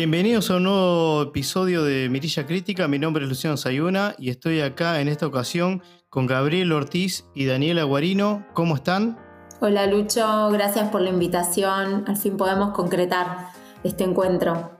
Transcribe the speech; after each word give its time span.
Bienvenidos 0.00 0.50
a 0.50 0.56
un 0.56 0.62
nuevo 0.62 1.22
episodio 1.24 1.84
de 1.84 2.08
Mirilla 2.08 2.46
Crítica. 2.46 2.88
Mi 2.88 2.98
nombre 2.98 3.24
es 3.24 3.28
Luciano 3.28 3.58
Sayuna 3.58 4.14
y 4.16 4.30
estoy 4.30 4.62
acá 4.62 4.98
en 5.02 5.08
esta 5.08 5.26
ocasión 5.26 5.82
con 6.08 6.26
Gabriel 6.26 6.72
Ortiz 6.72 7.26
y 7.34 7.44
Daniela 7.44 7.82
Guarino. 7.82 8.46
¿Cómo 8.54 8.76
están? 8.76 9.18
Hola 9.60 9.84
Lucho, 9.84 10.48
gracias 10.52 10.88
por 10.88 11.02
la 11.02 11.10
invitación. 11.10 12.04
Al 12.08 12.16
fin 12.16 12.38
podemos 12.38 12.72
concretar 12.72 13.48
este 13.84 14.04
encuentro. 14.04 14.70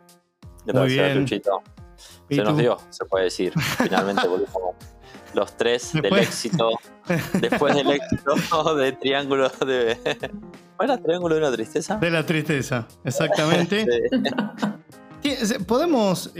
Gracias, 0.64 1.14
Luchito. 1.14 1.62
Se 2.30 2.36
nos 2.36 2.56
dio, 2.56 2.78
se 2.88 3.04
puede 3.04 3.24
decir. 3.24 3.52
Finalmente 3.76 4.26
volvimos 4.26 4.74
los 5.34 5.54
tres 5.54 5.92
del 5.92 6.16
éxito. 6.16 6.70
Después 7.34 7.74
del 7.74 7.90
éxito 7.90 8.74
de 8.74 8.92
Triángulo 8.92 9.50
de. 9.50 9.98
¿Cuál 10.78 10.88
era 10.88 10.96
Triángulo 10.96 11.34
de 11.34 11.40
la 11.42 11.52
Tristeza? 11.52 11.98
De 11.98 12.10
la 12.10 12.24
Tristeza, 12.24 12.88
exactamente. 13.04 13.84
Podemos, 15.66 16.32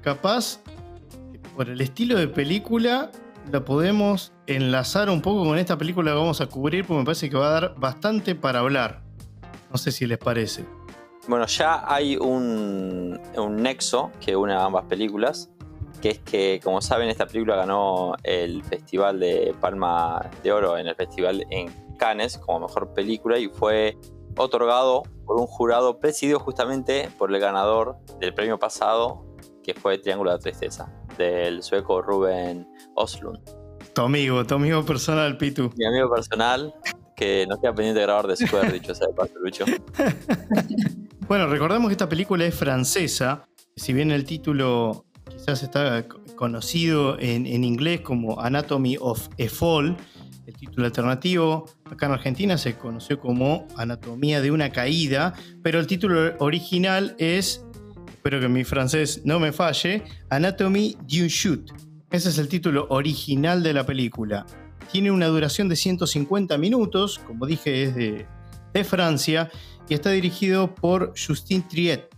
capaz, 0.00 0.60
por 1.56 1.68
el 1.68 1.80
estilo 1.80 2.18
de 2.18 2.28
película, 2.28 3.10
la 3.50 3.64
podemos 3.64 4.32
enlazar 4.46 5.08
un 5.10 5.22
poco 5.22 5.44
con 5.44 5.58
esta 5.58 5.78
película 5.78 6.12
que 6.12 6.16
vamos 6.16 6.40
a 6.40 6.46
cubrir, 6.46 6.84
porque 6.86 6.98
me 6.98 7.04
parece 7.04 7.30
que 7.30 7.36
va 7.36 7.48
a 7.48 7.60
dar 7.60 7.74
bastante 7.76 8.34
para 8.34 8.60
hablar. 8.60 9.02
No 9.70 9.78
sé 9.78 9.92
si 9.92 10.06
les 10.06 10.18
parece. 10.18 10.64
Bueno, 11.28 11.46
ya 11.46 11.84
hay 11.86 12.16
un, 12.16 13.20
un 13.36 13.56
nexo 13.56 14.10
que 14.20 14.34
une 14.34 14.52
a 14.52 14.64
ambas 14.64 14.84
películas, 14.86 15.50
que 16.00 16.10
es 16.10 16.18
que, 16.18 16.60
como 16.62 16.82
saben, 16.82 17.08
esta 17.08 17.26
película 17.26 17.56
ganó 17.56 18.14
el 18.24 18.64
Festival 18.64 19.20
de 19.20 19.54
Palma 19.60 20.28
de 20.42 20.52
Oro 20.52 20.76
en 20.76 20.88
el 20.88 20.96
Festival 20.96 21.46
en 21.50 21.70
Cannes 21.96 22.38
como 22.38 22.66
mejor 22.66 22.92
película 22.92 23.38
y 23.38 23.48
fue 23.48 23.96
otorgado 24.36 25.04
por 25.32 25.40
un 25.40 25.46
jurado 25.46 25.98
presidido 25.98 26.38
justamente 26.38 27.08
por 27.16 27.34
el 27.34 27.40
ganador 27.40 27.96
del 28.20 28.34
premio 28.34 28.58
pasado, 28.58 29.24
que 29.62 29.72
fue 29.72 29.96
Triángulo 29.96 30.30
de 30.30 30.36
la 30.36 30.40
Tristeza, 30.42 30.92
del 31.16 31.62
sueco 31.62 32.02
Ruben 32.02 32.68
Oslund. 32.96 33.40
Tu 33.94 34.02
amigo, 34.02 34.44
tu 34.44 34.56
amigo 34.56 34.84
personal, 34.84 35.38
Pitu. 35.38 35.70
Mi 35.74 35.86
amigo 35.86 36.10
personal, 36.10 36.74
que 37.16 37.46
no 37.48 37.58
queda 37.58 37.74
pendiente 37.74 38.00
de 38.00 38.06
grabar 38.06 38.26
de 38.26 38.36
Square, 38.36 38.72
dicho 38.72 38.94
sea 38.94 39.06
de 39.06 39.14
paso, 39.14 39.32
Lucho. 39.42 39.64
bueno, 41.28 41.46
recordemos 41.46 41.88
que 41.88 41.92
esta 41.92 42.10
película 42.10 42.44
es 42.44 42.54
francesa. 42.54 43.48
Si 43.74 43.94
bien 43.94 44.10
el 44.10 44.24
título 44.24 45.06
quizás 45.30 45.62
está 45.62 46.06
conocido 46.36 47.18
en, 47.18 47.46
en 47.46 47.64
inglés 47.64 48.02
como 48.02 48.38
Anatomy 48.38 48.98
of 49.00 49.28
a 49.40 49.48
Fall, 49.48 49.96
el 50.46 50.54
título 50.54 50.86
alternativo 50.86 51.66
acá 51.90 52.06
en 52.06 52.12
Argentina 52.12 52.58
se 52.58 52.76
conoció 52.76 53.18
como 53.20 53.66
Anatomía 53.76 54.40
de 54.40 54.50
una 54.50 54.70
caída, 54.70 55.34
pero 55.62 55.78
el 55.78 55.86
título 55.86 56.34
original 56.38 57.14
es, 57.18 57.64
espero 58.08 58.40
que 58.40 58.48
mi 58.48 58.64
francés 58.64 59.22
no 59.24 59.38
me 59.38 59.52
falle, 59.52 60.02
Anatomy 60.30 60.96
d'une 61.06 61.28
chute. 61.28 61.72
Ese 62.10 62.28
es 62.28 62.38
el 62.38 62.48
título 62.48 62.86
original 62.90 63.62
de 63.62 63.72
la 63.72 63.86
película. 63.86 64.44
Tiene 64.90 65.10
una 65.10 65.26
duración 65.28 65.68
de 65.68 65.76
150 65.76 66.58
minutos, 66.58 67.18
como 67.18 67.46
dije 67.46 67.84
es 67.84 67.94
de, 67.94 68.26
de 68.74 68.84
Francia, 68.84 69.50
y 69.88 69.94
está 69.94 70.10
dirigido 70.10 70.74
por 70.74 71.14
Justin 71.16 71.66
Triet. 71.66 72.08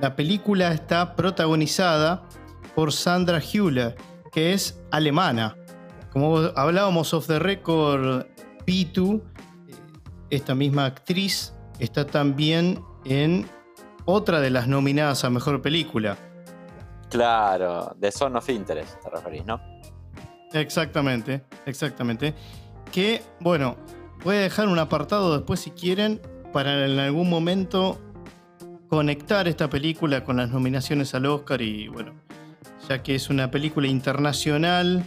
La 0.00 0.14
película 0.14 0.72
está 0.72 1.16
protagonizada 1.16 2.28
por 2.74 2.92
Sandra 2.92 3.40
Hüller, 3.40 3.96
que 4.32 4.52
es 4.52 4.78
alemana. 4.90 5.56
Como 6.12 6.38
hablábamos 6.56 7.12
off 7.12 7.26
the 7.26 7.38
record, 7.38 8.26
Pitu, 8.64 9.22
esta 10.30 10.54
misma 10.54 10.86
actriz, 10.86 11.54
está 11.78 12.06
también 12.06 12.80
en 13.04 13.46
otra 14.04 14.40
de 14.40 14.50
las 14.50 14.68
nominadas 14.68 15.24
a 15.24 15.30
Mejor 15.30 15.62
Película. 15.62 16.16
Claro, 17.10 17.94
de 17.98 18.10
Son 18.10 18.36
of 18.36 18.48
Interest 18.48 19.00
te 19.02 19.10
referís, 19.10 19.44
¿no? 19.44 19.60
Exactamente, 20.52 21.42
exactamente. 21.66 22.34
Que, 22.92 23.22
bueno, 23.40 23.76
voy 24.24 24.36
a 24.36 24.40
dejar 24.40 24.68
un 24.68 24.78
apartado 24.78 25.36
después 25.36 25.60
si 25.60 25.70
quieren 25.70 26.20
para 26.52 26.86
en 26.86 26.98
algún 26.98 27.28
momento 27.28 28.00
conectar 28.88 29.48
esta 29.48 29.68
película 29.68 30.24
con 30.24 30.36
las 30.36 30.50
nominaciones 30.50 31.14
al 31.14 31.26
Oscar 31.26 31.60
y, 31.60 31.88
bueno, 31.88 32.14
ya 32.88 33.02
que 33.02 33.14
es 33.14 33.28
una 33.28 33.50
película 33.50 33.88
internacional 33.88 35.04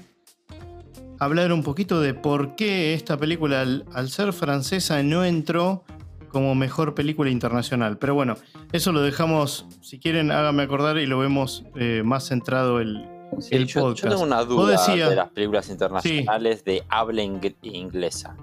hablar 1.20 1.52
un 1.52 1.64
poquito 1.64 2.02
de 2.02 2.14
por 2.14 2.56
qué 2.56 2.94
esta 2.94 3.18
película, 3.18 3.62
al, 3.62 4.10
ser 4.10 4.34
francesa, 4.34 5.04
no 5.04 5.24
entró 5.24 5.84
como 6.30 6.56
mejor 6.56 6.96
película 6.96 7.30
internacional. 7.30 7.98
Pero 7.98 8.16
bueno, 8.16 8.36
eso 8.72 8.92
lo 8.92 9.02
dejamos, 9.02 9.66
si 9.82 10.00
quieren, 10.00 10.32
háganme 10.32 10.64
acordar 10.64 10.98
y 10.98 11.06
lo 11.06 11.20
vemos 11.20 11.66
eh, 11.76 12.02
más 12.06 12.28
centrado 12.28 12.80
el, 12.80 13.06
el 13.52 13.68
yo, 13.68 13.82
podcast. 13.82 14.04
Yo 14.04 14.10
tengo 14.10 14.24
una 14.24 14.44
duda 14.44 14.86
de 14.88 15.16
las 15.16 15.30
películas 15.30 15.70
internacionales 15.70 16.64
de 16.64 16.84
habla 16.90 17.22
inglesa. 17.22 18.38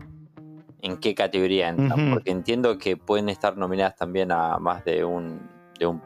¿En 0.83 0.99
qué 0.99 1.15
categoría 1.15 1.71
entran? 1.71 2.11
Porque 2.11 2.31
entiendo 2.31 2.79
que 2.79 2.97
pueden 2.97 3.29
estar 3.29 3.57
nominadas 3.57 3.97
también 3.97 4.31
a 4.31 4.59
más 4.59 4.85
de 4.85 5.05
un, 5.05 5.41
de 5.79 5.87
un, 5.87 6.03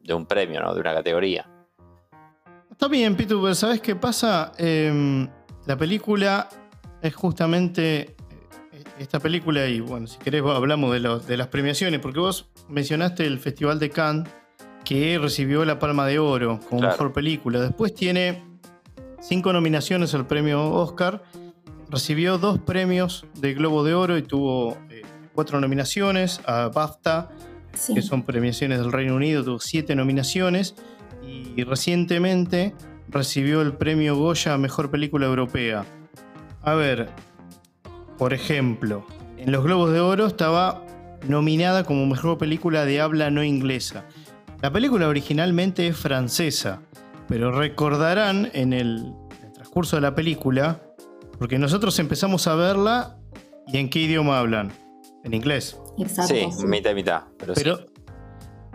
de 0.00 0.14
un 0.14 0.26
premio, 0.26 0.60
¿no? 0.62 0.74
De 0.74 0.80
una 0.80 0.94
categoría. 0.94 1.48
Está 2.70 2.88
bien, 2.88 3.14
Pitu, 3.14 3.40
pero 3.40 3.54
¿sabes 3.54 3.80
qué 3.80 3.94
pasa? 3.94 4.52
Eh, 4.58 5.28
la 5.66 5.76
película 5.76 6.48
es 7.02 7.14
justamente 7.14 8.00
eh, 8.72 8.84
esta 8.98 9.20
película, 9.20 9.66
y 9.66 9.80
bueno, 9.80 10.06
si 10.06 10.18
querés 10.18 10.42
hablamos 10.42 10.92
de, 10.92 11.20
de 11.26 11.36
las 11.36 11.48
premiaciones, 11.48 12.00
porque 12.00 12.20
vos 12.20 12.48
mencionaste 12.68 13.26
el 13.26 13.38
Festival 13.38 13.78
de 13.78 13.90
Cannes, 13.90 14.28
que 14.84 15.18
recibió 15.18 15.64
la 15.64 15.78
Palma 15.78 16.06
de 16.06 16.20
Oro 16.20 16.60
como 16.68 16.82
mejor 16.82 17.12
película. 17.12 17.60
Después 17.60 17.92
tiene 17.92 18.44
cinco 19.20 19.52
nominaciones 19.52 20.14
al 20.14 20.26
premio 20.28 20.72
Oscar, 20.72 21.24
recibió 21.90 22.38
dos 22.38 22.60
premios 22.60 23.26
de 23.34 23.54
Globo 23.54 23.82
de 23.82 23.94
Oro 23.94 24.16
y 24.16 24.22
tuvo 24.22 24.78
eh, 24.88 25.02
cuatro 25.34 25.60
nominaciones 25.60 26.40
a 26.46 26.68
BAFTA, 26.68 27.30
que 27.92 28.00
son 28.00 28.22
premiaciones 28.22 28.78
del 28.78 28.92
Reino 28.92 29.16
Unido, 29.16 29.44
tuvo 29.44 29.58
siete 29.58 29.96
nominaciones, 29.96 30.76
y 31.22 31.64
recientemente 31.64 32.72
recibió 33.08 33.62
el 33.62 33.74
premio 33.74 34.16
Goya 34.16 34.54
a 34.54 34.58
Mejor 34.58 34.90
Película 34.90 35.26
Europea. 35.26 35.84
A 36.62 36.74
ver, 36.74 37.10
por 38.18 38.32
ejemplo, 38.32 39.06
en 39.36 39.52
los 39.52 39.64
Globos 39.64 39.92
de 39.92 40.00
Oro 40.00 40.26
estaba 40.26 40.84
nominada 41.28 41.84
como 41.84 42.06
Mejor 42.06 42.38
Película 42.38 42.84
de 42.84 43.00
habla 43.00 43.30
no 43.30 43.44
inglesa. 43.44 44.04
La 44.62 44.72
película 44.72 45.08
originalmente 45.08 45.86
es 45.86 45.96
francesa, 45.96 46.80
pero 47.28 47.52
recordarán 47.52 48.50
en 48.54 48.72
el, 48.72 49.12
transcurso 49.54 49.96
de 49.96 50.02
la 50.02 50.14
película, 50.14 50.80
porque 51.38 51.58
nosotros 51.58 51.98
empezamos 51.98 52.46
a 52.46 52.54
verla 52.54 53.18
y 53.66 53.78
en 53.78 53.90
qué 53.90 54.00
idioma 54.00 54.38
hablan. 54.38 54.72
En 55.24 55.34
inglés. 55.34 55.76
Exacto. 55.98 56.34
Sí, 56.34 56.66
mitad 56.66 56.92
y 56.92 56.94
mitad. 56.94 57.22
pero 57.36 57.80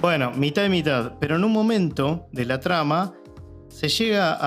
bueno, 0.02 0.32
mitad 0.32 0.66
y 0.66 0.70
mitad. 0.70 1.14
Pero 1.20 1.38
en 1.38 1.44
un 1.46 1.52
momento 1.52 2.28
de 2.32 2.46
la 2.46 2.60
trama 2.60 3.14
se 3.72 3.90
llega 3.90 4.38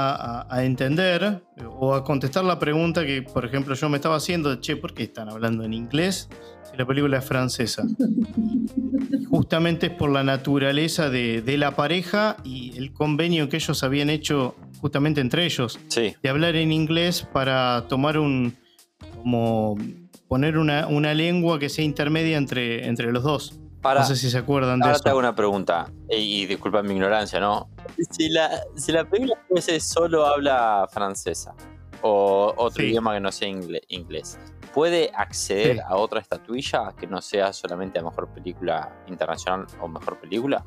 a, 0.48 0.64
entender 0.64 1.42
o 1.80 1.94
a 1.94 2.04
contestar 2.04 2.44
la 2.44 2.58
pregunta 2.58 3.04
que, 3.04 3.22
por 3.22 3.44
ejemplo, 3.44 3.74
yo 3.74 3.88
me 3.88 3.96
estaba 3.96 4.16
haciendo, 4.16 4.60
che, 4.60 4.76
¿por 4.76 4.94
qué 4.94 5.04
están 5.04 5.28
hablando 5.28 5.64
en 5.64 5.72
inglés 5.72 6.28
si 6.70 6.76
la 6.76 6.86
película 6.86 7.18
es 7.18 7.24
francesa? 7.24 7.84
Justamente 9.28 9.86
es 9.86 9.92
por 9.92 10.10
la 10.10 10.22
naturaleza 10.22 11.10
de, 11.10 11.42
la 11.58 11.74
pareja 11.74 12.36
y 12.44 12.76
el 12.76 12.92
convenio 12.92 13.48
que 13.48 13.56
ellos 13.56 13.82
habían 13.82 14.10
hecho 14.10 14.54
justamente 14.80 15.20
entre 15.20 15.46
ellos, 15.46 15.78
de 15.94 16.28
hablar 16.28 16.56
en 16.56 16.70
inglés 16.70 17.26
para 17.32 17.86
tomar 17.88 18.18
un, 18.18 18.54
como 19.16 19.76
poner 20.28 20.58
una, 20.58 20.86
una 20.86 21.14
lengua 21.14 21.58
que 21.58 21.70
sea 21.70 21.84
intermedia 21.84 22.36
entre, 22.36 22.86
entre 22.86 23.10
los 23.10 23.22
dos 23.22 23.63
no 23.92 24.04
sé 24.04 24.16
si 24.16 24.30
se 24.30 24.38
acuerdan 24.38 24.78
de 24.78 24.86
ahora 24.86 24.96
eso. 24.96 25.04
te 25.04 25.10
hago 25.10 25.18
una 25.18 25.34
pregunta, 25.34 25.90
y, 26.08 26.46
disculpa 26.46 26.82
mi 26.82 26.94
ignorancia, 26.94 27.40
¿no? 27.40 27.68
Si 28.10 28.28
la, 28.28 28.62
si 28.76 28.92
la 28.92 29.04
película 29.04 29.38
fuese 29.48 29.78
solo 29.80 30.26
habla 30.26 30.88
francesa 30.90 31.54
o 32.02 32.52
otro 32.56 32.82
idioma 32.82 33.14
que 33.14 33.20
no 33.20 33.30
sea 33.30 33.48
inglés, 33.48 34.38
¿puede 34.72 35.10
acceder 35.14 35.80
a 35.80 35.96
otra 35.96 36.20
estatuilla 36.20 36.92
que 36.98 37.06
no 37.06 37.20
sea 37.20 37.52
solamente 37.52 37.98
a 37.98 38.02
mejor 38.02 38.28
película 38.28 38.92
internacional 39.06 39.66
o 39.80 39.88
mejor 39.88 40.18
película? 40.18 40.64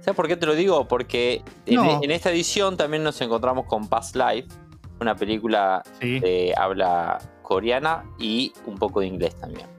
¿Sabes 0.00 0.16
por 0.16 0.28
qué 0.28 0.36
te 0.36 0.44
lo 0.44 0.54
digo? 0.54 0.86
Porque 0.86 1.42
en, 1.64 2.10
esta 2.10 2.30
edición 2.30 2.76
también 2.76 3.02
nos 3.02 3.18
encontramos 3.22 3.64
con 3.64 3.88
Past 3.88 4.16
Life, 4.16 4.48
una 5.00 5.16
película 5.16 5.82
de 6.00 6.52
habla 6.56 7.18
coreana 7.42 8.04
y 8.18 8.52
un 8.66 8.76
poco 8.76 9.00
de 9.00 9.06
inglés 9.06 9.34
también. 9.36 9.73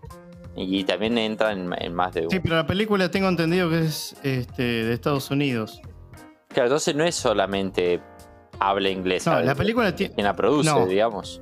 Y 0.56 0.84
también 0.86 1.18
entra 1.18 1.52
en, 1.52 1.68
más 1.94 2.14
de 2.14 2.22
uno. 2.22 2.30
Sí, 2.32 2.40
pero 2.40 2.56
la 2.56 2.66
película 2.66 3.12
tengo 3.12 3.28
entendido 3.28 3.70
que 3.70 3.86
es 3.86 4.16
este, 4.24 4.64
de 4.64 4.94
Estados 4.94 5.30
Unidos. 5.30 5.82
Claro, 6.50 6.68
entonces 6.68 6.96
no 6.96 7.04
es 7.04 7.16
solamente 7.16 8.02
habla 8.60 8.90
inglés. 8.90 9.26
No, 9.26 9.40
la 9.42 9.56
película 9.56 9.96
tiene. 9.96 10.14
Quien 10.16 10.26
la 10.26 10.36
produce, 10.36 10.86
digamos. 10.88 11.42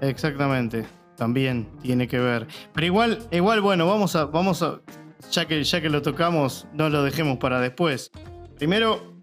Exactamente. 0.00 0.86
También 1.16 1.68
tiene 1.82 2.08
que 2.08 2.18
ver. 2.18 2.46
Pero 2.72 2.86
igual, 2.86 3.18
igual, 3.30 3.60
bueno, 3.60 3.86
vamos 3.86 4.14
a, 4.16 4.26
vamos 4.26 4.62
a. 4.62 4.80
ya 5.30 5.46
que, 5.46 5.62
ya 5.62 5.80
que 5.80 5.88
lo 5.88 6.02
tocamos, 6.02 6.66
no 6.72 6.88
lo 6.88 7.02
dejemos 7.02 7.38
para 7.38 7.60
después. 7.60 8.10
Primero, 8.56 9.14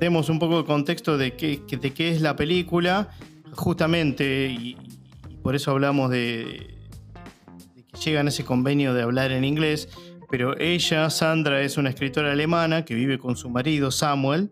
demos 0.00 0.28
un 0.28 0.38
poco 0.38 0.58
de 0.58 0.64
contexto 0.64 1.18
de 1.18 1.34
qué, 1.34 1.62
de 1.68 1.92
qué 1.92 2.10
es 2.10 2.20
la 2.20 2.36
película, 2.36 3.08
justamente, 3.52 4.46
y, 4.46 4.76
por 5.42 5.54
eso 5.54 5.70
hablamos 5.70 6.10
de, 6.10 6.77
llegan 8.04 8.26
a 8.26 8.28
ese 8.30 8.44
convenio 8.44 8.94
de 8.94 9.02
hablar 9.02 9.32
en 9.32 9.44
inglés, 9.44 9.88
pero 10.30 10.58
ella, 10.58 11.08
Sandra, 11.10 11.62
es 11.62 11.76
una 11.78 11.90
escritora 11.90 12.32
alemana 12.32 12.84
que 12.84 12.94
vive 12.94 13.18
con 13.18 13.36
su 13.36 13.48
marido 13.50 13.90
Samuel, 13.90 14.50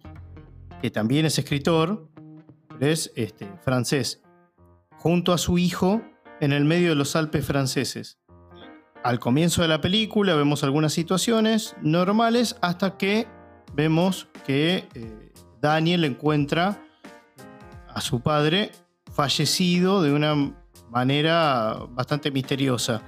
que 0.80 0.90
también 0.90 1.26
es 1.26 1.38
escritor, 1.38 2.08
es 2.80 3.12
este, 3.16 3.46
francés, 3.62 4.22
junto 4.96 5.32
a 5.32 5.38
su 5.38 5.58
hijo 5.58 6.02
en 6.40 6.52
el 6.52 6.64
medio 6.64 6.90
de 6.90 6.94
los 6.94 7.16
Alpes 7.16 7.44
franceses. 7.44 8.18
Al 9.02 9.20
comienzo 9.20 9.62
de 9.62 9.68
la 9.68 9.80
película 9.80 10.34
vemos 10.34 10.64
algunas 10.64 10.92
situaciones 10.92 11.76
normales 11.80 12.56
hasta 12.60 12.96
que 12.98 13.26
vemos 13.74 14.28
que 14.44 14.88
eh, 14.94 15.32
Daniel 15.60 16.04
encuentra 16.04 16.82
a 17.88 18.00
su 18.00 18.20
padre 18.20 18.72
fallecido 19.12 20.02
de 20.02 20.12
una 20.12 20.52
manera 20.90 21.78
bastante 21.90 22.30
misteriosa. 22.30 23.02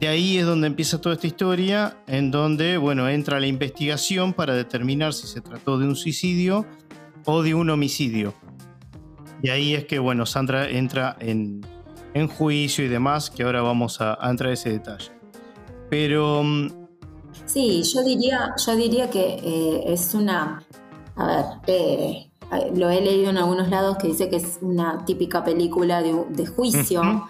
De 0.00 0.08
ahí 0.08 0.38
es 0.38 0.46
donde 0.46 0.66
empieza 0.66 1.00
toda 1.00 1.14
esta 1.14 1.26
historia, 1.26 1.96
en 2.06 2.30
donde, 2.30 2.76
bueno, 2.78 3.08
entra 3.08 3.40
la 3.40 3.46
investigación 3.46 4.32
para 4.32 4.54
determinar 4.54 5.12
si 5.14 5.26
se 5.26 5.40
trató 5.40 5.78
de 5.78 5.86
un 5.86 5.96
suicidio 5.96 6.66
o 7.24 7.42
de 7.42 7.54
un 7.54 7.70
homicidio. 7.70 8.34
Y 9.42 9.50
ahí 9.50 9.74
es 9.74 9.84
que, 9.84 9.98
bueno, 9.98 10.26
Sandra 10.26 10.68
entra 10.68 11.16
en, 11.20 11.62
juicio 12.36 12.84
y 12.84 12.88
demás, 12.88 13.30
que 13.30 13.42
ahora 13.42 13.62
vamos 13.62 14.00
a, 14.00 14.16
a 14.20 14.30
entrar 14.30 14.50
a 14.50 14.54
ese 14.54 14.70
detalle. 14.70 15.10
Pero... 15.90 16.42
Mm, 16.42 16.68
sí, 17.46 17.82
yo 17.82 18.02
diría, 18.02 18.54
yo 18.64 18.76
diría 18.76 19.10
que 19.10 19.38
eh, 19.42 19.84
es 19.92 20.14
una... 20.14 20.62
A 21.16 21.26
ver, 21.26 21.44
eh, 21.66 22.30
lo 22.74 22.90
he 22.90 23.00
leído 23.00 23.30
en 23.30 23.38
algunos 23.38 23.68
lados 23.68 23.96
que 23.98 24.08
dice 24.08 24.28
que 24.28 24.36
es 24.36 24.58
una 24.60 25.04
típica 25.04 25.44
película 25.44 26.02
de, 26.02 26.46
juicio, 26.46 27.26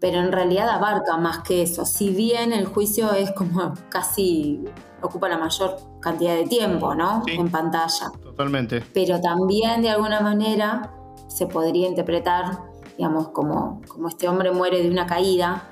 pero 0.00 0.18
en 0.18 0.32
realidad 0.32 0.68
abarca 0.68 1.16
más 1.16 1.40
que 1.40 1.62
eso. 1.62 1.84
Si 1.84 2.10
bien 2.10 2.52
el 2.52 2.66
juicio 2.66 3.12
es 3.12 3.32
como 3.32 3.74
casi 3.90 4.64
ocupa 5.02 5.28
la 5.28 5.38
mayor 5.38 5.76
cantidad 6.00 6.34
de 6.34 6.44
tiempo, 6.44 6.94
¿no? 6.94 7.22
En 7.26 7.50
pantalla. 7.50 8.10
Totalmente. 8.22 8.82
Pero 8.92 9.20
también 9.20 9.82
de 9.82 9.90
alguna 9.90 10.20
manera 10.20 10.92
se 11.28 11.46
podría 11.46 11.86
interpretar, 11.88 12.58
digamos, 12.96 13.28
como, 13.28 13.80
como 13.86 14.08
este 14.08 14.28
hombre 14.28 14.50
muere 14.50 14.82
de 14.82 14.90
una 14.90 15.06
caída 15.06 15.68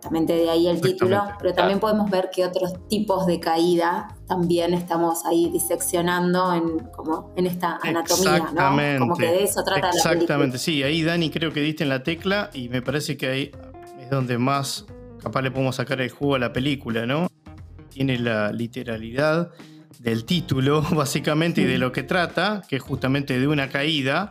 justamente 0.00 0.32
de 0.32 0.48
ahí 0.48 0.66
el 0.66 0.80
título, 0.80 1.24
pero 1.38 1.52
también 1.52 1.78
podemos 1.78 2.10
ver 2.10 2.30
que 2.34 2.46
otros 2.46 2.72
tipos 2.88 3.26
de 3.26 3.38
caída 3.38 4.08
también 4.26 4.72
estamos 4.72 5.26
ahí 5.26 5.50
diseccionando 5.50 6.54
en, 6.54 6.78
como 6.96 7.34
en 7.36 7.46
esta 7.46 7.78
anatomía, 7.82 8.50
¿no? 8.54 8.98
Como 8.98 9.14
que 9.14 9.26
de 9.26 9.44
eso 9.44 9.62
trata 9.62 9.88
la 9.88 9.90
película. 9.90 10.12
Exactamente, 10.14 10.56
sí, 10.56 10.82
ahí 10.82 11.02
Dani 11.02 11.28
creo 11.28 11.52
que 11.52 11.60
diste 11.60 11.82
en 11.82 11.90
la 11.90 12.02
tecla 12.02 12.48
y 12.54 12.70
me 12.70 12.80
parece 12.80 13.18
que 13.18 13.28
ahí 13.28 13.52
es 14.10 14.16
donde 14.16 14.38
más 14.38 14.86
capaz 15.22 15.42
le 15.42 15.52
podemos 15.52 15.76
sacar 15.76 16.00
el 16.00 16.10
jugo 16.10 16.34
a 16.34 16.38
la 16.40 16.52
película, 16.52 17.06
¿no? 17.06 17.28
Tiene 17.90 18.18
la 18.18 18.50
literalidad 18.50 19.52
del 20.00 20.24
título, 20.24 20.82
básicamente, 20.90 21.60
y 21.60 21.64
de 21.64 21.78
lo 21.78 21.92
que 21.92 22.02
trata, 22.02 22.62
que 22.68 22.76
es 22.76 22.82
justamente 22.82 23.38
de 23.38 23.46
una 23.46 23.68
caída, 23.68 24.30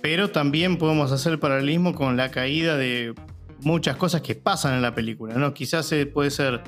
pero 0.00 0.30
también 0.30 0.78
podemos 0.78 1.10
hacer 1.10 1.32
el 1.32 1.38
paralelismo 1.40 1.94
con 1.94 2.16
la 2.16 2.30
caída 2.30 2.76
de 2.76 3.14
muchas 3.60 3.96
cosas 3.96 4.22
que 4.22 4.36
pasan 4.36 4.74
en 4.74 4.82
la 4.82 4.94
película, 4.94 5.34
¿no? 5.34 5.52
Quizás 5.52 5.90
eh, 5.92 6.06
puede 6.06 6.30
ser 6.30 6.62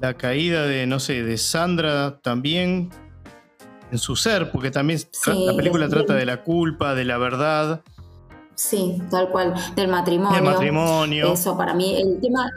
la 0.00 0.14
caída 0.14 0.64
de, 0.64 0.86
no 0.86 1.00
sé, 1.00 1.24
de 1.24 1.38
Sandra 1.38 2.20
también 2.20 2.90
en 3.90 3.98
su 3.98 4.14
ser, 4.14 4.52
porque 4.52 4.70
también 4.70 5.00
la 5.26 5.56
película 5.56 5.88
trata 5.88 6.14
de 6.14 6.26
la 6.26 6.42
culpa, 6.42 6.94
de 6.94 7.04
la 7.04 7.18
verdad. 7.18 7.82
Sí, 8.58 9.00
tal 9.08 9.30
cual, 9.30 9.54
del 9.76 9.86
matrimonio. 9.88 10.34
Del 10.34 10.44
matrimonio. 10.44 11.32
Eso 11.32 11.56
para 11.56 11.74
mí, 11.74 11.96
el 11.96 12.20
tema, 12.20 12.50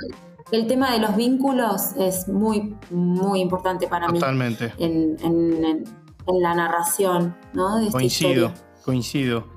el 0.51 0.65
tema 0.65 0.91
de 0.91 0.99
los 0.99 1.15
vínculos 1.15 1.93
es 1.95 2.27
muy, 2.27 2.75
muy 2.89 3.39
importante 3.39 3.87
para 3.87 4.07
mí. 4.07 4.19
Totalmente. 4.19 4.73
En, 4.79 5.85
la 6.27 6.53
narración, 6.53 7.35
¿no? 7.53 7.79
coincido, 7.91 8.53
coincido. 8.83 9.47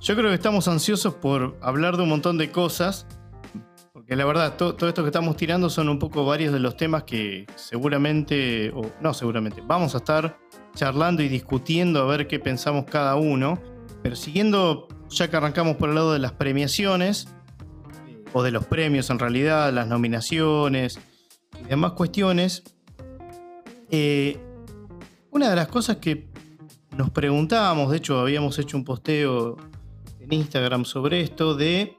Yo 0.00 0.14
creo 0.14 0.28
que 0.28 0.34
estamos 0.34 0.68
ansiosos 0.68 1.14
por 1.14 1.56
hablar 1.60 1.96
de 1.96 2.04
un 2.04 2.10
montón 2.10 2.38
de 2.38 2.52
cosas 2.52 3.06
porque 4.04 4.16
la 4.16 4.26
verdad, 4.26 4.56
todo 4.58 4.86
esto 4.86 5.02
que 5.02 5.08
estamos 5.08 5.34
tirando 5.34 5.70
son 5.70 5.88
un 5.88 5.98
poco 5.98 6.26
varios 6.26 6.52
de 6.52 6.60
los 6.60 6.76
temas 6.76 7.04
que 7.04 7.46
seguramente, 7.54 8.70
o 8.74 8.82
no 9.00 9.14
seguramente, 9.14 9.62
vamos 9.66 9.94
a 9.94 9.98
estar 9.98 10.38
charlando 10.74 11.22
y 11.22 11.28
discutiendo 11.28 12.02
a 12.02 12.04
ver 12.04 12.28
qué 12.28 12.38
pensamos 12.38 12.84
cada 12.84 13.16
uno. 13.16 13.58
Pero 14.02 14.14
siguiendo, 14.14 14.88
ya 15.10 15.28
que 15.28 15.36
arrancamos 15.36 15.76
por 15.76 15.88
el 15.88 15.94
lado 15.94 16.12
de 16.12 16.18
las 16.18 16.32
premiaciones, 16.32 17.28
o 18.32 18.42
de 18.42 18.50
los 18.50 18.66
premios 18.66 19.10
en 19.10 19.18
realidad, 19.18 19.72
las 19.72 19.86
nominaciones 19.86 20.98
y 21.60 21.68
demás 21.68 21.92
cuestiones, 21.92 22.64
eh, 23.90 24.38
una 25.30 25.48
de 25.50 25.56
las 25.56 25.68
cosas 25.68 25.98
que 25.98 26.28
nos 26.96 27.10
preguntábamos, 27.10 27.90
de 27.90 27.98
hecho 27.98 28.18
habíamos 28.18 28.58
hecho 28.58 28.76
un 28.76 28.84
posteo 28.84 29.56
en 30.20 30.32
Instagram 30.32 30.84
sobre 30.84 31.20
esto, 31.20 31.54
de 31.54 31.96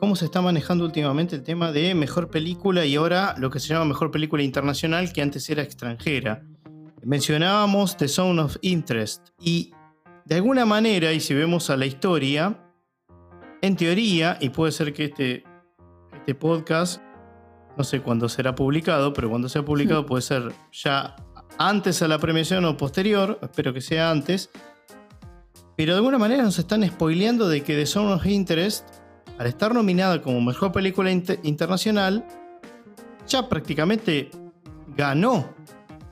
cómo 0.00 0.16
se 0.16 0.26
está 0.26 0.42
manejando 0.42 0.84
últimamente 0.84 1.36
el 1.36 1.42
tema 1.42 1.72
de 1.72 1.94
mejor 1.94 2.28
película 2.28 2.84
y 2.84 2.96
ahora 2.96 3.34
lo 3.38 3.50
que 3.50 3.60
se 3.60 3.68
llama 3.68 3.86
mejor 3.86 4.10
película 4.10 4.42
internacional 4.42 5.12
que 5.12 5.22
antes 5.22 5.48
era 5.48 5.62
extranjera. 5.62 6.42
Mencionábamos 7.02 7.96
The 7.96 8.08
Zone 8.08 8.42
of 8.42 8.56
Interest 8.62 9.28
y 9.40 9.72
de 10.26 10.34
alguna 10.34 10.66
manera, 10.66 11.12
y 11.12 11.20
si 11.20 11.34
vemos 11.34 11.70
a 11.70 11.76
la 11.76 11.86
historia, 11.86 12.58
en 13.62 13.76
teoría, 13.76 14.36
y 14.40 14.50
puede 14.50 14.72
ser 14.72 14.92
que 14.92 15.04
este, 15.04 15.44
este 16.12 16.34
podcast, 16.34 17.00
no 17.78 17.84
sé 17.84 18.00
cuándo 18.00 18.28
será 18.28 18.54
publicado, 18.56 19.12
pero 19.12 19.30
cuando 19.30 19.48
sea 19.48 19.64
publicado 19.64 20.04
puede 20.04 20.22
ser 20.22 20.52
ya 20.72 21.14
antes 21.58 22.02
a 22.02 22.08
la 22.08 22.18
premiación 22.18 22.64
o 22.64 22.76
posterior, 22.76 23.38
espero 23.40 23.72
que 23.72 23.80
sea 23.80 24.10
antes, 24.10 24.50
pero 25.76 25.92
de 25.92 25.98
alguna 25.98 26.18
manera 26.18 26.42
nos 26.42 26.58
están 26.58 26.84
spoileando 26.84 27.48
de 27.48 27.62
que 27.62 27.76
The 27.76 27.86
Zone 27.86 28.12
of 28.12 28.26
Interest 28.26 28.84
al 29.38 29.46
estar 29.46 29.74
nominada 29.74 30.22
como 30.22 30.40
mejor 30.40 30.72
película 30.72 31.10
internacional, 31.10 32.26
ya 33.28 33.48
prácticamente 33.48 34.30
ganó 34.96 35.54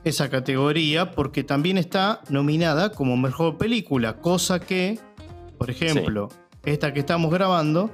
esa 0.05 0.29
categoría 0.29 1.11
porque 1.11 1.43
también 1.43 1.77
está 1.77 2.21
nominada 2.29 2.91
como 2.91 3.17
mejor 3.17 3.57
película, 3.57 4.21
cosa 4.21 4.59
que, 4.61 4.97
por 5.57 5.69
ejemplo, 5.69 6.29
esta 6.63 6.93
que 6.93 7.01
estamos 7.01 7.31
grabando, 7.31 7.91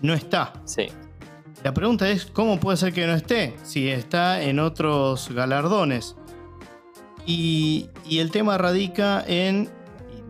no 0.00 0.14
está. 0.14 0.54
Sí. 0.64 0.88
La 1.62 1.74
pregunta 1.74 2.08
es, 2.08 2.26
¿cómo 2.26 2.58
puede 2.58 2.78
ser 2.78 2.94
que 2.94 3.06
no 3.06 3.14
esté 3.14 3.54
si 3.62 3.88
está 3.88 4.42
en 4.42 4.58
otros 4.58 5.28
galardones? 5.30 6.16
Y, 7.26 7.90
y 8.08 8.20
el 8.20 8.30
tema 8.30 8.56
radica 8.56 9.22
en 9.26 9.68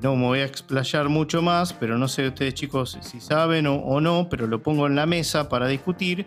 no 0.03 0.15
me 0.17 0.27
voy 0.27 0.39
a 0.41 0.45
explayar 0.45 1.09
mucho 1.09 1.43
más, 1.43 1.73
pero 1.73 1.99
no 1.99 2.09
sé 2.09 2.29
ustedes 2.29 2.55
chicos 2.55 2.99
si 3.01 3.21
saben 3.21 3.67
o, 3.67 4.01
no, 4.01 4.29
pero 4.29 4.47
lo 4.47 4.63
pongo 4.63 4.87
en 4.87 4.95
la 4.95 5.07
mesa 5.07 5.49
para 5.49 5.69
discutir, 5.69 6.27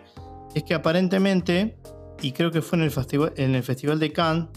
es 0.54 0.64
que 0.64 0.74
aparentemente, 0.74 1.76
y 2.22 2.32
creo 2.32 2.50
que 2.50 2.62
fue 2.62 2.78
en 2.78 2.84
el, 2.84 2.90
festival, 2.90 3.32
en 3.36 3.54
el 3.54 3.62
Festival 3.62 3.98
de 3.98 4.12
Cannes, 4.12 4.48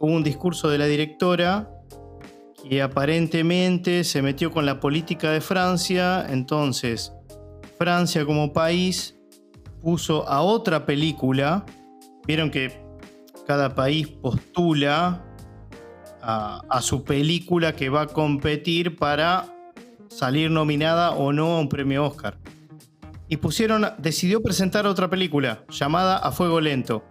hubo 0.00 0.12
un 0.12 0.22
discurso 0.22 0.68
de 0.68 0.78
la 0.78 0.86
directora 0.86 1.70
que 2.68 2.82
aparentemente 2.82 4.04
se 4.04 4.22
metió 4.22 4.50
con 4.50 4.66
la 4.66 4.80
política 4.80 5.30
de 5.30 5.40
Francia, 5.40 6.26
entonces 6.28 7.12
Francia 7.78 8.24
como 8.24 8.52
país 8.52 9.16
puso 9.82 10.28
a 10.28 10.42
otra 10.42 10.84
película, 10.84 11.64
vieron 12.26 12.50
que 12.50 12.84
cada 13.46 13.74
país 13.74 14.08
postula 14.08 15.22
a, 16.20 16.80
su 16.80 17.04
película 17.04 17.76
que 17.76 17.88
va 17.88 18.02
a 18.02 18.06
competir 18.08 18.96
para 18.96 19.46
salir 20.08 20.50
nominada 20.50 21.12
o 21.12 21.32
no 21.32 21.56
a 21.56 21.60
un 21.60 21.68
premio 21.68 22.04
Oscar. 22.04 22.36
Y 23.28 23.38
pusieron, 23.38 23.86
decidió 23.98 24.42
presentar 24.42 24.86
otra 24.86 25.10
película 25.10 25.64
llamada 25.68 26.18
A 26.18 26.30
Fuego 26.32 26.60
Lento. 26.60 27.02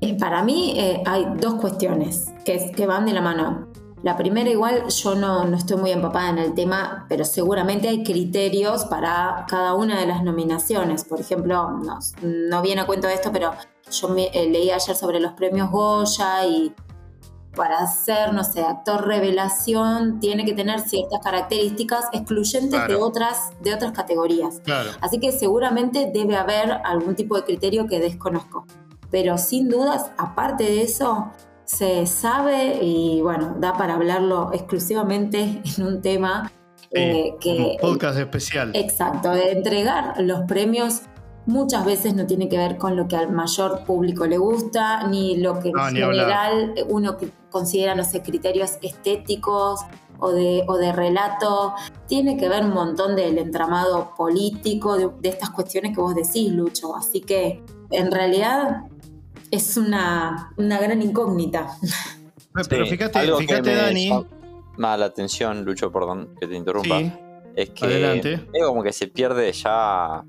Eh, 0.00 0.16
para 0.18 0.42
mí 0.42 0.74
eh, 0.76 1.02
hay 1.06 1.26
dos 1.40 1.54
cuestiones 1.54 2.32
que, 2.44 2.86
van 2.86 3.06
de 3.06 3.12
la 3.12 3.20
mano. 3.20 3.68
La 4.02 4.16
primera 4.16 4.50
igual 4.50 4.86
yo 4.88 5.14
no, 5.14 5.44
no, 5.46 5.56
estoy 5.56 5.78
muy 5.78 5.90
empapada 5.90 6.28
en 6.28 6.38
el 6.38 6.54
tema, 6.54 7.06
pero 7.08 7.24
seguramente 7.24 7.88
hay 7.88 8.04
criterios 8.04 8.84
para 8.84 9.46
cada 9.48 9.74
una 9.74 9.98
de 9.98 10.06
las 10.06 10.22
nominaciones. 10.22 11.04
Por 11.04 11.20
ejemplo, 11.20 11.70
no, 11.70 11.98
no 12.22 12.62
viene 12.62 12.82
a 12.82 12.86
cuento 12.86 13.06
de 13.06 13.14
esto, 13.14 13.32
pero 13.32 13.52
yo 13.90 14.16
eh, 14.16 14.48
leí 14.50 14.70
ayer 14.70 14.96
sobre 14.96 15.20
los 15.20 15.32
premios 15.32 15.70
Goya 15.70 16.44
y 16.46 16.74
para 17.54 17.86
ser, 17.86 18.32
no 18.32 18.44
sé, 18.44 18.62
actor 18.62 19.06
revelación, 19.06 20.20
tiene 20.20 20.44
que 20.44 20.52
tener 20.52 20.80
ciertas 20.80 21.20
características 21.20 22.06
excluyentes 22.12 22.86
de, 22.88 22.94
otras, 22.96 23.50
de 23.62 23.74
otras 23.74 23.92
categorías. 23.92 24.60
Así 25.00 25.18
que 25.18 25.32
seguramente 25.32 26.10
debe 26.12 26.36
haber 26.36 26.72
algún 26.84 27.14
tipo 27.14 27.36
de 27.36 27.44
criterio 27.44 27.86
que 27.86 28.00
desconozco. 28.00 28.66
pero 29.10 29.38
sin 29.38 29.68
dudas, 29.68 30.10
aparte 30.18 30.64
de 30.64 30.82
eso, 30.82 31.30
se 31.64 32.06
sabe 32.06 32.78
y 32.82 33.20
bueno, 33.22 33.56
da 33.58 33.74
para 33.74 33.94
hablarlo 33.94 34.50
exclusivamente 34.52 35.62
en 35.64 35.86
un 35.86 36.02
tema 36.02 36.50
eh, 36.90 37.34
que... 37.40 37.76
Un 37.80 37.88
podcast 37.92 38.18
especial. 38.18 38.70
Exacto, 38.74 39.30
de 39.30 39.52
entregar 39.52 40.20
los 40.20 40.42
premios 40.42 41.02
muchas 41.46 41.84
veces 41.84 42.14
no 42.14 42.26
tiene 42.26 42.48
que 42.48 42.56
ver 42.56 42.78
con 42.78 42.96
lo 42.96 43.06
que 43.08 43.16
al 43.16 43.30
mayor 43.32 43.84
público 43.84 44.26
le 44.26 44.38
gusta, 44.38 45.06
ni 45.06 45.36
lo 45.36 45.60
que 45.60 45.70
en 45.70 45.96
general 45.96 46.74
uno 46.88 47.16
considera, 47.50 47.94
no 47.94 48.04
sé, 48.04 48.22
criterios 48.22 48.78
estéticos 48.82 49.80
o 50.18 50.32
de, 50.32 50.64
o 50.66 50.76
de 50.76 50.92
relato. 50.92 51.74
Tiene 52.06 52.36
que 52.36 52.48
ver 52.48 52.64
un 52.64 52.72
montón 52.72 53.16
del 53.16 53.38
entramado 53.38 54.14
político, 54.16 54.96
de, 54.96 55.28
estas 55.28 55.50
cuestiones 55.50 55.94
que 55.94 56.00
vos 56.00 56.14
decís, 56.14 56.50
Lucho. 56.50 56.96
Así 56.96 57.20
que 57.20 57.62
en 57.90 58.10
realidad 58.10 58.84
es 59.50 59.76
una, 59.76 60.52
una 60.56 60.80
gran 60.80 61.02
incógnita. 61.02 61.76
Pero 62.68 62.86
fíjate, 62.86 63.20
fíjate 63.36 63.74
Dani. 63.74 64.10
Más 64.76 64.98
la 64.98 65.06
atención, 65.06 65.64
Lucho, 65.64 65.92
perdón 65.92 66.34
que 66.40 66.48
te 66.48 66.56
interrumpa. 66.56 66.98
es 67.54 67.70
que 67.70 68.40
es 68.52 68.64
como 68.64 68.82
que 68.82 68.92
se 68.92 69.06
pierde 69.06 69.52
ya 69.52 70.24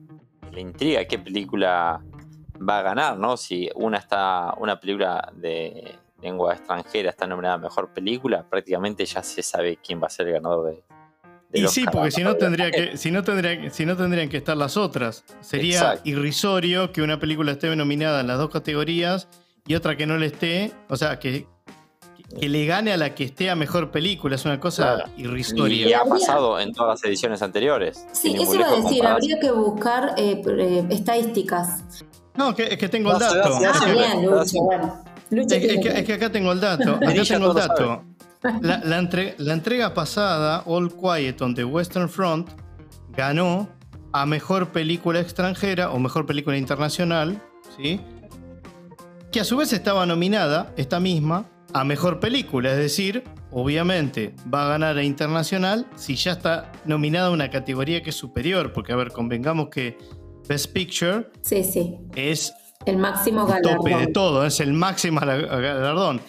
la 0.56 0.62
intriga 0.62 1.06
qué 1.06 1.20
película 1.20 2.02
va 2.58 2.80
a 2.80 2.82
ganar, 2.82 3.18
¿no? 3.18 3.38
Si 3.38 3.70
una 3.76 3.98
está, 3.98 4.54
una 4.58 4.80
película 4.80 5.32
de 5.36 5.96
lengua 6.22 6.54
extranjera 6.54 7.10
está 7.10 7.28
nominada 7.28 7.56
a 7.56 7.58
mejor 7.58 7.94
película, 7.94 8.44
prácticamente 8.50 9.06
ya 9.06 9.22
se 9.22 9.44
sabe 9.44 9.78
quién 9.86 10.02
va 10.02 10.08
a 10.08 10.10
ser 10.10 10.28
el 10.28 10.34
ganador 10.34 10.72
de. 10.72 10.84
y 11.54 11.68
sí, 11.68 11.86
porque 11.92 12.12
si 12.12 12.24
no 12.24 12.36
tendría 12.36 12.72
que, 12.72 12.98
si 12.98 13.12
no 13.12 13.24
tendría, 13.24 13.70
si 13.70 13.86
no 13.86 13.96
tendrían 13.96 14.30
que 14.30 14.38
estar 14.38 14.58
las 14.58 14.78
otras. 14.78 15.26
Sería 15.42 16.00
irrisorio 16.04 16.92
que 16.92 17.02
una 17.02 17.20
película 17.20 17.52
esté 17.52 17.76
nominada 17.76 18.22
en 18.22 18.28
las 18.28 18.38
dos 18.38 18.50
categorías 18.50 19.28
y 19.68 19.76
otra 19.76 19.98
que 19.98 20.06
no 20.06 20.18
le 20.18 20.28
esté, 20.28 20.72
o 20.90 20.96
sea, 20.96 21.20
que, 21.20 21.48
que 22.40 22.50
le 22.50 22.66
gane 22.66 22.92
a 22.92 22.98
la 22.98 23.14
que 23.14 23.24
esté 23.24 23.50
a 23.50 23.56
mejor 23.56 23.92
película. 23.92 24.36
Es 24.36 24.46
una 24.46 24.60
cosa 24.60 25.06
irrisoria. 25.18 25.88
Y 25.88 25.94
ha 25.94 26.04
pasado 26.04 26.60
en 26.60 26.74
todas 26.74 27.00
las 27.00 27.10
ediciones 27.10 27.42
anteriores. 27.42 28.06
Sí, 28.12 28.36
eso 28.40 28.56
iba 28.56 28.68
a 28.68 28.82
decir, 28.82 29.06
habría 29.06 29.40
que 29.40 29.52
buscar 29.52 30.16
eh, 30.18 30.42
eh, 30.46 30.86
estadísticas. 30.90 31.84
No, 32.36 32.52
es 32.58 32.78
que 32.78 32.90
tengo 32.90 33.14
el 33.14 33.20
dato. 33.20 33.60
Ah, 33.66 33.86
bien, 33.92 34.26
Lucho, 34.26 34.60
bueno. 34.62 35.04
es, 35.32 36.06
que, 36.06 36.14
acá 36.14 36.32
tengo 36.32 36.52
el 36.52 36.60
dato. 36.60 36.96
Acá 37.02 37.24
tengo 37.28 37.52
el 37.52 37.56
dato. 37.56 38.04
La, 38.62 38.82
la, 38.84 39.54
entrega 39.54 39.94
pasada, 39.94 40.64
All 40.68 40.94
Quiet 40.94 41.42
on 41.42 41.56
the 41.56 41.66
Western 41.66 42.10
Front, 42.10 42.50
ganó 43.16 43.68
a 44.12 44.26
mejor 44.26 44.70
película 44.70 45.20
extranjera 45.20 45.90
o 45.90 46.00
mejor 46.00 46.28
película 46.28 46.56
internacional, 46.56 47.42
¿sí? 47.76 48.00
que 49.36 49.42
a 49.42 49.44
su 49.44 49.58
vez 49.58 49.74
estaba 49.74 50.06
nominada, 50.06 50.72
esta 50.78 51.02
misma, 51.02 51.46
a 51.76 51.84
mejor 51.84 52.22
película, 52.22 52.72
es 52.72 52.78
decir, 52.78 53.22
obviamente 53.52 54.34
va 54.52 54.66
a 54.66 54.70
ganar 54.70 54.98
a 54.98 55.04
internacional 55.04 55.86
si 55.98 56.16
ya 56.16 56.32
está 56.32 56.72
nominada 56.86 57.28
a 57.28 57.32
una 57.32 57.50
categoría 57.50 58.02
que 58.02 58.12
es 58.12 58.16
superior, 58.16 58.72
porque 58.72 58.94
a 58.94 58.96
ver, 58.96 59.12
convengamos 59.12 59.68
que 59.68 59.98
Best 60.48 60.72
Picture 60.72 61.28
sí, 61.42 61.66
sí. 61.66 61.98
es 62.16 62.54
el 62.86 62.96
máximo 62.96 63.46
galardón. 63.46 63.76
tope 63.76 63.94
de 63.94 64.08
todo, 64.08 64.46
es 64.46 64.62
el 64.62 64.72
máximo 64.72 65.20
galardón. 65.20 66.22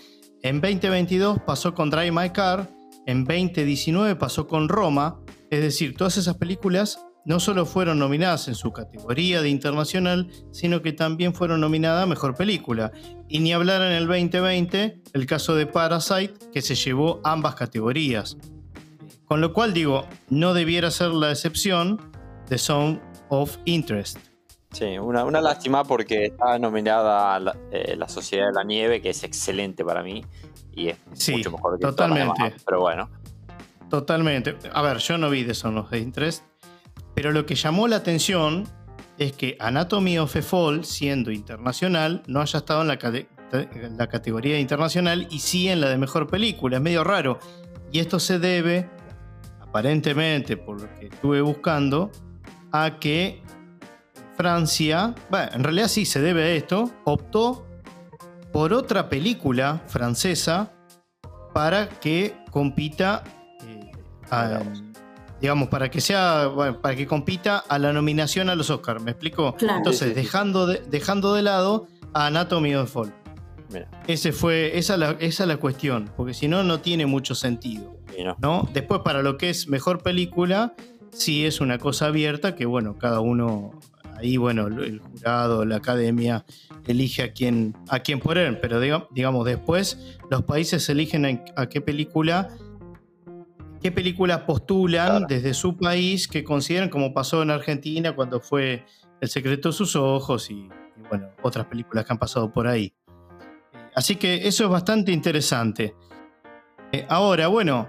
En 0.42 0.60
2022 0.60 1.38
pasó 1.46 1.74
con 1.74 1.90
Drive 1.90 2.10
My 2.10 2.30
Car, 2.30 2.68
en 3.06 3.24
2019 3.24 4.16
pasó 4.16 4.48
con 4.48 4.68
Roma, 4.68 5.20
es 5.48 5.60
decir, 5.60 5.96
todas 5.96 6.16
esas 6.16 6.38
películas 6.38 7.06
no 7.26 7.40
solo 7.40 7.66
fueron 7.66 7.98
nominadas 7.98 8.48
en 8.48 8.54
su 8.54 8.72
categoría 8.72 9.42
de 9.42 9.50
internacional, 9.50 10.30
sino 10.52 10.80
que 10.80 10.92
también 10.92 11.34
fueron 11.34 11.60
nominadas 11.60 12.04
a 12.04 12.06
Mejor 12.06 12.36
Película. 12.36 12.92
Y 13.28 13.40
ni 13.40 13.52
hablar 13.52 13.82
en 13.82 13.92
el 13.92 14.06
2020 14.06 15.02
el 15.12 15.26
caso 15.26 15.56
de 15.56 15.66
Parasite, 15.66 16.34
que 16.52 16.62
se 16.62 16.76
llevó 16.76 17.20
ambas 17.24 17.56
categorías. 17.56 18.38
Con 19.24 19.40
lo 19.40 19.52
cual 19.52 19.74
digo, 19.74 20.06
no 20.30 20.54
debiera 20.54 20.90
ser 20.92 21.10
la 21.10 21.32
excepción 21.32 22.00
de 22.48 22.58
Zone 22.58 23.00
of 23.28 23.58
Interest. 23.64 24.18
Sí, 24.70 24.96
una, 24.98 25.24
lástima 25.40 25.84
porque 25.84 26.26
está 26.26 26.58
nominada 26.60 27.40
la, 27.40 27.56
eh, 27.72 27.96
la, 27.96 28.08
Sociedad 28.08 28.46
de 28.48 28.52
la 28.52 28.62
Nieve, 28.62 29.00
que 29.00 29.10
es 29.10 29.24
excelente 29.24 29.84
para 29.84 30.02
mí 30.02 30.24
y 30.72 30.90
es 30.90 30.98
mucho 31.32 31.50
mejor 31.50 31.78
que 31.78 31.86
totalmente. 31.86 32.54
pero 32.64 32.80
bueno. 32.80 33.08
Totalmente. 33.90 34.56
A 34.72 34.82
ver, 34.82 34.98
yo 34.98 35.16
no 35.16 35.30
vi 35.30 35.44
de 35.44 35.54
Zone 35.54 35.80
of 35.80 35.92
Interest, 35.92 36.44
pero 37.16 37.32
lo 37.32 37.46
que 37.46 37.54
llamó 37.54 37.88
la 37.88 37.96
atención 37.96 38.64
es 39.16 39.32
que 39.32 39.56
Anatomy 39.58 40.18
of 40.18 40.36
a 40.36 40.42
Fall, 40.42 40.84
siendo 40.84 41.32
internacional, 41.32 42.22
no 42.26 42.42
haya 42.42 42.58
estado 42.58 42.82
en 42.82 42.88
la, 42.88 44.06
categoría 44.06 44.60
internacional 44.60 45.26
y 45.30 45.38
sí 45.38 45.66
en 45.70 45.80
la 45.80 45.88
de 45.88 45.96
mejor 45.96 46.26
película. 46.26 46.76
Es 46.76 46.82
medio 46.82 47.04
raro. 47.04 47.38
Y 47.90 48.00
esto 48.00 48.20
se 48.20 48.38
debe, 48.38 48.90
aparentemente, 49.62 50.58
por 50.58 50.82
lo 50.82 50.94
que 50.98 51.06
estuve 51.06 51.40
buscando, 51.40 52.12
a 52.70 52.98
que 53.00 53.42
Francia, 54.36 55.14
bueno, 55.30 55.52
en 55.54 55.64
realidad 55.64 55.88
sí 55.88 56.04
se 56.04 56.20
debe 56.20 56.42
a 56.42 56.48
esto, 56.50 56.92
optó 57.04 57.66
por 58.52 58.74
otra 58.74 59.08
película 59.08 59.80
francesa 59.86 60.70
para 61.54 61.88
que 61.88 62.36
compita 62.50 63.24
eh, 63.66 63.90
digamos, 65.40 65.68
para 65.68 65.90
que 65.90 66.00
sea, 66.00 66.50
para 66.80 66.96
que 66.96 67.06
compita 67.06 67.58
a 67.58 67.78
la 67.78 67.92
nominación 67.92 68.48
a 68.48 68.54
los 68.54 68.70
Oscars, 68.70 69.02
¿me 69.02 69.10
explico? 69.10 69.56
Entonces, 69.60 70.14
dejando 70.14 70.66
de, 70.66 70.82
dejando 70.88 71.34
de 71.34 71.42
lado 71.42 71.88
a 72.12 72.26
Anatomy 72.26 72.74
of 72.74 72.90
Fall. 72.90 73.12
Ese 74.06 74.32
fue, 74.32 74.78
esa, 74.78 74.96
la, 74.96 75.16
esa 75.18 75.44
es 75.44 75.48
la 75.48 75.56
cuestión, 75.56 76.10
porque 76.16 76.34
si 76.34 76.48
no, 76.48 76.62
no 76.62 76.80
tiene 76.80 77.06
mucho 77.06 77.34
sentido. 77.34 77.96
no. 78.38 78.68
Después, 78.72 79.00
para 79.04 79.22
lo 79.22 79.36
que 79.36 79.50
es 79.50 79.68
mejor 79.68 80.02
película, 80.02 80.74
sí 81.10 81.44
es 81.44 81.60
una 81.60 81.78
cosa 81.78 82.06
abierta 82.06 82.54
que, 82.54 82.64
bueno, 82.64 82.96
cada 82.96 83.20
uno, 83.20 83.72
ahí, 84.16 84.36
bueno, 84.36 84.68
el 84.68 85.00
jurado, 85.00 85.64
la 85.64 85.76
academia, 85.76 86.44
elige 86.86 87.22
a 87.22 87.32
quién, 87.32 87.76
a 87.88 87.98
quién 87.98 88.20
poner, 88.20 88.60
pero 88.60 88.80
digamos, 88.80 89.44
después 89.44 90.16
los 90.30 90.44
países 90.44 90.88
eligen 90.88 91.42
a 91.56 91.66
qué 91.66 91.80
película 91.80 92.48
qué 93.80 93.92
películas 93.92 94.40
postulan 94.40 95.26
desde 95.26 95.54
su 95.54 95.76
país 95.76 96.28
que 96.28 96.44
consideran, 96.44 96.88
como 96.88 97.12
pasó 97.12 97.42
en 97.42 97.50
Argentina 97.50 98.14
cuando 98.14 98.40
fue 98.40 98.84
El 99.20 99.28
secreto 99.28 99.70
de 99.70 99.72
sus 99.72 99.96
ojos 99.96 100.50
y, 100.50 100.68
bueno, 101.08 101.28
otras 101.42 101.66
películas 101.66 102.04
que 102.04 102.12
han 102.12 102.18
pasado 102.18 102.52
por 102.52 102.66
ahí. 102.66 102.92
Así 103.94 104.16
que 104.16 104.46
eso 104.46 104.64
es 104.64 104.70
bastante 104.70 105.12
interesante. 105.12 105.94
Eh, 106.92 107.06
ahora, 107.08 107.48
bueno, 107.48 107.88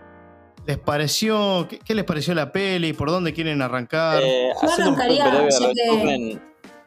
¿les 0.65 0.77
pareció, 0.77 1.67
qué, 1.67 1.93
les 1.93 2.05
pareció 2.05 2.33
la 2.33 2.51
peli? 2.51 2.93
¿Por 2.93 3.11
dónde 3.11 3.33
quieren 3.33 3.61
arrancar? 3.61 4.23
Eh, 4.23 4.51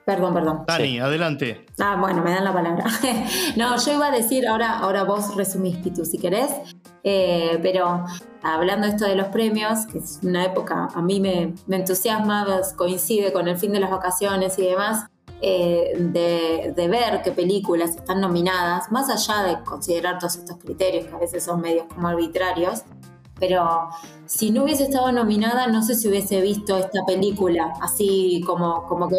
Perdón, 0.04 0.34
perdón. 0.34 0.64
Dani, 0.66 0.98
adelante. 0.98 1.66
Ah, 1.78 1.96
bueno, 2.00 2.22
me 2.22 2.30
dan 2.30 2.44
la 2.44 2.52
palabra. 2.52 2.84
no, 3.56 3.76
yo 3.76 3.92
iba 3.92 4.06
a 4.06 4.10
decir, 4.10 4.46
ahora, 4.48 4.78
ahora 4.78 5.04
vos 5.04 5.36
resumís, 5.36 5.76
Pitu, 5.76 6.04
si 6.04 6.18
querés. 6.18 6.50
Eh, 7.04 7.58
pero 7.62 8.04
hablando 8.42 8.86
esto 8.86 9.06
de 9.06 9.14
los 9.14 9.28
premios, 9.28 9.86
que 9.86 9.98
es 9.98 10.20
una 10.22 10.44
época, 10.44 10.88
a 10.94 11.02
mí 11.02 11.20
me, 11.20 11.54
entusiasma, 11.70 12.44
pues, 12.46 12.72
coincide 12.72 13.32
con 13.32 13.48
el 13.48 13.56
fin 13.56 13.72
de 13.72 13.80
las 13.80 13.90
vacaciones 13.90 14.58
y 14.58 14.62
demás, 14.62 15.06
eh, 15.42 15.92
de, 15.96 16.88
ver 16.88 17.22
qué 17.22 17.32
películas 17.32 17.96
están 17.96 18.20
nominadas, 18.20 18.90
más 18.92 19.08
allá 19.08 19.42
de 19.42 19.64
considerar 19.64 20.18
todos 20.18 20.36
estos 20.36 20.58
criterios 20.58 21.06
que 21.06 21.14
a 21.14 21.18
veces 21.18 21.44
son 21.44 21.60
medios 21.60 21.86
como 21.94 22.08
arbitrarios, 22.08 22.82
pero 23.38 23.88
si 24.26 24.50
no 24.50 24.64
hubiese 24.64 24.84
estado 24.84 25.10
nominada, 25.12 25.66
no 25.66 25.82
sé 25.82 25.94
si 25.94 26.08
hubiese 26.08 26.42
visto 26.42 26.76
esta 26.76 27.06
película, 27.06 27.72
así 27.80 28.42
como, 28.46 28.84
como 28.84 29.08
que 29.08 29.16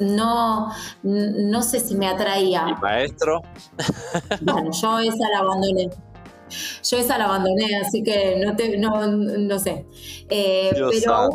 no, 0.00 0.68
no 1.02 1.62
sé 1.62 1.80
si 1.80 1.94
me 1.94 2.08
atraía. 2.08 2.66
¿Y 2.68 2.80
maestro? 2.80 3.42
Bueno, 4.40 4.70
yo 4.72 4.98
esa 4.98 5.28
la 5.32 5.38
abandoné. 5.40 5.90
Yo 6.82 6.96
esa 6.96 7.18
la 7.18 7.26
abandoné, 7.26 7.76
así 7.76 8.02
que 8.02 8.40
no, 8.44 8.56
te, 8.56 8.78
no, 8.78 9.58
sé. 9.58 9.86
Eh, 10.30 10.70
pero 10.72 11.30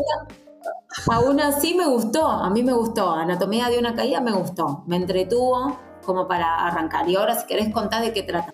aún, 1.12 1.40
así 1.40 1.76
me 1.76 1.86
gustó, 1.86 2.28
a 2.28 2.50
mí 2.50 2.64
me 2.64 2.74
gustó. 2.74 3.12
Anatomía 3.12 3.70
de 3.70 3.80
una 3.80 3.96
caída 3.96 4.22
me 4.22 4.32
gustó, 4.32 4.84
me 4.88 4.96
entretuvo 4.96 5.78
como 6.06 6.28
para 6.28 6.68
arrancar. 6.68 7.08
Y 7.10 7.16
ahora 7.16 7.36
si 7.36 7.46
querés 7.46 7.74
contar 7.74 8.04
de 8.04 8.14
qué 8.14 8.24
trata. 8.24 8.54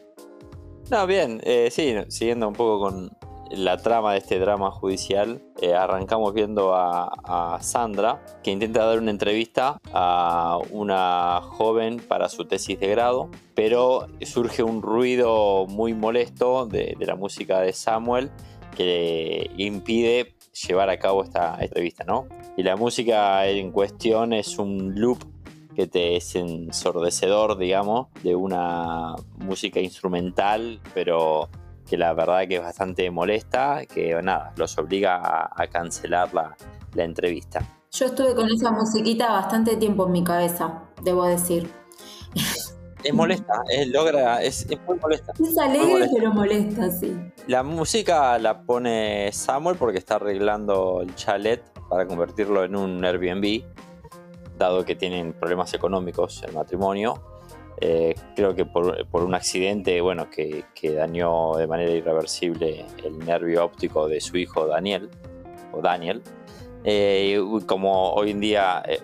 No, 0.89 1.05
bien, 1.05 1.39
eh, 1.43 1.69
sí, 1.71 1.95
siguiendo 2.09 2.47
un 2.47 2.55
poco 2.55 2.79
con, 2.79 3.11
la 3.51 3.77
trama 3.77 4.13
de 4.13 4.19
este 4.19 4.39
drama 4.39 4.71
judicial, 4.71 5.41
eh, 5.61 5.73
arrancamos 5.73 6.33
viendo 6.33 6.73
a, 6.75 7.57
Sandra, 7.61 8.23
que 8.43 8.51
intenta 8.51 8.85
dar 8.85 8.99
una 8.99 9.11
entrevista 9.11 9.77
a 9.93 10.59
una 10.71 11.41
joven 11.41 11.99
para 11.99 12.29
su 12.29 12.45
tesis 12.45 12.79
de 12.79 12.87
grado, 12.87 13.29
pero 13.55 14.07
surge 14.21 14.63
un 14.63 14.81
ruido 14.81 15.65
muy 15.67 15.93
molesto 15.93 16.65
de, 16.65 16.95
la 16.99 17.15
música 17.15 17.59
de 17.59 17.73
Samuel 17.73 18.31
que 18.75 19.51
impide 19.57 20.33
llevar 20.67 20.89
a 20.89 20.97
cabo 20.97 21.23
esta 21.23 21.57
entrevista, 21.59 22.03
¿no? 22.03 22.27
Y 22.57 22.63
la 22.63 22.75
música 22.75 23.47
en 23.47 23.71
cuestión 23.71 24.33
es 24.33 24.57
un 24.57 24.99
loop 24.99 25.19
que 25.75 25.87
te 25.87 26.17
es 26.17 26.35
ensordecedor, 26.35 27.57
digamos, 27.57 28.07
de 28.23 28.35
una 28.35 29.15
música 29.37 29.79
instrumental, 29.79 30.81
pero 30.93 31.49
que 31.89 31.97
la 31.97 32.13
verdad 32.13 32.47
que 32.47 32.57
es 32.57 32.61
bastante 32.61 33.09
molesta, 33.09 33.85
que 33.85 34.21
nada, 34.21 34.53
los 34.55 34.77
obliga 34.77 35.49
a, 35.51 35.67
cancelar 35.67 36.29
la, 36.33 36.55
entrevista. 37.03 37.61
Yo 37.91 38.05
estuve 38.05 38.35
con 38.35 38.47
esa 38.49 38.71
musiquita 38.71 39.31
bastante 39.31 39.75
tiempo 39.75 40.05
en 40.05 40.11
mi 40.11 40.23
cabeza, 40.23 40.83
debo 41.03 41.25
decir. 41.25 41.69
Es 43.01 43.13
molesta, 43.13 43.63
es, 43.69 43.87
logra, 43.87 44.43
es, 44.43 44.67
muy 44.85 44.99
molesta. 44.99 45.31
Es 45.39 45.57
alegre 45.57 46.09
pero 46.13 46.33
molesta, 46.33 46.91
sí. 46.91 47.17
La 47.47 47.63
música 47.63 48.37
la 48.37 48.61
pone 48.63 49.31
Samuel 49.31 49.77
porque 49.77 49.97
está 49.97 50.15
arreglando 50.15 51.01
el 51.01 51.15
chalet 51.15 51.63
para 51.89 52.05
convertirlo 52.05 52.65
en 52.65 52.75
un 52.75 53.03
Airbnb, 53.03 53.63
dado 54.57 54.83
que 54.83 54.95
tienen 54.95 55.31
problemas 55.31 55.73
económicos 55.73 56.43
el 56.43 56.53
matrimonio. 56.53 57.23
Eh, 57.81 58.13
creo 58.35 58.53
que 58.55 58.65
por, 58.65 59.05
un 59.13 59.33
accidente 59.33 60.01
bueno, 60.01 60.29
que, 60.29 60.65
dañó 60.83 61.55
de 61.55 61.65
manera 61.67 61.91
irreversible 61.91 62.85
el 63.03 63.19
nervio 63.19 63.63
óptico 63.63 64.07
de 64.07 64.19
su 64.19 64.37
hijo 64.37 64.67
Daniel, 64.67 65.09
o 65.71 65.81
Daniel. 65.81 66.21
Eh, 66.83 67.39
como 67.65 68.11
hoy 68.11 68.31
en 68.31 68.39
día, 68.39 68.83
eh, 68.85 68.99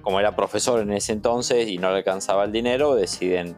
como 0.00 0.18
era 0.18 0.34
profesor 0.34 0.80
en 0.80 0.92
ese 0.92 1.12
entonces 1.12 1.68
y 1.68 1.78
no 1.78 1.90
le 1.90 1.98
alcanzaba 1.98 2.44
el 2.44 2.52
dinero, 2.52 2.94
deciden 2.94 3.56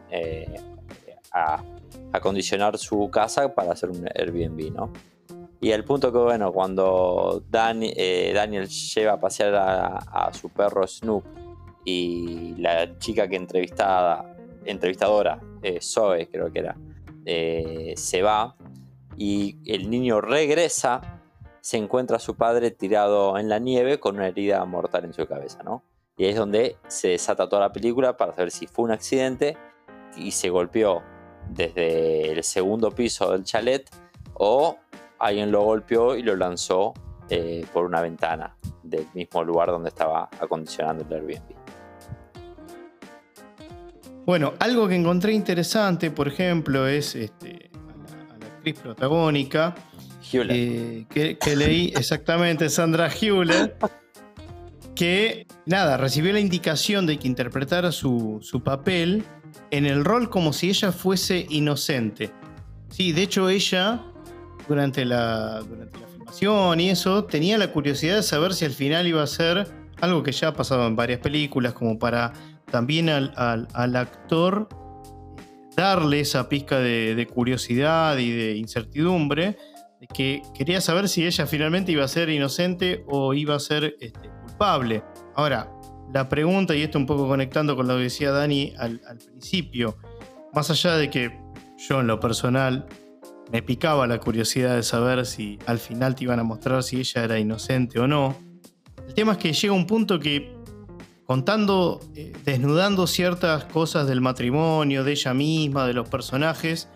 acondicionar 2.11 2.77
su 2.77 3.09
casa 3.09 3.53
para 3.53 3.73
hacer 3.73 3.89
un 3.89 4.07
Airbnb, 4.15 4.71
¿no? 4.73 4.91
Y 5.61 5.71
el 5.71 5.83
punto 5.83 6.11
que, 6.11 6.19
bueno, 6.19 6.53
cuando 6.53 7.43
Daniel 7.49 8.67
lleva 8.67 9.13
a 9.13 9.19
pasear 9.19 9.55
a, 9.55 9.97
a, 9.97 10.33
su 10.33 10.49
perro 10.49 10.87
Snoop 10.87 11.23
y 11.83 12.55
la 12.55 12.97
chica 12.97 13.27
que 13.27 13.35
entrevistada 13.35 14.38
entrevistadora, 14.65 15.39
eh, 15.61 15.79
Zoe 15.81 16.27
creo 16.29 16.51
que 16.51 16.59
era, 16.59 16.77
eh, 17.25 17.93
se 17.95 18.21
va 18.21 18.55
y 19.17 19.57
el 19.65 19.89
niño 19.89 20.21
regresa, 20.21 21.21
se 21.61 21.77
encuentra 21.77 22.17
a 22.17 22.19
su 22.19 22.35
padre 22.35 22.71
tirado 22.71 23.37
en 23.37 23.49
la 23.49 23.59
nieve 23.59 23.99
con 23.99 24.15
una 24.15 24.27
herida 24.27 24.63
mortal 24.65 25.05
en 25.05 25.13
su 25.13 25.27
cabeza, 25.27 25.61
¿no? 25.63 25.83
Y 26.17 26.25
es 26.25 26.35
donde 26.35 26.77
se 26.87 27.09
desata 27.09 27.47
toda 27.47 27.61
la 27.61 27.71
película 27.71 28.17
para 28.17 28.33
saber 28.33 28.51
si 28.51 28.67
fue 28.67 28.85
un 28.85 28.91
accidente 28.91 29.57
y 30.17 30.31
se 30.31 30.49
golpeó 30.49 31.01
desde 31.49 32.31
el 32.31 32.43
segundo 32.43 32.91
piso 32.91 33.31
del 33.31 33.43
chalet 33.43 33.89
o 34.33 34.77
alguien 35.17 35.51
lo 35.51 35.63
golpeó 35.63 36.15
y 36.15 36.23
lo 36.23 36.35
lanzó 36.35 36.93
eh, 37.29 37.65
por 37.73 37.85
una 37.85 38.01
ventana 38.01 38.55
del 38.83 39.07
mismo 39.13 39.43
lugar 39.43 39.69
donde 39.69 39.89
estaba 39.89 40.29
acondicionando 40.39 41.05
el 41.05 41.13
Airbnb. 41.13 41.55
Bueno, 44.29 44.53
algo 44.59 44.87
que 44.87 44.93
encontré 44.93 45.33
interesante, 45.33 46.11
por 46.11 46.27
ejemplo, 46.27 46.87
es 46.87 47.15
este, 47.15 47.71
a, 48.29 48.37
la, 48.37 48.45
actriz 48.45 48.77
protagónica. 48.77 49.73
Eh, 50.33 51.07
que, 51.09 51.55
leí 51.55 51.91
exactamente, 51.95 52.69
Sandra 52.69 53.09
Hewler, 53.09 53.75
que 54.93 55.47
nada, 55.65 55.97
recibió 55.97 56.31
la 56.31 56.41
indicación 56.41 57.07
de 57.07 57.17
que 57.17 57.27
interpretara 57.27 57.91
su, 57.91 58.39
papel 58.63 59.23
en 59.71 59.87
el 59.87 60.05
rol 60.05 60.29
como 60.29 60.53
si 60.53 60.69
ella 60.69 60.91
fuese 60.91 61.47
inocente. 61.49 62.29
Sí, 62.89 63.13
de 63.13 63.23
hecho 63.23 63.49
ella, 63.49 63.99
durante 64.67 65.05
la, 65.05 65.61
durante 65.61 66.01
la 66.01 66.05
filmación 66.07 66.79
y 66.79 66.91
eso, 66.91 67.23
tenía 67.23 67.57
la 67.57 67.71
curiosidad 67.71 68.17
de 68.17 68.21
saber 68.21 68.53
si 68.53 68.63
al 68.65 68.73
final 68.73 69.07
iba 69.07 69.23
a 69.23 69.27
ser 69.27 69.67
algo 70.01 70.21
que 70.21 70.31
ya 70.33 70.49
ha 70.49 70.53
pasado 70.53 70.85
en 70.85 70.95
varias 70.95 71.19
películas, 71.19 71.73
como 71.73 71.97
para 71.97 72.31
también 72.71 73.09
al, 73.09 73.95
actor 73.95 74.69
darle 75.75 76.19
esa 76.21 76.49
pizca 76.49 76.79
de, 76.79 77.27
curiosidad 77.31 78.17
y 78.17 78.31
de 78.31 78.55
incertidumbre, 78.57 79.57
de 79.99 80.07
que 80.07 80.41
quería 80.53 80.81
saber 80.81 81.09
si 81.09 81.25
ella 81.25 81.45
finalmente 81.45 81.91
iba 81.91 82.03
a 82.03 82.07
ser 82.07 82.29
inocente 82.29 83.03
o 83.07 83.33
iba 83.33 83.55
a 83.55 83.59
ser 83.59 83.95
este, 83.99 84.29
culpable. 84.45 85.03
Ahora, 85.35 85.71
la 86.13 86.27
pregunta, 86.27 86.75
y 86.75 86.81
esto 86.81 86.97
un 86.97 87.05
poco 87.05 87.27
conectando 87.27 87.75
con 87.75 87.87
lo 87.87 87.97
que 87.97 88.03
decía 88.03 88.31
Dani 88.31 88.73
al, 88.77 89.01
al 89.07 89.17
principio, 89.17 89.97
más 90.53 90.69
allá 90.69 90.95
de 90.95 91.09
que 91.09 91.39
yo 91.77 91.99
en 92.01 92.07
lo 92.07 92.19
personal 92.19 92.87
me 93.51 93.61
picaba 93.61 94.05
la 94.07 94.19
curiosidad 94.19 94.75
de 94.75 94.83
saber 94.83 95.25
si 95.25 95.59
al 95.65 95.79
final 95.79 96.15
te 96.15 96.25
iban 96.25 96.39
a 96.39 96.43
mostrar 96.43 96.83
si 96.83 96.99
ella 96.99 97.23
era 97.23 97.39
inocente 97.39 97.99
o 97.99 98.07
no, 98.07 98.35
el 99.09 99.15
tema 99.15 99.31
es 99.31 99.37
que 99.39 99.53
llega 99.53 99.73
un 99.73 99.87
punto 99.87 100.19
que 100.19 100.58
contando, 101.29 101.99
eh, 102.15 102.33
desnudando 102.43 103.05
ciertas 103.05 103.65
cosas 103.65 104.07
del 104.07 104.19
matrimonio, 104.19 105.03
de 105.03 105.11
ella 105.11 105.35
misma, 105.35 105.85
de 105.85 105.93
los 105.93 106.09
personajes. 106.09 106.87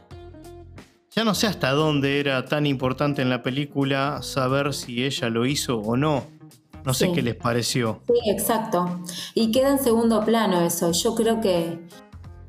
Ya 1.12 1.24
no 1.24 1.36
sé 1.36 1.46
hasta 1.46 1.70
dónde 1.70 2.20
era 2.20 2.44
tan 2.46 2.66
importante 2.66 3.22
en 3.22 3.30
la 3.30 3.44
película 3.44 4.24
saber 4.24 4.74
si 4.74 5.06
ella 5.06 5.30
lo 5.30 5.46
hizo 5.46 5.78
o 5.78 5.98
no. 5.98 6.24
No 6.84 6.96
sé 6.96 7.12
qué 7.12 7.22
les 7.22 7.36
pareció. 7.36 8.02
Sí, 8.08 8.32
exacto. 8.32 9.02
Y 9.36 9.52
queda 9.52 9.70
en 9.70 9.78
segundo 9.78 10.26
plano 10.26 10.62
eso. 10.62 10.92
Yo 10.94 11.14
creo 11.14 11.40
que 11.40 11.78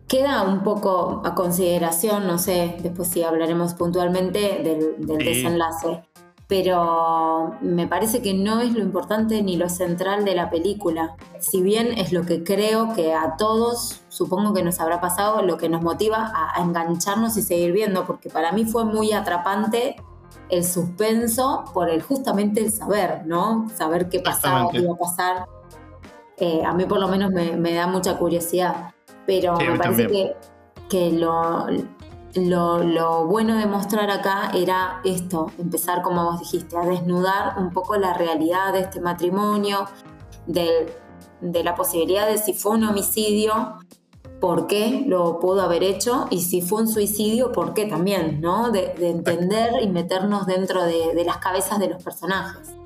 queda 0.09 0.41
un 0.41 0.63
poco 0.63 1.21
a 1.23 1.35
consideración, 1.35 2.27
no 2.27 2.39
sé, 2.39 2.77
después 2.83 3.09
sí 3.09 3.23
hablaremos 3.23 3.75
puntualmente 3.75 4.63
del, 4.65 5.07
desenlace 5.19 6.03
pero 6.47 7.57
me 7.63 7.87
parece 7.87 8.21
que 8.21 8.35
no 8.35 8.61
es 8.61 8.73
lo 8.75 8.81
importante 8.81 9.43
ni 9.43 9.57
lo 9.57 9.69
central 9.69 10.25
de 10.25 10.35
la 10.35 10.51
película. 10.51 11.17
Si 11.39 11.63
bien 11.63 11.97
es 11.97 12.13
lo 12.13 12.27
que 12.27 12.45
creo 12.45 12.95
que 12.95 13.15
a 13.15 13.37
todos, 13.37 14.03
supongo 14.09 14.53
que 14.53 14.63
nos 14.63 14.79
habrá 14.81 15.01
pasado, 15.01 15.43
lo 15.43 15.57
que 15.57 15.69
nos 15.69 15.83
motiva 15.83 16.33
a, 16.35 16.63
engancharnos 16.63 17.37
y 17.39 17.43
seguir 17.43 17.73
viendo, 17.73 18.07
porque 18.07 18.29
para 18.29 18.53
mí 18.53 18.67
fue 18.67 18.85
muy 18.85 19.13
atrapante 19.13 19.97
el 20.51 20.65
suspenso 20.65 21.65
por 21.73 21.89
el 21.89 22.03
justamente 22.03 22.61
el 22.61 22.71
saber, 22.71 23.23
¿no? 23.25 23.67
Saber 23.75 24.11
qué 24.11 24.21
pasaba, 24.21 24.69
qué 24.71 24.79
iba 24.79 24.93
a 24.93 24.99
pasar. 24.99 25.47
Eh, 26.37 26.63
a 26.65 26.75
mí 26.75 26.85
por 26.85 27.01
lo 27.01 27.09
menos 27.09 27.31
me, 27.31 27.73
da 27.73 27.87
mucha 27.87 28.19
curiosidad, 28.19 28.93
pero 29.27 29.57
me 29.57 29.79
parece 29.79 30.07
que, 30.09 30.37
que 30.91 31.13
lo, 31.13 31.67
lo, 32.37 33.27
bueno 33.27 33.57
de 33.57 33.67
mostrar 33.67 34.11
acá 34.11 34.51
era 34.55 35.01
esto, 35.05 35.51
empezar, 35.59 36.03
como 36.03 36.25
vos 36.25 36.41
dijiste, 36.41 36.77
a 36.77 36.87
desnudar 36.87 37.59
un 37.59 37.71
poco 37.71 37.97
la 37.97 38.15
realidad 38.15 38.73
de 38.73 38.81
este 38.81 39.01
matrimonio, 39.01 39.87
de 40.47 41.65
la 41.65 41.75
posibilidad 41.75 42.27
de 42.27 42.39
si 42.39 42.55
fue 42.55 42.73
un 42.73 42.85
homicidio, 42.85 43.79
por 44.45 44.67
qué 44.67 45.05
lo 45.07 45.41
pudo 45.41 45.63
haber 45.63 45.83
hecho 45.83 46.27
y 46.31 46.43
si 46.43 46.61
fue 46.61 46.83
un 46.83 46.89
suicidio, 46.89 47.51
por 47.51 47.73
qué 47.73 47.87
también, 47.87 48.43
¿no? 48.43 48.71
De, 48.71 48.93
entender 49.01 49.83
y 49.83 49.89
meternos 49.89 50.47
dentro 50.47 50.85
de, 50.85 51.25
las 51.25 51.39
cabezas 51.39 51.79
de 51.79 51.89
los 51.89 52.03
personajes. 52.03 52.77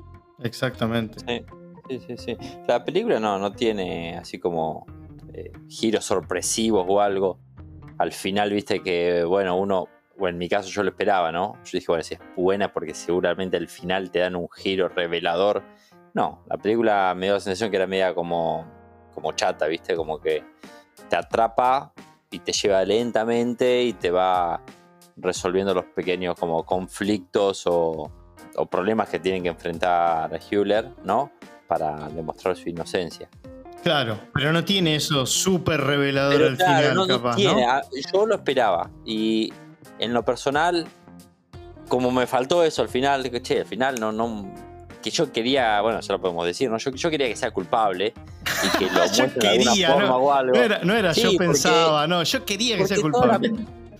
Exactamente. 0.41 1.19
Sí, 1.89 1.99
sí, 2.07 2.17
sí. 2.17 2.37
La 2.65 2.85
película 2.85 3.19
no, 3.19 3.37
no 3.39 3.51
tiene 3.51 4.17
así 4.17 4.39
como 4.39 4.85
eh, 5.33 5.51
giros 5.67 6.05
sorpresivos 6.05 6.85
o 6.87 7.01
algo 7.01 7.39
al 7.99 8.13
final, 8.13 8.51
viste 8.51 8.81
que, 8.81 9.25
bueno, 9.25 9.57
uno, 9.57 9.89
bueno, 10.17 10.35
en 10.35 10.39
mi 10.39 10.47
caso 10.47 10.69
yo 10.69 10.83
lo 10.83 10.89
esperaba, 10.89 11.33
¿no? 11.33 11.55
Yo 11.65 11.71
dije, 11.73 11.85
bueno, 11.89 12.03
si 12.03 12.13
es 12.15 12.21
buena 12.35 12.71
porque 12.71 12.93
seguramente 12.93 13.57
al 13.57 13.67
final 13.67 14.09
te 14.09 14.19
dan 14.19 14.37
un 14.37 14.49
giro 14.49 14.87
revelador. 14.87 15.63
No, 16.13 16.43
la 16.47 16.57
película 16.57 17.13
me 17.15 17.25
dio 17.25 17.33
la 17.33 17.39
sensación 17.41 17.69
que 17.69 17.75
era 17.75 17.87
media 17.87 18.15
como, 18.15 18.65
como 19.13 19.33
chata, 19.33 19.67
viste, 19.67 19.95
como 19.97 20.19
que 20.19 20.43
te 21.09 21.15
atrapa 21.17 21.91
y 22.31 22.39
te 22.39 22.53
lleva 22.53 22.83
lentamente 22.85 23.83
y 23.83 23.93
te 23.93 24.11
va 24.11 24.61
resolviendo 25.17 25.73
los 25.73 25.85
pequeños 25.85 26.35
como 26.39 26.65
conflictos 26.65 27.67
o, 27.67 28.09
o 28.55 28.65
problemas 28.65 29.09
que 29.09 29.19
tienen 29.19 29.43
que 29.43 29.49
enfrentar 29.49 30.39
Hewler, 30.49 30.89
¿no? 31.03 31.31
Para 31.67 32.07
demostrar 32.07 32.55
su 32.55 32.69
inocencia. 32.69 33.29
Claro, 33.83 34.19
pero 34.33 34.51
no 34.51 34.63
tiene 34.65 34.95
eso 34.95 35.25
súper 35.25 35.81
revelador 35.81 36.43
al 36.43 36.57
final, 36.57 36.95
no, 36.95 37.07
capaz, 37.07 37.35
tiene. 37.35 37.65
Ah, 37.65 37.81
yo 38.13 38.25
lo 38.25 38.35
esperaba. 38.35 38.89
Y 39.05 39.53
en 39.99 40.13
lo 40.13 40.23
personal, 40.23 40.85
como 41.87 42.11
me 42.11 42.27
faltó 42.27 42.63
eso 42.63 42.81
al 42.81 42.89
final, 42.89 43.29
che, 43.41 43.61
al 43.61 43.65
final 43.65 43.99
no, 43.99 44.11
no. 44.11 44.53
Que 45.01 45.11
yo 45.11 45.31
quería, 45.31 45.79
bueno, 45.79 46.01
ya 46.01 46.13
lo 46.13 46.19
podemos 46.19 46.45
decir, 46.45 46.69
¿no? 46.69 46.77
Yo, 46.77 46.91
yo 46.91 47.09
quería 47.09 47.27
que 47.27 47.35
sea 47.37 47.51
culpable 47.51 48.13
y 48.63 48.77
que 48.77 48.85
lo 48.85 48.91
muestre 48.99 49.29
de 49.39 49.49
alguna 49.49 49.87
forma 49.87 50.07
no, 50.07 50.17
o 50.17 50.33
algo. 50.33 50.53
No 50.53 50.61
era, 50.61 50.79
no 50.83 50.93
era 50.93 51.11
yo 51.13 51.37
pensaba, 51.37 52.05
no, 52.05 52.21
yo 52.23 52.43
quería 52.43 52.77
que 52.77 52.85
sea 52.85 52.97
culpable. 52.99 53.49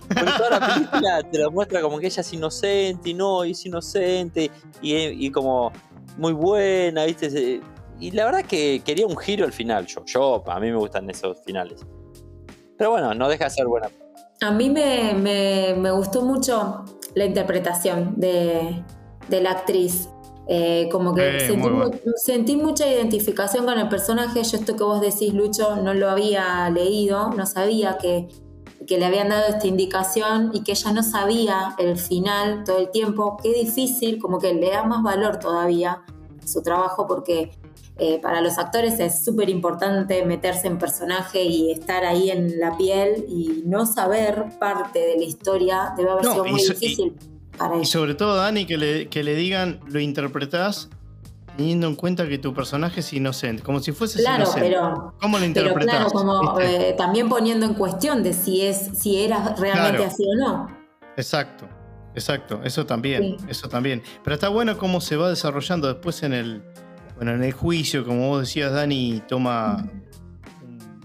porque 0.08 0.32
toda 0.36 0.50
la 0.50 0.74
película 0.74 1.22
te 1.22 1.38
lo 1.38 1.50
muestra 1.52 1.80
como 1.80 1.98
que 1.98 2.06
ella 2.06 2.20
es 2.20 2.32
inocente 2.34 3.10
y 3.10 3.14
no, 3.14 3.46
y 3.46 3.52
es 3.52 3.64
inocente 3.64 4.50
y, 4.82 4.94
y 4.94 5.30
como 5.30 5.72
muy 6.18 6.34
buena, 6.34 7.06
¿viste? 7.06 7.62
Y 8.00 8.10
la 8.12 8.24
verdad 8.24 8.44
que 8.44 8.82
quería 8.84 9.06
un 9.06 9.16
giro 9.16 9.44
al 9.44 9.52
final. 9.52 9.86
Yo, 9.86 10.04
yo 10.06 10.42
a 10.46 10.58
mí 10.58 10.70
me 10.70 10.76
gustan 10.76 11.08
esos 11.10 11.38
finales. 11.44 11.84
Pero 12.78 12.92
bueno, 12.92 13.14
no 13.14 13.28
deja 13.28 13.44
de 13.44 13.50
ser 13.50 13.66
buena. 13.66 13.90
A 14.40 14.50
mí 14.50 14.70
me, 14.70 15.92
gustó 15.92 16.22
mucho 16.22 16.84
la 17.14 17.26
interpretación 17.26 18.14
de, 18.16 18.82
la 19.28 19.50
actriz. 19.50 20.08
Eh, 20.48 20.88
como 20.90 21.14
que 21.14 21.46
Eh, 21.46 21.56
bueno. 21.60 21.90
sentí 22.16 22.56
mucha 22.56 22.86
identificación 22.86 23.66
con 23.66 23.78
el 23.78 23.88
personaje. 23.88 24.42
Yo 24.42 24.56
esto 24.56 24.76
que 24.76 24.82
vos 24.82 25.00
decís, 25.00 25.34
Lucho, 25.34 25.76
no 25.76 25.92
lo 25.92 26.08
había 26.08 26.68
leído, 26.70 27.28
no 27.30 27.44
sabía 27.44 27.98
que, 27.98 28.28
que 28.86 28.98
le 28.98 29.04
habían 29.04 29.28
dado 29.28 29.46
esta 29.46 29.66
indicación 29.66 30.50
y 30.54 30.62
que 30.62 30.72
ella 30.72 30.92
no 30.92 31.02
sabía 31.02 31.74
el 31.78 31.98
final 31.98 32.64
todo 32.64 32.78
el 32.78 32.90
tiempo. 32.90 33.36
Qué 33.42 33.52
difícil, 33.52 34.18
como 34.18 34.38
que 34.38 34.54
le 34.54 34.70
da 34.70 34.84
más 34.84 35.02
valor 35.02 35.38
todavía 35.38 36.02
a 36.42 36.46
su 36.46 36.62
trabajo 36.62 37.06
porque 37.06 37.52
eh, 38.00 38.18
para 38.22 38.40
los 38.40 38.58
actores 38.58 38.98
es 39.00 39.24
súper 39.24 39.48
importante 39.50 40.24
meterse 40.24 40.66
en 40.66 40.78
personaje 40.78 41.42
y 41.44 41.70
estar 41.70 42.04
ahí 42.04 42.30
en 42.30 42.58
la 42.58 42.76
piel 42.76 43.24
y 43.28 43.62
no 43.66 43.86
saber 43.86 44.46
parte 44.58 44.98
de 45.00 45.16
la 45.18 45.24
historia 45.24 45.92
debe 45.96 46.10
haber 46.10 46.24
No, 46.24 46.32
sido 46.32 46.46
y 46.46 46.50
muy 46.52 46.60
so- 46.60 46.72
difícil 46.74 47.14
para 47.58 47.74
Y 47.74 47.78
ella. 47.80 47.86
sobre 47.86 48.14
todo, 48.14 48.36
Dani, 48.36 48.64
que 48.66 48.76
le, 48.78 49.08
que 49.08 49.22
le 49.22 49.34
digan, 49.34 49.80
lo 49.86 50.00
interpretás 50.00 50.88
teniendo 51.56 51.88
en 51.88 51.94
cuenta 51.96 52.26
que 52.26 52.38
tu 52.38 52.54
personaje 52.54 53.00
es 53.00 53.12
inocente, 53.12 53.62
como 53.62 53.80
si 53.80 53.92
fueses 53.92 54.22
Claro, 54.22 54.44
inocente. 54.44 54.68
pero 54.70 55.14
¿Cómo 55.20 55.36
lo 55.36 55.42
Pero 55.42 55.46
interpretás? 55.46 55.94
claro, 55.96 56.10
como 56.10 56.56
¿Viste? 56.56 56.88
eh, 56.90 56.92
también 56.94 57.28
poniendo 57.28 57.66
en 57.66 57.74
cuestión 57.74 58.22
de 58.22 58.32
si 58.32 58.62
es, 58.62 58.78
si 58.98 59.18
era 59.22 59.54
realmente 59.58 59.98
Claro. 59.98 60.04
así 60.04 60.24
o 60.24 60.36
no. 60.36 60.68
Exacto, 61.18 61.66
exacto, 62.14 62.60
eso 62.64 62.86
también, 62.86 63.36
Sí. 63.40 63.44
eso 63.48 63.68
también. 63.68 64.02
Pero 64.24 64.34
está 64.34 64.48
bueno 64.48 64.78
cómo 64.78 65.00
se 65.02 65.16
va 65.16 65.28
desarrollando 65.28 65.88
después 65.88 66.22
en 66.22 66.32
el, 66.32 66.62
bueno, 67.20 67.34
en 67.34 67.44
el 67.44 67.52
juicio, 67.52 68.02
como 68.04 68.28
vos 68.28 68.40
decías, 68.40 68.72
Dani 68.72 69.22
toma 69.28 69.86
un- 70.62 71.00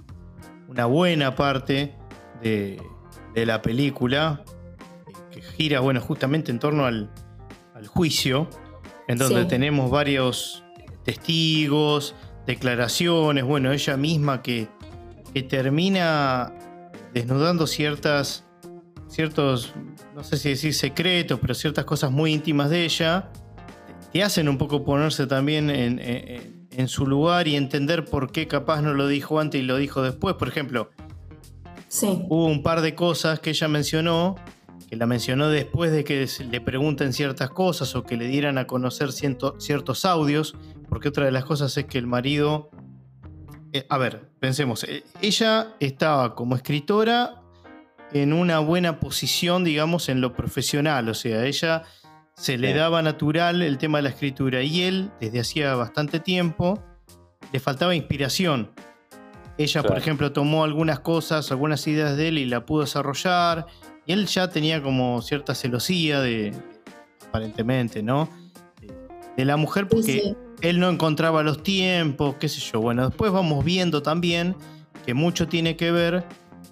una 0.70 0.86
buena 0.86 1.36
parte 1.36 1.94
de, 2.42 2.82
de 3.34 3.46
la 3.46 3.62
película 3.62 4.42
que 5.32 5.42
gira, 5.42 5.82
bueno, 5.82 6.00
justamente 6.00 6.52
en 6.52 6.60
torno 6.60 6.86
al, 6.86 7.12
al 7.74 7.88
juicio, 7.88 8.50
en 9.10 9.18
donde 9.18 9.42
Sí. 9.42 9.48
tenemos 9.50 9.92
varios 9.92 10.64
testigos, 11.04 12.16
declaraciones, 12.48 13.44
bueno, 13.44 13.74
ella 13.74 13.98
misma 13.98 14.42
que, 14.42 14.70
que 15.34 15.44
termina 15.44 16.54
desnudando 17.14 17.68
ciertas, 17.68 18.46
ciertos, 19.10 19.74
no 20.16 20.24
sé 20.24 20.38
si 20.38 20.50
decir 20.50 20.74
secretos, 20.74 21.40
pero 21.42 21.54
ciertas 21.54 21.84
cosas 21.84 22.10
muy 22.12 22.32
íntimas 22.34 22.70
de 22.70 22.86
ella, 22.86 23.30
te 24.16 24.24
hacen 24.24 24.48
un 24.48 24.58
poco 24.58 24.86
ponerse 24.86 25.28
también 25.28 25.70
en, 25.70 26.00
en- 26.00 26.70
en 26.72 26.88
su 26.88 27.06
lugar 27.06 27.50
y 27.50 27.58
entender 27.58 28.06
por 28.06 28.32
qué 28.32 28.48
capaz 28.48 28.82
no 28.82 28.94
lo 28.94 29.10
dijo 29.10 29.42
antes 29.42 29.60
y 29.60 29.64
lo 29.66 29.76
dijo 29.76 30.02
después. 30.02 30.36
Por 30.36 30.48
ejemplo, 30.48 30.90
Sí, 31.90 32.08
hubo 32.30 32.46
un 32.46 32.64
par 32.64 32.80
de 32.80 32.96
cosas 32.96 33.42
que 33.42 33.50
ella 33.50 33.68
mencionó, 33.68 34.36
que 34.90 34.96
la 34.96 35.06
mencionó 35.06 35.50
después 35.50 35.92
de 35.92 36.06
que 36.06 36.26
le 36.50 36.62
pregunten 36.62 37.12
ciertas 37.12 37.50
cosas 37.50 37.94
o 37.98 38.04
que 38.04 38.16
le 38.16 38.28
dieran 38.30 38.58
a 38.58 38.68
conocer 38.68 39.12
ciento- 39.12 39.56
ciertos 39.60 40.06
audios, 40.06 40.56
porque 40.88 41.10
otra 41.10 41.26
de 41.26 41.32
las 41.34 41.44
cosas 41.44 41.76
es 41.78 41.84
que 41.84 41.98
el 41.98 42.08
marido... 42.08 42.70
eh, 43.74 43.86
a 43.90 43.98
ver, 43.98 44.30
pensemos, 44.40 44.86
eh, 44.86 45.04
ella 45.22 45.74
estaba 45.82 46.36
como 46.36 46.56
escritora 46.56 47.42
en 48.14 48.32
una 48.32 48.60
buena 48.60 49.02
posición, 49.02 49.66
digamos, 49.66 50.08
en 50.08 50.22
lo 50.22 50.32
profesional, 50.32 51.10
o 51.10 51.14
sea, 51.14 51.46
ella 51.46 51.84
se 52.36 52.58
le 52.58 52.70
Sí. 52.72 52.74
daba 52.78 53.02
natural 53.02 53.62
el 53.62 53.78
tema 53.78 54.00
de 54.00 54.04
la 54.04 54.10
escritura 54.10 54.62
y 54.62 54.84
él, 54.84 55.12
desde 55.20 55.40
hacía 55.40 55.76
bastante 55.76 56.20
tiempo, 56.20 56.84
le 57.52 57.60
faltaba 57.60 57.96
inspiración. 57.96 58.72
Ella, 59.58 59.84
por 59.84 59.98
ejemplo, 59.98 60.34
tomó 60.34 60.66
algunas 60.66 61.00
cosas, 61.00 61.50
algunas 61.52 61.88
ideas 61.88 62.18
de 62.18 62.28
él 62.28 62.38
y 62.40 62.46
la 62.46 62.66
pudo 62.66 62.82
desarrollar. 62.82 63.66
Y 64.06 64.12
él 64.12 64.26
ya 64.28 64.50
tenía 64.50 64.84
como 64.84 65.22
cierta 65.22 65.56
celosía 65.56 66.20
de, 66.20 66.54
aparentemente, 67.30 68.04
¿no? 68.04 68.30
De, 68.82 68.94
de 69.38 69.46
la 69.46 69.56
mujer 69.56 69.88
porque 69.88 70.04
sí. 70.12 70.36
él 70.62 70.80
no 70.82 70.90
encontraba 70.90 71.42
los 71.42 71.64
tiempos, 71.64 72.36
qué 72.38 72.50
sé 72.50 72.60
yo. 72.60 72.82
Bueno, 72.82 73.08
después 73.08 73.32
vamos 73.32 73.64
viendo 73.64 74.02
también 74.02 74.58
que 75.06 75.14
mucho 75.14 75.48
tiene 75.48 75.78
que 75.78 75.92
ver 75.92 76.26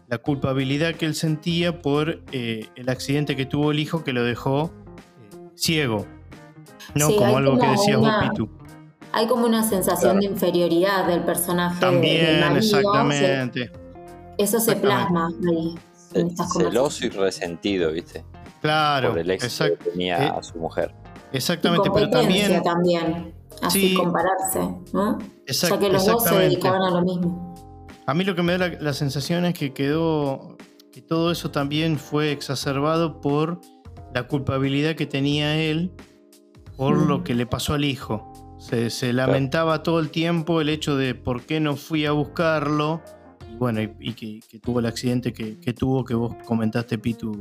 la 0.09 0.17
culpabilidad 0.17 0.95
que 0.95 1.05
él 1.05 1.15
sentía 1.15 1.81
por 1.81 2.21
eh, 2.33 2.67
el 2.75 2.89
accidente 2.89 3.37
que 3.37 3.45
tuvo 3.45 3.71
el 3.71 3.79
hijo 3.79 4.03
que 4.03 4.11
lo 4.11 4.23
dejó 4.23 4.73
ciego. 5.55 6.05
No 6.95 7.07
Sí, 7.07 7.15
como 7.17 7.37
algo 7.37 7.57
que 7.59 7.67
decías 7.67 7.97
vos, 7.99 8.07
una- 8.07 8.29
Pitu. 8.29 8.49
Hay 9.15 9.27
como 9.27 9.45
una 9.45 9.63
sensación 9.63 10.13
Claro. 10.13 10.19
de 10.19 10.25
inferioridad 10.25 11.05
del 11.07 11.21
personaje 11.23 11.73
del 11.75 11.79
También, 11.79 12.39
marido. 12.39 12.57
exactamente. 12.57 13.65
Se- 13.67 13.71
eso 14.43 14.59
se 14.59 14.75
plasma 14.75 15.29
ahí. 15.47 15.75
en 16.15 16.27
estas 16.27 16.53
Celoso 16.53 17.05
y 17.05 17.09
resentido, 17.09 17.91
¿viste? 17.91 18.23
Claro, 18.61 19.09
por 19.09 19.19
el 19.19 19.31
ex 19.31 19.45
exact- 19.45 19.77
que 19.79 19.89
tenía 19.91 20.25
eh, 20.27 20.31
a 20.37 20.43
su 20.43 20.57
mujer. 20.59 20.93
exactamente, 21.31 21.89
pero 21.91 22.09
también... 22.09 22.61
también. 22.63 23.33
Así 23.63 23.89
Sí. 23.89 23.93
compararse, 23.95 24.59
¿no? 24.93 25.17
exact- 25.47 25.71
ya 25.71 25.79
que 25.79 25.89
los 25.89 26.05
dos 26.05 26.23
se 26.23 26.35
dedicaban 26.35 26.81
a 26.83 26.89
lo 26.91 27.01
mismo. 27.01 27.55
A 28.05 28.13
mí 28.13 28.23
lo 28.25 28.35
que 28.35 28.43
me 28.43 28.51
da 28.57 28.67
la, 28.69 28.79
la 28.79 28.93
sensación 28.93 29.45
es 29.45 29.53
que 29.53 29.73
quedó, 29.73 30.57
que 30.91 31.01
todo 31.01 31.31
eso 31.31 31.49
también 31.51 31.97
fue 31.97 32.31
exacerbado 32.31 33.21
por 33.21 33.59
la 34.13 34.23
culpabilidad 34.27 34.95
que 34.95 35.05
tenía 35.05 35.57
él 35.59 35.91
por 36.77 36.95
Mm. 36.97 37.07
lo 37.07 37.23
que 37.23 37.35
le 37.35 37.45
pasó 37.45 37.73
al 37.73 37.85
hijo. 37.85 38.31
Se, 38.59 38.89
se 38.89 39.11
lamentaba 39.13 39.83
todo 39.83 39.99
el 39.99 40.09
tiempo 40.09 40.61
el 40.61 40.69
hecho 40.69 40.95
de 40.95 41.15
por 41.15 41.41
qué 41.43 41.59
no 41.59 41.75
fui 41.75 42.05
a 42.05 42.11
buscarlo. 42.11 43.01
Y 43.51 43.55
bueno, 43.55 43.81
y, 43.81 43.91
y 43.99 44.13
que, 44.13 44.39
que 44.49 44.57
tuvo 44.59 44.79
el 44.79 44.85
accidente 44.85 45.33
que, 45.33 45.59
que 45.59 45.73
tuvo, 45.73 46.03
que 46.05 46.15
vos 46.15 46.35
comentaste, 46.45 46.97
Pitu, 46.97 47.31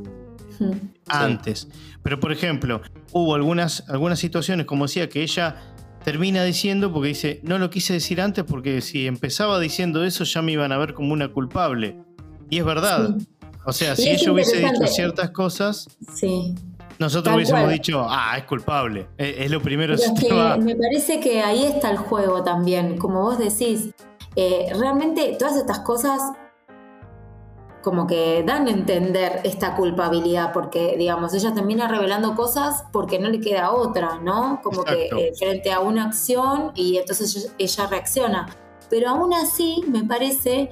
Mm. 0.59 0.71
antes. 1.07 1.67
Pero, 2.03 2.19
por 2.19 2.31
ejemplo, 2.31 2.81
hubo 3.11 3.33
algunas, 3.33 3.89
algunas 3.89 4.19
situaciones, 4.19 4.67
como 4.67 4.85
decía, 4.85 5.09
que 5.09 5.23
ella 5.23 5.55
termina 6.03 6.43
diciendo, 6.43 6.91
porque 6.93 7.07
dice, 7.09 7.39
no 7.43 7.57
lo 7.57 7.69
quise 7.71 7.93
decir 7.93 8.21
antes 8.21 8.43
porque 8.43 8.81
si 8.81 9.07
empezaba 9.07 9.59
diciendo 9.59 10.03
eso 10.03 10.25
ya 10.25 10.41
me 10.43 10.51
iban 10.51 10.71
a 10.71 10.77
ver 10.77 10.93
como 10.93 11.13
una 11.13 11.29
culpable. 11.29 11.97
Y 12.49 12.59
es 12.59 12.65
verdad. 12.65 13.15
Sí. 13.17 13.27
O 13.65 13.71
sea, 13.73 13.93
Y 13.93 13.97
si 13.97 14.09
ella 14.09 14.31
hubiese 14.31 14.57
dicho 14.57 14.87
ciertas 14.87 15.29
cosas, 15.31 15.87
Sí. 16.13 16.53
nosotros 16.99 17.25
Tal 17.25 17.35
hubiésemos 17.35 17.61
cual. 17.63 17.73
dicho, 17.73 18.05
ah, 18.07 18.35
es 18.37 18.43
culpable. 18.45 19.07
Es, 19.17 19.35
es 19.39 19.51
lo 19.51 19.61
primero 19.61 19.95
Pero 19.97 20.55
que 20.55 20.61
me 20.61 20.75
parece 20.75 21.19
que 21.19 21.41
ahí 21.41 21.63
está 21.65 21.89
el 21.91 21.97
juego 21.97 22.43
también, 22.43 22.97
como 22.97 23.21
vos 23.21 23.37
decís. 23.37 23.89
eh, 24.35 24.71
realmente 24.79 25.35
todas 25.37 25.55
estas 25.57 25.79
cosas 25.79 26.19
como 27.83 28.07
que 28.07 28.43
dan 28.47 28.67
a 28.67 28.71
entender 28.71 29.41
esta 29.43 29.75
culpabilidad, 29.75 30.53
porque 30.53 30.95
digamos, 30.97 31.33
ella 31.33 31.53
termina 31.53 31.87
revelando 31.89 32.33
cosas 32.35 32.85
porque 32.93 33.19
no 33.19 33.29
le 33.29 33.41
queda 33.41 33.71
otra, 33.71 34.19
¿no? 34.23 34.61
Como 34.63 34.81
Exacto. 34.83 35.17
que 35.17 35.27
eh, 35.27 35.31
frente 35.37 35.71
a 35.71 35.81
una 35.81 36.05
acción 36.05 36.71
y 36.75 36.97
entonces 36.97 37.35
ella, 37.35 37.53
ella 37.57 37.87
reacciona. 37.87 38.47
Pero 38.89 39.09
aún 39.09 39.33
así 39.33 39.83
me 39.89 40.03
parece, 40.05 40.69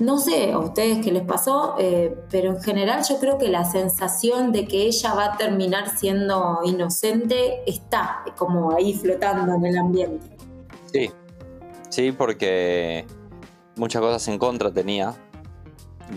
no 0.00 0.18
sé 0.18 0.52
a 0.52 0.58
ustedes 0.58 1.04
qué 1.04 1.12
les 1.12 1.24
pasó, 1.24 1.76
eh, 1.78 2.16
pero 2.30 2.50
en 2.50 2.62
general 2.62 3.04
yo 3.08 3.18
creo 3.18 3.38
que 3.38 3.48
la 3.48 3.64
sensación 3.64 4.50
de 4.50 4.66
que 4.66 4.86
ella 4.86 5.14
va 5.14 5.34
a 5.34 5.36
terminar 5.36 5.96
siendo 5.96 6.60
inocente 6.64 7.62
está 7.66 8.24
como 8.36 8.74
ahí 8.74 8.94
flotando 8.94 9.54
en 9.54 9.66
el 9.66 9.78
ambiente. 9.78 10.36
Sí, 10.92 11.10
sí, 11.90 12.12
porque 12.12 13.06
muchas 13.76 14.00
cosas 14.00 14.26
en 14.28 14.38
contra 14.38 14.72
tenía 14.72 15.14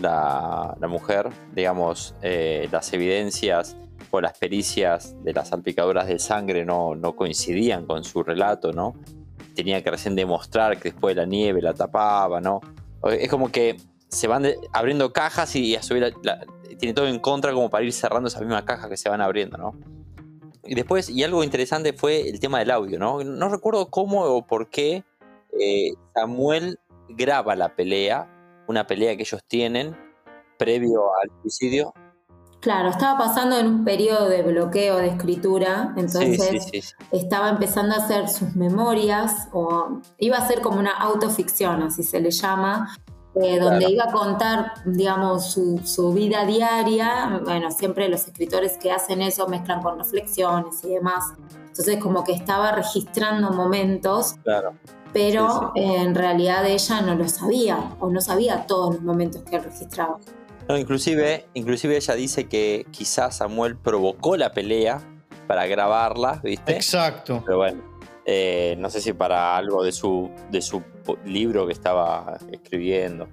la, 0.00 0.74
la 0.80 0.88
mujer, 0.88 1.28
digamos, 1.54 2.14
eh, 2.22 2.68
las 2.72 2.92
evidencias 2.92 3.76
o 4.10 4.20
las 4.20 4.38
pericias 4.38 5.14
de 5.22 5.32
las 5.32 5.48
salpicaduras 5.48 6.06
de 6.06 6.18
sangre 6.18 6.64
no, 6.64 6.94
no 6.94 7.14
coincidían 7.14 7.84
con 7.84 8.02
su 8.04 8.22
relato, 8.22 8.72
¿no? 8.72 8.94
Tenía 9.54 9.82
que 9.82 9.90
recién 9.90 10.16
demostrar 10.16 10.78
que 10.78 10.90
después 10.90 11.14
de 11.14 11.22
la 11.22 11.26
nieve 11.26 11.60
la 11.60 11.74
tapaba, 11.74 12.40
¿no? 12.40 12.60
Es 13.10 13.28
como 13.28 13.50
que 13.50 13.76
se 14.08 14.28
van 14.28 14.46
abriendo 14.72 15.12
cajas 15.12 15.54
y 15.56 15.74
a 15.76 15.82
su 15.82 15.94
vez 15.94 16.02
la- 16.22 16.36
la- 16.38 16.46
tiene 16.78 16.94
todo 16.94 17.06
en 17.06 17.18
contra 17.18 17.52
como 17.52 17.70
para 17.70 17.84
ir 17.84 17.92
cerrando 17.92 18.28
esas 18.28 18.42
mismas 18.42 18.62
cajas 18.64 18.88
que 18.88 18.96
se 18.96 19.08
van 19.08 19.20
abriendo, 19.20 19.56
¿no? 19.58 19.72
Y 20.64 20.74
después, 20.74 21.10
y 21.10 21.22
algo 21.22 21.44
interesante 21.44 21.92
fue 21.92 22.28
el 22.28 22.40
tema 22.40 22.58
del 22.58 22.70
audio, 22.70 22.98
¿no? 22.98 23.22
No 23.22 23.48
recuerdo 23.48 23.90
cómo 23.90 24.22
o 24.24 24.46
por 24.46 24.70
qué 24.70 25.04
eh, 25.60 25.92
Samuel 26.14 26.78
graba 27.08 27.54
la 27.54 27.74
pelea, 27.76 28.28
una 28.66 28.86
pelea 28.86 29.14
que 29.16 29.22
ellos 29.22 29.42
tienen 29.46 29.96
previo 30.58 31.02
al 31.22 31.30
suicidio. 31.42 31.92
Claro, 32.64 32.88
estaba 32.88 33.18
pasando 33.18 33.58
en 33.58 33.66
un 33.66 33.84
periodo 33.84 34.26
de 34.26 34.40
bloqueo 34.42 34.96
de 34.96 35.08
escritura, 35.08 35.92
entonces 35.98 36.42
sí, 36.42 36.58
sí, 36.60 36.80
sí. 36.80 36.94
estaba 37.12 37.50
empezando 37.50 37.94
a 37.94 37.98
hacer 37.98 38.26
sus 38.30 38.56
memorias, 38.56 39.48
o 39.52 40.00
iba 40.16 40.38
a 40.38 40.48
ser 40.48 40.62
como 40.62 40.78
una 40.80 40.92
autoficción, 40.92 41.82
así 41.82 42.02
se 42.02 42.20
le 42.20 42.30
llama, 42.30 42.96
eh, 43.34 43.58
donde 43.60 43.80
Claro. 43.80 43.92
iba 43.92 44.04
a 44.04 44.12
contar, 44.12 44.72
digamos, 44.86 45.50
su, 45.52 45.78
su 45.84 46.14
vida 46.14 46.46
diaria. 46.46 47.38
Bueno, 47.44 47.70
siempre 47.70 48.08
los 48.08 48.26
escritores 48.28 48.78
que 48.78 48.90
hacen 48.90 49.20
eso 49.20 49.46
mezclan 49.46 49.82
con 49.82 49.98
reflexiones 49.98 50.82
y 50.84 50.88
demás. 50.94 51.34
Entonces, 51.66 51.98
como 52.02 52.24
que 52.24 52.32
estaba 52.32 52.72
registrando 52.72 53.50
momentos, 53.50 54.36
Claro. 54.42 54.72
pero 55.12 55.72
eh, 55.74 55.96
en 56.00 56.14
realidad 56.14 56.64
ella 56.64 57.02
no 57.02 57.14
lo 57.14 57.28
sabía, 57.28 57.76
o 58.00 58.08
no 58.08 58.22
sabía 58.22 58.66
todos 58.66 58.94
los 58.94 59.02
momentos 59.02 59.42
que 59.42 59.58
registraba. 59.58 60.16
No, 60.68 60.78
inclusive, 60.78 61.46
inclusive 61.54 61.96
ella 61.96 62.14
dice 62.14 62.48
que 62.48 62.86
quizás 62.90 63.36
Samuel 63.36 63.76
provocó 63.76 64.36
la 64.36 64.52
pelea 64.52 65.00
para 65.46 65.66
grabarla, 65.66 66.40
¿viste? 66.42 66.74
Exacto. 66.74 67.42
Pero 67.44 67.58
bueno, 67.58 67.82
eh, 68.24 68.76
no 68.78 68.88
sé 68.88 69.00
si 69.00 69.12
para 69.12 69.56
algo 69.56 69.82
de 69.82 69.92
su, 69.92 70.30
de 70.50 70.62
su 70.62 70.82
libro 71.24 71.66
que 71.66 71.72
estaba 71.72 72.38
escribiendo. 72.50 73.28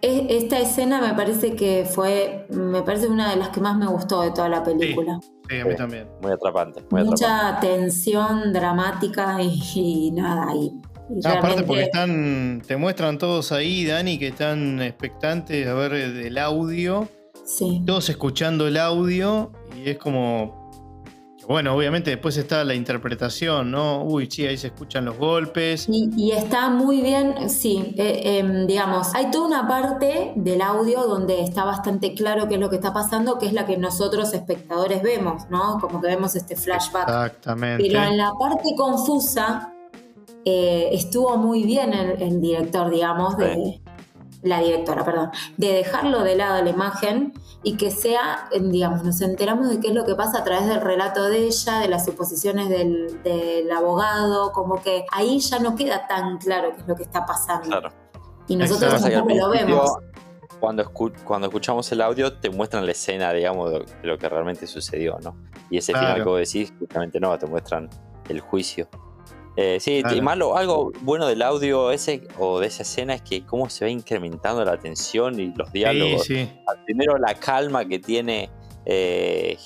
Esta 0.00 0.58
escena 0.58 1.00
me 1.00 1.14
parece 1.14 1.54
que 1.54 1.84
fue, 1.88 2.46
me 2.50 2.82
parece 2.82 3.06
una 3.06 3.30
de 3.30 3.36
las 3.36 3.50
que 3.50 3.60
más 3.60 3.76
me 3.76 3.86
gustó 3.86 4.22
de 4.22 4.32
toda 4.32 4.48
la 4.48 4.64
película. 4.64 5.20
Sí, 5.48 5.60
a 5.60 5.64
mí 5.64 5.76
también. 5.76 6.08
Muy 6.20 6.32
atrapante. 6.32 6.82
Muy 6.90 7.04
Mucha 7.04 7.60
tensión 7.60 8.52
dramática 8.52 9.36
y, 9.40 10.10
nada. 10.12 10.52
Y, 10.56 10.72
Aparte 11.24 11.62
porque 11.62 11.82
están, 11.82 12.62
te 12.66 12.76
muestran 12.76 13.18
todos 13.18 13.52
ahí, 13.52 13.84
Dani, 13.84 14.18
que 14.18 14.28
están 14.28 14.80
expectantes 14.80 15.66
a 15.66 15.74
ver 15.74 15.92
el 15.94 16.38
audio. 16.38 17.08
Sí. 17.44 17.82
Todos 17.86 18.08
escuchando 18.08 18.68
el 18.68 18.76
audio 18.76 19.52
y 19.76 19.90
es 19.90 19.98
como 19.98 20.62
bueno, 21.46 21.74
obviamente 21.74 22.10
después 22.10 22.36
está 22.36 22.64
la 22.64 22.74
interpretación, 22.74 23.70
¿no? 23.70 24.04
Uy, 24.04 24.28
sí, 24.30 24.46
ahí 24.46 24.56
se 24.56 24.68
escuchan 24.68 25.04
los 25.04 25.18
golpes. 25.18 25.86
Y, 25.88 26.30
está 26.32 26.70
muy 26.70 27.00
bien, 27.00 27.50
sí, 27.50 27.94
eh, 27.96 28.38
em, 28.38 28.66
digamos, 28.66 29.14
hay 29.14 29.30
toda 29.30 29.46
una 29.46 29.68
parte 29.68 30.32
del 30.36 30.62
audio 30.62 31.02
donde 31.02 31.42
está 31.42 31.64
bastante 31.64 32.14
claro 32.14 32.48
qué 32.48 32.54
es 32.54 32.60
lo 32.60 32.70
que 32.70 32.76
está 32.76 32.92
pasando, 32.92 33.38
que 33.38 33.46
es 33.46 33.52
la 33.52 33.66
que 33.66 33.76
nosotros 33.76 34.32
espectadores 34.34 35.02
vemos, 35.02 35.48
¿no? 35.50 35.78
Como 35.80 36.00
que 36.00 36.08
vemos 36.08 36.36
este 36.36 36.54
flashback. 36.54 37.08
Exactamente. 37.08 37.84
Pero 37.86 38.02
en 38.04 38.16
la 38.18 38.32
parte 38.38 38.74
confusa 38.76 39.71
eh, 40.44 40.88
estuvo 40.92 41.36
muy 41.36 41.64
bien 41.64 41.92
el, 41.92 42.40
director, 42.40 42.90
digamos, 42.90 43.36
de, 43.36 43.80
la 44.42 44.60
directora, 44.60 45.04
perdón, 45.04 45.30
de 45.56 45.72
dejarlo 45.72 46.22
de 46.24 46.36
lado 46.36 46.62
la 46.62 46.70
imagen 46.70 47.32
y 47.62 47.76
que 47.76 47.90
sea, 47.90 48.48
digamos, 48.60 49.04
nos 49.04 49.20
enteramos 49.20 49.68
de 49.68 49.80
qué 49.80 49.88
es 49.88 49.94
lo 49.94 50.04
que 50.04 50.14
pasa 50.14 50.38
a 50.38 50.44
través 50.44 50.66
del 50.66 50.80
relato 50.80 51.24
de 51.24 51.46
ella, 51.46 51.78
de 51.78 51.88
las 51.88 52.04
suposiciones 52.04 52.68
del, 52.68 53.70
abogado, 53.72 54.52
como 54.52 54.82
que 54.82 55.06
ahí 55.12 55.38
ya 55.38 55.58
no 55.58 55.76
queda 55.76 56.06
tan 56.06 56.38
claro 56.38 56.72
qué 56.74 56.80
es 56.82 56.88
lo 56.88 56.96
que 56.96 57.04
está 57.04 57.24
pasando. 57.24 57.68
Claro. 57.68 57.90
Y 58.48 58.56
nosotros 58.56 59.00
tampoco 59.00 59.34
lo 59.34 59.50
vemos. 59.50 59.92
Cuando, 60.58 60.92
cuando 60.92 61.48
escuchamos 61.48 61.90
el 61.90 62.00
audio 62.02 62.34
te 62.34 62.50
muestran 62.50 62.84
la 62.86 62.92
escena, 62.92 63.32
digamos, 63.32 63.70
de 63.70 63.84
lo 64.02 64.18
que 64.18 64.28
realmente 64.28 64.66
sucedió, 64.66 65.18
¿no? 65.20 65.36
Y 65.70 65.78
ese 65.78 65.92
final 65.92 66.16
que 66.16 66.28
vos 66.28 66.38
decís, 66.38 66.72
justamente 66.78 67.18
no, 67.18 67.36
te 67.38 67.46
muestran 67.46 67.88
el 68.28 68.40
juicio. 68.40 68.88
Eh, 69.56 69.78
sí, 69.80 70.02
y 70.14 70.20
malo, 70.22 70.56
algo 70.56 70.92
bueno 71.02 71.26
del 71.26 71.42
audio 71.42 71.90
ese 71.90 72.26
o 72.38 72.58
de 72.58 72.68
esa 72.68 72.82
escena 72.82 73.14
es 73.14 73.22
que 73.22 73.44
cómo 73.44 73.68
se 73.68 73.84
va 73.84 73.90
incrementando 73.90 74.64
la 74.64 74.78
tensión 74.78 75.38
y 75.38 75.52
los 75.54 75.70
diálogos. 75.72 76.26
Primero 76.86 77.18
la 77.18 77.34
calma 77.34 77.84
que 77.84 77.98
tiene 77.98 78.50
eh, 78.86 79.58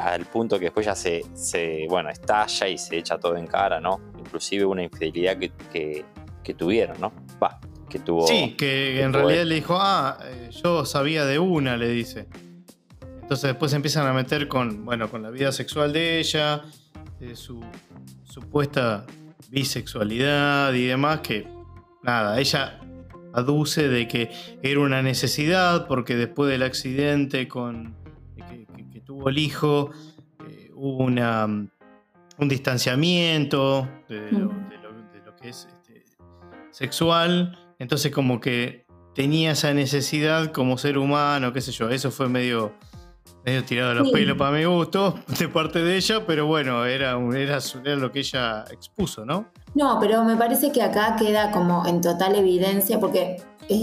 al 0.00 0.24
punto 0.26 0.58
que 0.58 0.66
después 0.66 0.86
ya 0.86 0.94
se, 0.94 1.24
se, 1.34 1.86
bueno, 1.88 2.10
estalla 2.10 2.68
y 2.68 2.78
se 2.78 2.96
echa 2.96 3.18
todo 3.18 3.36
en 3.36 3.46
cara, 3.46 3.80
¿no? 3.80 4.00
Inclusive 4.18 4.64
una 4.64 4.84
infidelidad 4.84 5.36
que, 5.38 6.04
que, 6.42 6.54
tuvieron, 6.54 7.00
¿no? 7.00 7.12
Va, 7.42 7.58
que 7.90 7.98
tuvo. 7.98 8.26
Sí, 8.28 8.54
que, 8.56 9.02
en 9.02 9.12
realidad 9.12 9.44
le 9.44 9.56
dijo, 9.56 9.76
ah, 9.78 10.18
eh, 10.24 10.50
yo 10.62 10.84
sabía 10.84 11.24
de 11.24 11.40
una, 11.40 11.76
le 11.76 11.88
dice. 11.88 12.28
Entonces 13.20 13.48
después 13.48 13.72
empiezan 13.72 14.06
a 14.06 14.12
meter 14.12 14.46
con, 14.48 14.84
bueno, 14.84 15.10
con 15.10 15.22
la 15.22 15.30
vida 15.30 15.50
sexual 15.50 15.92
de 15.92 16.20
ella, 16.20 16.62
de 17.18 17.34
su 17.34 17.60
supuesta 18.22 19.06
bisexualidad 19.50 20.72
y 20.74 20.86
demás, 20.86 21.20
que 21.20 21.46
nada, 22.02 22.38
ella 22.40 22.80
aduce 23.32 23.88
de 23.88 24.06
que 24.06 24.30
era 24.62 24.80
una 24.80 25.02
necesidad 25.02 25.86
porque 25.86 26.16
después 26.16 26.50
del 26.50 26.62
accidente 26.62 27.48
con, 27.48 27.96
que, 28.36 29.00
tuvo 29.00 29.28
el 29.28 29.38
hijo, 29.38 29.90
eh, 30.48 30.70
hubo 30.74 31.04
una, 31.04 31.46
un 31.46 32.48
distanciamiento 32.48 33.88
de, 34.08 34.30
lo, 34.30 34.50
que 35.40 35.48
es 35.48 35.68
este, 35.68 36.04
sexual, 36.70 37.58
entonces 37.78 38.12
como 38.12 38.40
que 38.40 38.86
tenía 39.14 39.52
esa 39.52 39.74
necesidad 39.74 40.52
como 40.52 40.78
ser 40.78 40.96
humano, 40.98 41.52
qué 41.52 41.60
sé 41.60 41.72
yo, 41.72 41.90
eso 41.90 42.10
fue 42.10 42.28
medio 42.28 42.72
medio 43.44 43.64
tirado 43.64 43.94
los 43.94 44.10
pelos 44.10 44.36
para 44.36 44.56
mi 44.56 44.64
gusto 44.64 45.18
de 45.38 45.48
parte 45.48 45.80
de 45.80 45.96
ella, 45.96 46.24
pero 46.26 46.46
bueno, 46.46 46.84
era, 46.84 47.18
era, 47.34 47.58
era, 47.58 47.96
lo 47.96 48.10
que 48.10 48.20
ella 48.20 48.64
expuso, 48.70 49.24
¿no? 49.24 49.46
No, 49.74 49.98
pero 50.00 50.24
me 50.24 50.36
parece 50.36 50.72
que 50.72 50.82
acá 50.82 51.16
queda 51.18 51.50
como 51.50 51.86
en 51.86 52.00
total 52.00 52.36
evidencia, 52.36 53.00
porque 53.00 53.42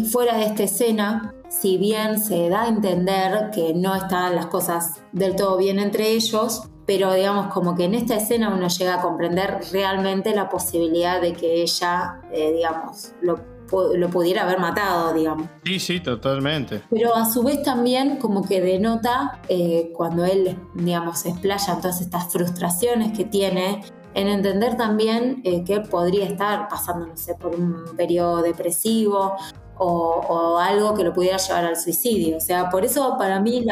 fuera 0.09 0.37
de 0.37 0.45
esta 0.45 0.63
escena, 0.63 1.33
si 1.49 1.77
bien 1.77 2.19
se 2.19 2.49
da 2.49 2.63
a 2.63 2.67
entender 2.67 3.51
que 3.53 3.73
no 3.73 3.95
están 3.95 4.35
las 4.35 4.47
cosas 4.47 5.01
del 5.11 5.35
todo 5.35 5.57
bien 5.57 5.79
entre 5.79 6.11
ellos, 6.11 6.63
pero 6.85 7.13
digamos 7.13 7.53
como 7.53 7.75
que 7.75 7.85
en 7.85 7.95
esta 7.95 8.15
escena 8.15 8.53
uno 8.53 8.67
llega 8.67 8.95
a 8.95 9.01
comprender 9.01 9.59
realmente 9.71 10.35
la 10.35 10.49
posibilidad 10.49 11.21
de 11.21 11.33
que 11.33 11.61
ella, 11.61 12.21
eh, 12.31 12.51
digamos, 12.53 13.13
lo 13.21 13.39
lo 13.71 14.09
pudiera 14.09 14.43
haber 14.43 14.59
matado, 14.59 15.13
digamos. 15.13 15.47
Sí, 15.63 15.79
sí, 15.79 15.99
totalmente. 15.99 16.81
Pero 16.89 17.15
a 17.15 17.25
su 17.25 17.43
vez 17.43 17.63
también 17.63 18.17
como 18.17 18.47
que 18.47 18.61
denota 18.61 19.41
eh, 19.47 19.91
cuando 19.95 20.25
él, 20.25 20.57
digamos, 20.75 21.25
explaya 21.25 21.77
todas 21.77 22.01
estas 22.01 22.31
frustraciones 22.31 23.17
que 23.17 23.25
tiene, 23.25 23.81
en 24.13 24.27
entender 24.27 24.75
también 24.75 25.41
eh, 25.43 25.63
que 25.63 25.79
podría 25.79 26.25
estar 26.25 26.67
pasando, 26.67 27.07
no 27.07 27.17
sé, 27.17 27.35
por 27.35 27.55
un 27.55 27.95
periodo 27.95 28.41
depresivo 28.41 29.35
o, 29.77 30.59
algo 30.59 30.93
que 30.93 31.03
lo 31.03 31.13
pudiera 31.13 31.37
llevar 31.37 31.65
al 31.65 31.77
suicidio. 31.77 32.37
O 32.37 32.41
sea, 32.41 32.69
por 32.69 32.85
eso 32.85 33.15
para 33.17 33.39
mí 33.39 33.65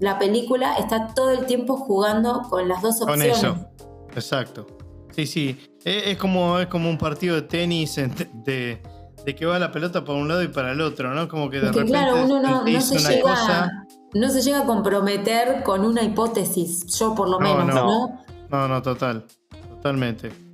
la, 0.00 0.18
película 0.18 0.74
está 0.74 1.14
todo 1.14 1.30
el 1.30 1.46
tiempo 1.46 1.76
jugando 1.76 2.42
con 2.48 2.68
las 2.68 2.82
dos 2.82 3.00
opciones. 3.02 3.38
Con 3.38 3.50
eso, 3.50 3.66
exacto. 4.14 4.66
Sí, 5.14 5.26
sí. 5.26 5.58
Es, 5.84 6.16
como, 6.16 6.58
es 6.58 6.66
como 6.68 6.88
un 6.88 6.98
partido 6.98 7.36
de 7.36 7.42
tenis 7.42 7.96
de, 7.96 8.28
de 8.44 8.82
que 9.24 9.46
va 9.46 9.58
la 9.58 9.70
pelota 9.70 10.04
para 10.04 10.18
un 10.18 10.28
lado 10.28 10.42
y 10.42 10.48
para 10.48 10.72
el 10.72 10.80
otro, 10.80 11.14
¿no? 11.14 11.28
Como 11.28 11.48
que 11.48 11.60
de 11.60 11.68
repente 11.68 11.92
claro, 11.92 12.24
uno 12.24 12.40
no, 12.40 12.80
se 12.80 12.98
llega, 12.98 13.70
no 14.14 14.28
se 14.28 14.42
llega 14.42 14.60
a 14.60 14.64
comprometer 14.64 15.62
con 15.62 15.84
una 15.84 16.02
hipótesis, 16.02 16.86
yo 16.98 17.14
por 17.14 17.28
lo 17.28 17.38
menos, 17.38 17.66
¿no? 17.66 17.74
No, 17.74 18.18
no, 18.50 18.68
no 18.68 18.82
total, 18.82 19.24
totalmente. 19.70 20.51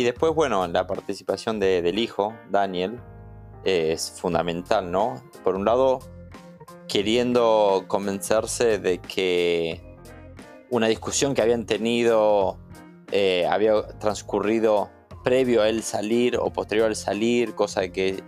Y 0.00 0.02
después, 0.02 0.34
bueno, 0.34 0.66
la 0.66 0.86
participación 0.86 1.60
del 1.60 1.98
hijo, 1.98 2.34
Daniel, 2.50 2.98
es 3.64 4.10
fundamental, 4.18 4.90
¿no? 4.90 5.22
Por 5.44 5.56
un 5.56 5.66
lado, 5.66 5.98
queriendo 6.88 7.84
convencerse 7.86 8.78
de 8.78 8.98
que 8.98 9.98
una 10.70 10.86
discusión 10.86 11.34
que 11.34 11.42
habían 11.42 11.66
tenido 11.66 12.58
eh, 13.12 13.46
había 13.46 13.82
transcurrido 13.98 14.88
previo 15.22 15.60
a 15.60 15.68
él 15.68 15.82
salir 15.82 16.38
o 16.38 16.50
posterior 16.50 16.86
al 16.86 16.96
salir, 16.96 17.54
cosa 17.54 17.88
que 17.88 18.24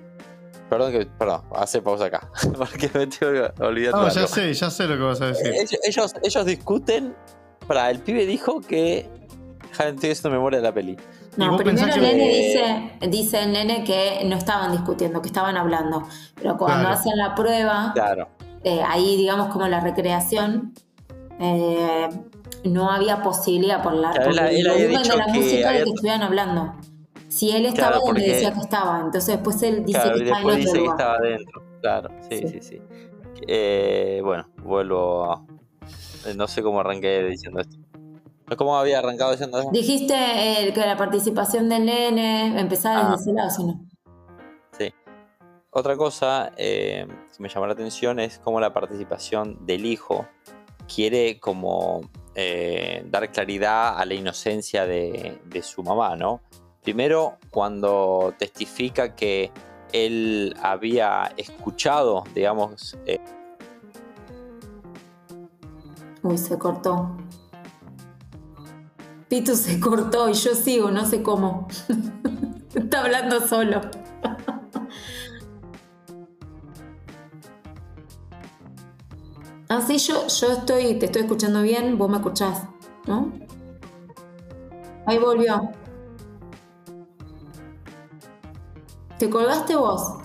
Perdón, 0.69 0.93
que, 0.93 1.05
perdón, 1.05 1.43
hace 1.55 1.83
pausa 1.83 2.07
acá. 2.07 2.31
Porque 2.57 2.91
me 2.95 3.07
tengo 3.07 3.33
que 3.33 3.63
olvidar. 3.63 3.95
No, 3.95 4.09
ya 4.09 4.27
sé, 4.27 4.55
ya 4.55 4.71
sé 4.71 4.85
lo 4.85 4.97
que 4.97 5.03
vas 5.03 5.21
a 5.21 5.27
decir. 5.27 5.53
Ellos, 5.85 6.15
ellos 6.23 6.47
discuten. 6.47 7.15
Para 7.67 7.91
el 7.91 7.99
pibe 7.99 8.25
dijo 8.25 8.63
que 8.63 9.07
estoy 9.71 10.11
haciendo 10.11 10.31
memoria 10.31 10.61
de 10.61 10.63
la 10.63 10.73
peli. 10.73 10.97
No, 11.37 11.57
primero 11.57 11.95
el 11.95 12.03
nene 12.03 12.29
dice, 12.29 12.93
dice 13.09 13.43
el 13.43 13.53
nene 13.53 13.85
que 13.85 14.23
no 14.27 14.37
estaban 14.37 14.73
discutiendo, 14.73 15.23
que 15.23 15.29
estaban 15.29 15.57
hablando. 15.57 16.07
Pero 16.35 16.59
cuando 16.59 16.89
hacen 16.89 17.17
la 17.17 17.35
prueba, 17.35 17.93
claro. 17.95 18.29
Eh, 18.65 18.81
ahí 18.87 19.17
digamos 19.17 19.49
como 19.49 19.67
la 19.67 19.81
recreación, 19.81 20.73
eh, 21.41 22.09
no 22.65 22.91
había 22.91 23.23
posibilidad 23.23 23.83
por, 23.83 23.95
la, 23.95 24.13
por 24.13 24.39
el 24.39 24.69
volumen 24.69 25.03
de 25.03 25.17
la 25.17 25.27
música 25.27 25.73
de 25.73 25.85
que 25.85 25.91
estuvieran 25.91 26.23
hablando. 26.23 26.75
Si 27.29 27.51
él 27.51 27.67
estaba 27.67 27.99
donde 27.99 28.21
decía 28.21 28.53
que 28.53 28.61
estaba, 28.61 29.01
entonces 29.01 29.35
después 29.35 29.63
él 29.63 29.85
dice 29.85 30.01
que 30.01 30.25
estaba 30.25 30.41
en 30.41 30.47
otro 30.47 30.57
dice 30.57 30.79
que 30.79 30.85
estaba 30.85 31.15
adentro, 31.15 31.63
claro, 31.81 32.11
sí, 32.29 32.47
sí, 32.47 32.61
sí. 32.61 32.83
Eh, 33.49 34.21
bueno, 34.23 34.47
vuelvo 34.63 35.33
a... 35.33 35.45
No 36.37 36.47
sé 36.47 36.63
cómo 36.63 36.81
arranqué 36.81 37.25
diciendo 37.25 37.61
esto. 37.61 37.79
¿Cómo 38.57 38.77
había 38.77 38.99
arrancado 38.99 39.33
diciendo 39.33 39.59
eso? 39.59 39.71
Dijiste 39.73 40.15
eh, 40.15 40.73
que 40.73 40.81
la 40.81 40.97
participación 40.97 41.69
del 41.69 41.87
nene 41.87 42.59
empezaba 42.61 43.11
desde 43.11 43.13
ah. 43.13 43.17
ese 43.21 43.33
lado, 43.33 43.51
¿sí 43.51 43.65
no? 43.65 43.81
Sí. 44.79 44.95
Otra 45.71 45.97
cosa 45.97 46.53
eh, 46.57 47.07
que 47.09 47.43
me 47.43 47.49
llamó 47.49 47.67
la 47.67 47.73
atención 47.73 48.21
es 48.21 48.39
cómo 48.39 48.61
la 48.61 48.73
participación 48.73 49.65
del 49.65 49.87
hijo 49.87 50.27
quiere 50.93 51.41
como 51.41 52.03
eh, 52.35 53.05
dar 53.11 53.31
claridad 53.31 53.99
a 53.99 54.05
la 54.05 54.15
inocencia 54.15 54.87
de, 54.87 55.41
su 55.63 55.83
mamá, 55.83 56.17
¿no? 56.17 56.41
Primero, 56.83 57.39
cuando 57.51 58.35
testifica 58.39 59.15
que 59.15 59.53
él 59.93 60.57
había 60.63 61.33
escuchado, 61.37 62.25
digamos... 62.35 62.99
Uy, 66.23 66.39
se 66.39 66.59
cortó. 66.59 67.17
Pitu 69.33 69.57
se 69.57 69.81
cortó 69.81 70.29
y 70.29 70.35
yo 70.35 70.55
sigo, 70.55 70.91
no 70.91 71.07
sé 71.07 71.23
cómo. 71.23 71.67
Está 72.75 73.01
hablando 73.01 73.41
solo. 73.41 73.81
Así 79.71 79.95
ah, 79.95 79.97
yo, 79.97 80.27
yo 80.27 80.53
estoy, 80.53 80.99
te 80.99 81.07
estoy 81.07 81.23
escuchando 81.23 81.63
bien, 81.63 81.97
vos 81.97 82.11
me 82.11 82.19
escuchás, 82.19 82.65
¿no? 83.07 83.33
Ahí 85.07 85.17
volvió. 85.17 85.71
¿Te 89.19 89.31
colgaste 89.31 89.77
vos? 89.77 90.22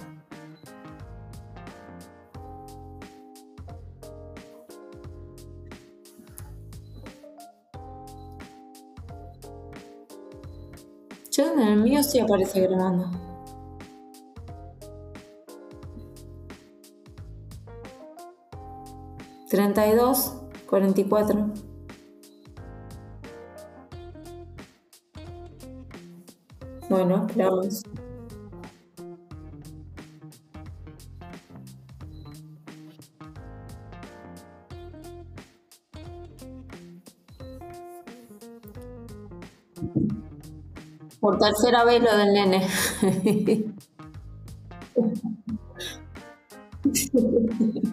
En 11.40 11.60
el 11.60 11.78
mío 11.78 12.02
sí 12.02 12.20
aparece 12.20 12.62
grabando. 12.62 13.12
Treinta 19.48 19.88
y 19.88 19.96
dos, 19.96 20.34
cuarenta 20.68 21.02
y 21.02 21.04
cuatro. 21.04 21.52
Bueno, 26.90 27.28
esperamos. 27.28 27.84
Por 41.28 41.38
tercera 41.40 41.84
vez 41.84 42.02
lo 42.02 42.16
del 42.16 42.32
nene. 42.32 42.66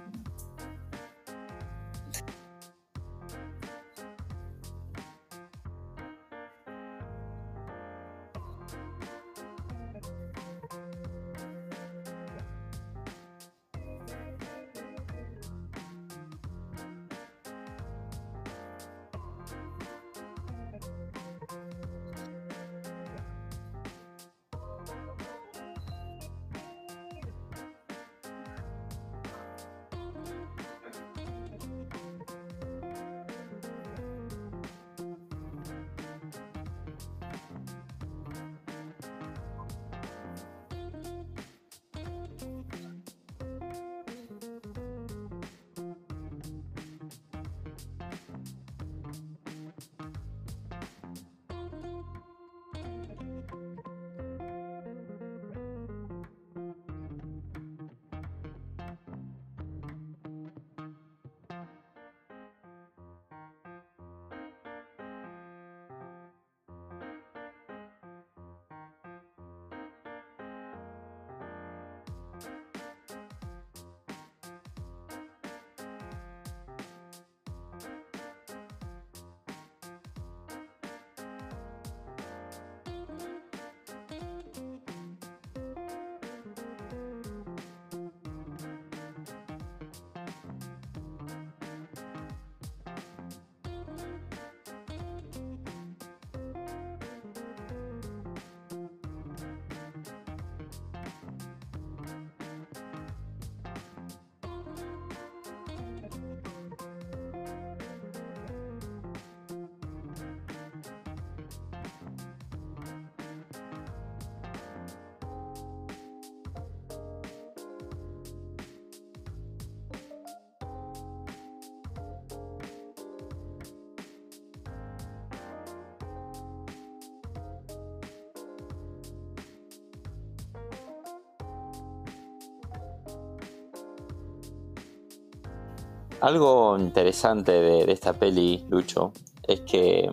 Algo 136.25 136.79
interesante 136.79 137.53
de, 137.53 137.93
esta 137.93 138.15
peli, 138.15 138.65
Lucho, 138.71 139.13
es 139.47 139.61
que, 139.61 140.11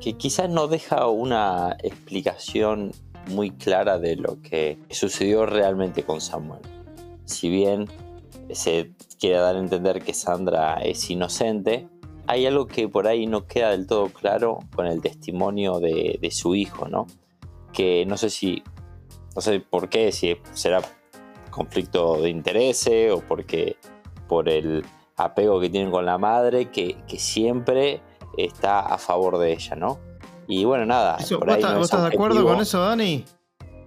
quizás 0.00 0.50
no 0.50 0.66
deja 0.66 1.06
una 1.06 1.76
explicación 1.84 2.90
muy 3.28 3.52
clara 3.52 4.00
de 4.00 4.16
lo 4.16 4.42
que 4.42 4.80
sucedió 4.90 5.46
realmente 5.46 6.02
con 6.02 6.20
Samuel. 6.20 6.62
Si 7.26 7.48
bien 7.48 7.86
se 8.50 8.90
quiere 9.20 9.36
dar 9.36 9.54
a 9.54 9.60
entender 9.60 10.02
que 10.02 10.14
Sandra 10.14 10.80
es 10.82 11.08
inocente, 11.08 11.86
hay 12.26 12.46
algo 12.46 12.66
que 12.66 12.88
por 12.88 13.06
ahí 13.06 13.28
no 13.28 13.46
queda 13.46 13.70
del 13.70 13.86
todo 13.86 14.08
claro 14.08 14.58
con 14.74 14.88
el 14.88 15.00
testimonio 15.00 15.78
de, 15.78 16.18
de 16.20 16.30
su 16.32 16.56
hijo, 16.56 16.88
¿no? 16.88 17.06
Que 17.72 18.04
no 18.04 18.16
sé 18.16 18.30
si, 18.30 18.64
no 19.36 19.40
sé 19.40 19.60
por 19.60 19.90
qué, 19.90 20.10
si 20.10 20.38
será 20.54 20.80
conflicto 21.50 22.20
de 22.20 22.30
intereses 22.30 23.12
o 23.12 23.20
porque 23.20 23.76
por 24.26 24.48
el 24.48 24.84
apego 25.24 25.60
que 25.60 25.68
tienen 25.68 25.90
con 25.90 26.04
la 26.06 26.18
madre, 26.18 26.70
que, 26.70 26.96
siempre 27.18 28.02
está 28.36 28.80
a 28.80 28.98
favor 28.98 29.38
de 29.38 29.52
ella, 29.52 29.76
¿no? 29.76 29.98
Y 30.46 30.64
bueno, 30.64 30.86
nada. 30.86 31.16
¿Vos, 31.18 31.84
estás 31.84 32.02
de 32.02 32.08
acuerdo 32.08 32.44
con 32.44 32.60
eso, 32.60 32.80
Dani? 32.80 33.24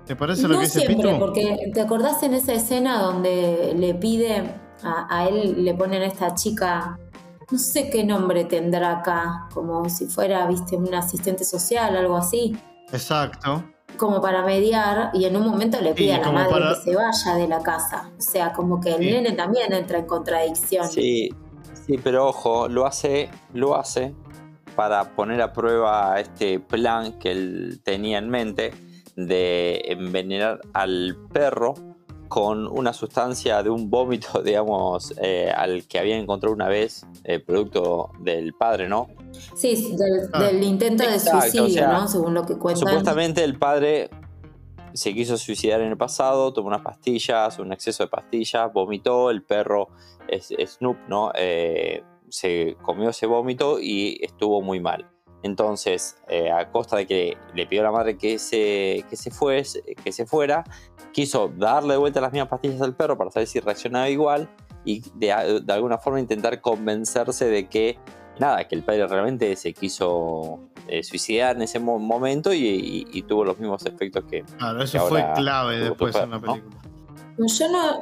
¿Te 0.05 0.15
parece 0.15 0.47
lo 0.47 0.55
que 0.55 0.65
dice 0.65 0.81
siempre, 0.81 1.15
porque 1.15 1.71
te 1.73 1.81
acordás 1.81 2.23
en 2.23 2.33
esa 2.33 2.53
escena 2.53 3.01
donde 3.01 3.73
le 3.77 3.93
pide 3.93 4.43
a, 4.83 5.27
él, 5.29 5.63
le 5.63 5.73
ponen 5.73 6.01
a 6.01 6.07
esta 6.07 6.35
chica, 6.35 6.99
no 7.49 7.57
sé 7.57 7.89
qué 7.89 8.03
nombre 8.03 8.43
tendrá 8.43 8.99
acá, 8.99 9.47
como 9.53 9.87
si 9.89 10.07
fuera, 10.07 10.45
viste, 10.47 10.75
un 10.75 10.93
asistente 10.93 11.45
social, 11.45 11.95
algo 11.95 12.17
así. 12.17 12.57
Exacto 12.91 13.63
como 13.97 14.21
para 14.21 14.43
mediar 14.43 15.11
y 15.13 15.25
en 15.25 15.35
un 15.35 15.45
momento 15.45 15.79
le 15.81 15.93
pide 15.93 16.13
a 16.13 16.19
la 16.19 16.31
madre 16.31 16.61
que 16.69 16.91
se 16.91 16.95
vaya 16.95 17.35
de 17.35 17.47
la 17.47 17.61
casa. 17.61 18.11
O 18.17 18.21
sea, 18.21 18.53
como 18.53 18.79
que 18.79 18.95
el 18.95 19.01
nene 19.01 19.31
también 19.33 19.73
entra 19.73 19.99
en 19.99 20.05
contradicción. 20.05 20.87
Sí, 20.87 21.29
sí, 21.85 21.99
pero 22.03 22.27
ojo, 22.27 22.67
lo 22.67 22.85
hace, 22.85 23.29
lo 23.53 23.75
hace 23.75 24.13
para 24.75 25.15
poner 25.15 25.41
a 25.41 25.53
prueba 25.53 26.19
este 26.19 26.59
plan 26.59 27.19
que 27.19 27.31
él 27.31 27.81
tenía 27.83 28.17
en 28.17 28.29
mente 28.29 28.73
de 29.15 29.81
envenenar 29.85 30.61
al 30.73 31.15
perro 31.31 31.75
con 32.33 32.65
una 32.65 32.93
sustancia 32.93 33.61
de 33.61 33.69
un 33.69 33.91
vómito, 33.91 34.41
digamos, 34.43 35.13
eh, 35.21 35.51
al 35.55 35.85
que 35.87 35.99
había 35.99 36.17
encontrado 36.17 36.51
una 36.51 36.67
vez, 36.67 37.05
el 37.23 37.43
producto 37.43 38.09
del 38.21 38.53
padre, 38.53 38.89
¿no? 38.89 39.07
Sí, 39.55 39.95
del, 39.95 40.31
Ah. 40.33 40.41
del 40.41 40.63
intento 40.63 41.03
de 41.03 41.13
Exacto, 41.13 41.41
suicidio, 41.41 41.65
o 41.65 41.69
sea, 41.69 41.91
¿no? 41.91 42.07
Según 42.07 42.33
lo 42.33 42.43
que 42.43 42.57
cuentan. 42.57 42.87
Supuestamente 42.87 43.43
el 43.43 43.59
padre 43.59 44.09
se 44.93 45.13
quiso 45.13 45.37
suicidar 45.37 45.81
en 45.81 45.89
el 45.89 45.97
pasado, 45.97 46.51
tomó 46.53 46.69
unas 46.69 46.81
pastillas, 46.81 47.59
un 47.59 47.71
exceso 47.71 48.01
de 48.01 48.09
pastillas, 48.09 48.73
vomitó, 48.73 49.29
el 49.29 49.43
perro 49.43 49.89
es, 50.27 50.51
Snoop, 50.65 50.97
¿no? 51.07 51.31
Eh, 51.35 52.03
se 52.29 52.77
comió 52.81 53.09
ese 53.09 53.27
vómito 53.27 53.77
y 53.79 54.17
estuvo 54.23 54.59
muy 54.63 54.79
mal. 54.79 55.07
Entonces, 55.43 56.17
eh, 56.27 56.51
a 56.51 56.69
costa 56.71 56.97
de 56.97 57.05
que 57.05 57.37
le 57.53 57.65
pidió 57.67 57.81
a 57.81 57.85
la 57.85 57.91
madre 57.91 58.17
que 58.17 58.39
se, 58.39 59.05
que, 59.09 59.15
se 59.15 59.29
fuese, 59.29 59.83
que 60.03 60.11
se 60.11 60.25
fuera, 60.25 60.63
quiso 61.11 61.51
darle 61.55 61.93
de 61.93 61.99
vuelta 61.99 62.21
las 62.21 62.31
mismas 62.31 62.49
pastillas 62.49 62.81
al 62.81 62.95
perro 62.95 63.17
para 63.17 63.29
saber 63.29 63.47
si 63.47 63.59
reaccionaba 63.59 64.09
igual 64.09 64.49
y 64.85 65.01
de, 65.15 65.61
de 65.63 65.73
alguna 65.73 65.97
forma 65.97 66.19
intentar 66.19 66.59
convencerse 66.61 67.45
de 67.45 67.67
que, 67.67 67.99
nada, 68.39 68.67
que 68.67 68.75
el 68.75 68.83
padre 68.83 69.05
realmente 69.07 69.55
se 69.55 69.73
quiso 69.73 70.59
eh, 70.87 71.03
suicidar 71.03 71.55
en 71.57 71.61
ese 71.63 71.79
mo- 71.79 71.99
momento 71.99 72.51
y, 72.53 72.65
y- 72.65 73.05
y 73.11 73.21
tuvo 73.23 73.43
los 73.45 73.59
mismos 73.59 73.85
efectos 73.85 74.23
que... 74.29 74.43
Claro, 74.57 74.81
eso 74.81 74.97
Que 74.97 75.03
fue 75.09 75.21
ahora 75.21 75.33
clave 75.35 75.79
después 75.79 76.15
en 76.15 76.29
la 76.31 76.39
fue, 76.39 76.47
¿no? 76.47 76.53
película. 76.53 76.81
Yo 77.37 77.69
no. 77.69 78.01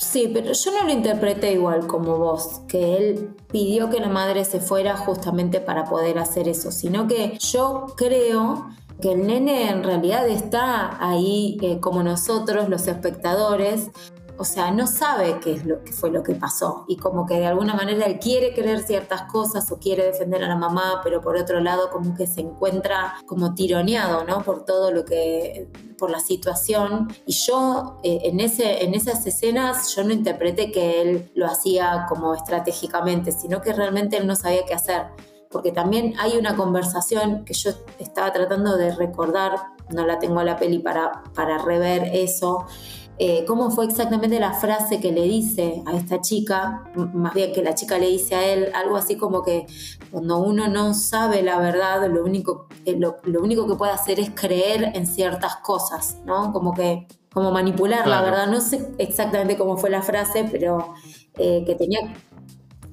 Sí, 0.00 0.30
pero 0.32 0.52
yo 0.54 0.72
no 0.72 0.84
lo 0.84 0.92
interpreté 0.92 1.52
igual 1.52 1.86
como 1.86 2.16
vos, 2.16 2.62
que 2.66 2.96
él 2.96 3.36
pidió 3.52 3.90
que 3.90 4.00
la 4.00 4.08
madre 4.08 4.46
se 4.46 4.58
fuera 4.58 4.96
justamente 4.96 5.60
para 5.60 5.84
poder 5.84 6.18
hacer 6.18 6.48
eso, 6.48 6.72
sino 6.72 7.06
que 7.06 7.36
yo 7.38 7.84
creo 7.98 8.70
que 9.02 9.12
el 9.12 9.26
nene 9.26 9.68
en 9.68 9.84
realidad 9.84 10.26
está 10.26 10.96
ahí 11.06 11.58
eh, 11.60 11.80
como 11.80 12.02
nosotros, 12.02 12.70
los 12.70 12.88
espectadores, 12.88 13.90
o 14.38 14.44
sea, 14.44 14.70
no 14.70 14.86
sabe 14.86 15.38
qué 15.38 15.52
es 15.52 15.66
lo 15.66 15.84
que 15.84 15.92
fue 15.92 16.10
lo 16.10 16.22
que 16.22 16.34
pasó 16.34 16.86
y 16.88 16.96
como 16.96 17.26
que 17.26 17.34
de 17.34 17.46
alguna 17.46 17.74
manera 17.74 18.06
él 18.06 18.18
quiere 18.18 18.54
creer 18.54 18.80
ciertas 18.80 19.30
cosas 19.30 19.70
o 19.70 19.78
quiere 19.78 20.04
defender 20.04 20.42
a 20.42 20.48
la 20.48 20.56
mamá, 20.56 21.02
pero 21.04 21.20
por 21.20 21.36
otro 21.36 21.60
lado 21.60 21.90
como 21.90 22.14
que 22.16 22.26
se 22.26 22.40
encuentra 22.40 23.16
como 23.26 23.52
tironeado, 23.52 24.24
¿no? 24.24 24.42
Por 24.42 24.64
todo 24.64 24.92
lo 24.92 25.04
que 25.04 25.68
por 26.00 26.10
la 26.10 26.18
situación 26.18 27.08
y 27.26 27.32
yo 27.32 28.00
eh, 28.02 28.22
en 28.24 28.40
ese 28.40 28.82
en 28.84 28.94
esas 28.94 29.24
escenas 29.26 29.94
yo 29.94 30.02
no 30.02 30.12
interpreté 30.12 30.72
que 30.72 31.02
él 31.02 31.30
lo 31.34 31.46
hacía 31.46 32.06
como 32.08 32.34
estratégicamente, 32.34 33.30
sino 33.30 33.60
que 33.60 33.72
realmente 33.72 34.16
él 34.16 34.26
no 34.26 34.34
sabía 34.34 34.64
qué 34.66 34.74
hacer. 34.74 35.02
Porque 35.50 35.72
también 35.72 36.14
hay 36.18 36.36
una 36.36 36.56
conversación 36.56 37.44
que 37.44 37.54
yo 37.54 37.70
estaba 37.98 38.32
tratando 38.32 38.76
de 38.76 38.94
recordar, 38.94 39.56
no 39.90 40.06
la 40.06 40.18
tengo 40.18 40.42
la 40.42 40.56
peli 40.56 40.78
para, 40.78 41.24
para 41.34 41.58
rever 41.58 42.10
eso, 42.14 42.66
eh, 43.22 43.44
cómo 43.46 43.70
fue 43.70 43.84
exactamente 43.84 44.40
la 44.40 44.54
frase 44.54 44.98
que 44.98 45.12
le 45.12 45.24
dice 45.24 45.82
a 45.84 45.94
esta 45.94 46.22
chica, 46.22 46.84
más 47.12 47.34
bien 47.34 47.52
que 47.52 47.62
la 47.62 47.74
chica 47.74 47.98
le 47.98 48.06
dice 48.06 48.34
a 48.34 48.46
él, 48.46 48.72
algo 48.74 48.96
así 48.96 49.16
como 49.18 49.42
que 49.42 49.66
cuando 50.10 50.38
uno 50.38 50.68
no 50.68 50.94
sabe 50.94 51.42
la 51.42 51.58
verdad, 51.58 52.10
lo 52.10 52.24
único, 52.24 52.66
eh, 52.86 52.96
lo, 52.98 53.18
lo 53.24 53.42
único 53.42 53.68
que 53.68 53.74
puede 53.74 53.92
hacer 53.92 54.18
es 54.20 54.30
creer 54.30 54.92
en 54.94 55.06
ciertas 55.06 55.56
cosas, 55.56 56.16
¿no? 56.24 56.50
Como 56.50 56.72
que, 56.72 57.06
como 57.30 57.50
manipular 57.52 58.08
la 58.08 58.22
verdad. 58.22 58.46
No 58.46 58.62
sé 58.62 58.90
exactamente 58.96 59.58
cómo 59.58 59.76
fue 59.76 59.90
la 59.90 60.00
frase, 60.00 60.48
pero 60.50 60.94
eh, 61.36 61.62
que 61.66 61.74
tenía... 61.74 62.00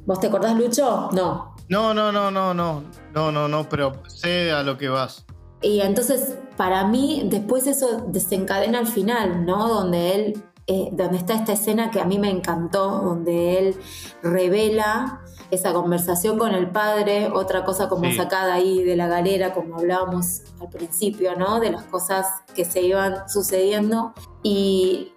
¿Vos 0.06 0.20
te 0.20 0.28
acordás, 0.28 0.58
Lucho? 0.58 1.10
No. 1.14 1.56
No, 1.70 1.94
no, 1.94 2.12
no, 2.12 2.32
no, 2.32 2.54
no. 2.54 2.84
No, 3.14 3.32
no, 3.32 3.48
no, 3.48 3.70
pero 3.70 3.94
sé 4.08 4.52
a 4.52 4.62
lo 4.62 4.78
que 4.78 4.90
vas. 4.90 5.26
Y 5.62 5.82
entonces, 5.82 6.38
para 6.56 6.86
mí, 6.88 7.24
después 7.30 7.68
eso 7.68 8.06
desencadena 8.08 8.80
al 8.80 8.88
final, 8.88 9.46
¿no? 9.46 9.68
Donde 9.68 10.16
él, 10.16 10.44
eh, 10.68 10.90
donde 10.92 11.18
está 11.18 11.34
esta 11.34 11.54
escena 11.54 11.90
que 11.92 12.00
a 12.00 12.06
mí 12.06 12.20
me 12.20 12.30
encantó, 12.30 13.02
donde 13.02 13.58
él 13.58 13.76
revela 14.22 15.22
esa 15.50 15.74
conversación 15.74 16.38
con 16.38 16.54
el 16.54 16.70
padre, 16.72 17.30
otra 17.34 17.64
cosa 17.64 17.88
como 17.88 18.04
Sí. 18.06 18.18
sacada 18.18 18.54
ahí 18.54 18.84
de 18.84 18.96
la 18.96 19.08
galera, 19.08 19.54
como 19.54 19.78
hablábamos 19.78 20.42
al 20.60 20.70
principio, 20.70 21.36
¿no? 21.38 21.60
De 21.60 21.72
las 21.72 21.84
cosas 21.84 22.28
que 22.54 22.66
se 22.66 22.82
iban 22.82 23.28
sucediendo. 23.30 24.14
Y 24.44 25.14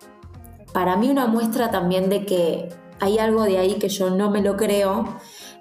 para 0.73 0.97
mí 0.97 1.11
una 1.11 1.27
muestra 1.27 1.71
también 1.71 2.09
de 2.09 2.25
que 2.25 2.69
hay 3.01 3.19
algo 3.19 3.43
de 3.43 3.59
ahí 3.59 3.75
que 3.75 3.89
yo 3.89 4.11
no 4.11 4.31
me 4.31 4.41
lo 4.41 4.57
creo, 4.57 5.05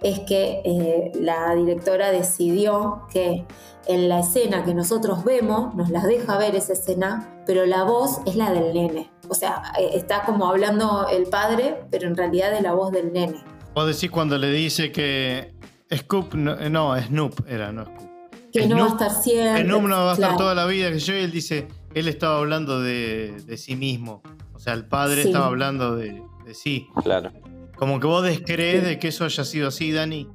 es 0.01 0.19
que 0.19 0.61
eh, 0.63 1.11
la 1.19 1.53
directora 1.55 2.11
decidió 2.11 3.03
que 3.11 3.45
en 3.87 4.07
la 4.07 4.19
escena 4.19 4.63
que 4.63 4.73
nosotros 4.73 5.23
vemos, 5.23 5.73
nos 5.75 5.89
las 5.89 6.05
deja 6.05 6.37
ver 6.37 6.55
esa 6.55 6.73
escena, 6.73 7.41
pero 7.45 7.65
la 7.65 7.83
voz 7.83 8.19
es 8.25 8.35
la 8.35 8.51
del 8.51 8.73
nene. 8.73 9.09
O 9.27 9.33
sea, 9.33 9.63
eh, 9.79 9.91
está 9.93 10.23
como 10.23 10.45
hablando 10.47 11.07
el 11.11 11.23
padre, 11.23 11.81
pero 11.89 12.07
en 12.07 12.15
realidad 12.15 12.53
es 12.53 12.61
la 12.61 12.73
voz 12.73 12.91
del 12.91 13.11
nene. 13.11 13.43
Vos 13.73 13.87
decís 13.87 14.11
cuando 14.11 14.37
le 14.37 14.49
dice 14.51 14.91
que 14.91 15.53
Scoop, 15.93 16.33
no, 16.35 16.57
eh, 16.59 16.69
no 16.69 16.95
Snoop 16.99 17.47
era, 17.47 17.71
no 17.71 17.85
Scoop. 17.85 18.09
Que 18.51 18.67
no 18.67 18.77
va 18.77 18.85
a 18.85 18.87
estar 18.89 19.11
siempre. 19.11 19.63
Snoop 19.63 19.83
no 19.83 19.95
va 19.97 20.11
a 20.11 20.13
estar 20.13 20.29
claro. 20.29 20.37
toda 20.37 20.55
la 20.55 20.65
vida 20.65 20.91
que 20.91 20.99
yo 20.99 21.13
y 21.15 21.19
él 21.19 21.31
dice, 21.31 21.67
él 21.93 22.07
estaba 22.07 22.37
hablando 22.37 22.81
de, 22.81 23.41
de 23.45 23.57
sí 23.57 23.75
mismo. 23.75 24.21
O 24.53 24.59
sea, 24.59 24.73
el 24.73 24.85
padre 24.85 25.21
Sí. 25.23 25.29
estaba 25.29 25.47
hablando 25.47 25.95
de, 25.95 26.21
de 26.45 26.53
sí. 26.53 26.87
Claro. 27.03 27.31
Como 27.79 27.99
que 27.99 28.07
vos 28.07 28.23
descrees 28.23 28.83
de 28.83 28.99
que 28.99 29.07
eso 29.07 29.25
haya 29.25 29.43
sido 29.43 29.69
así, 29.69 29.91
Dani. 29.91 30.27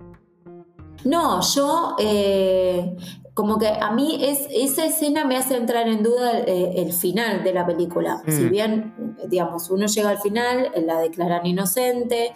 No, 1.05 1.43
yo 1.43 1.95
eh, 1.99 2.97
como 3.35 3.59
que 3.59 3.69
a 3.69 3.91
mí 3.91 4.19
es, 4.23 4.47
esa 4.51 4.87
escena 4.87 5.25
me 5.27 5.37
hace 5.37 5.57
entrar 5.57 5.87
en 5.89 6.03
duda 6.03 6.39
eh, 6.39 6.75
el 6.77 6.93
final 6.93 7.45
de 7.45 7.53
la 7.53 7.67
película. 7.67 8.23
Mm. 8.27 8.31
Si 8.31 8.45
bien, 8.49 9.17
digamos, 9.29 9.71
uno 9.71 9.87
llega 9.87 10.09
al 10.09 10.19
final, 10.19 10.71
la 10.87 11.01
declaran 11.01 11.45
inocente, 11.45 12.33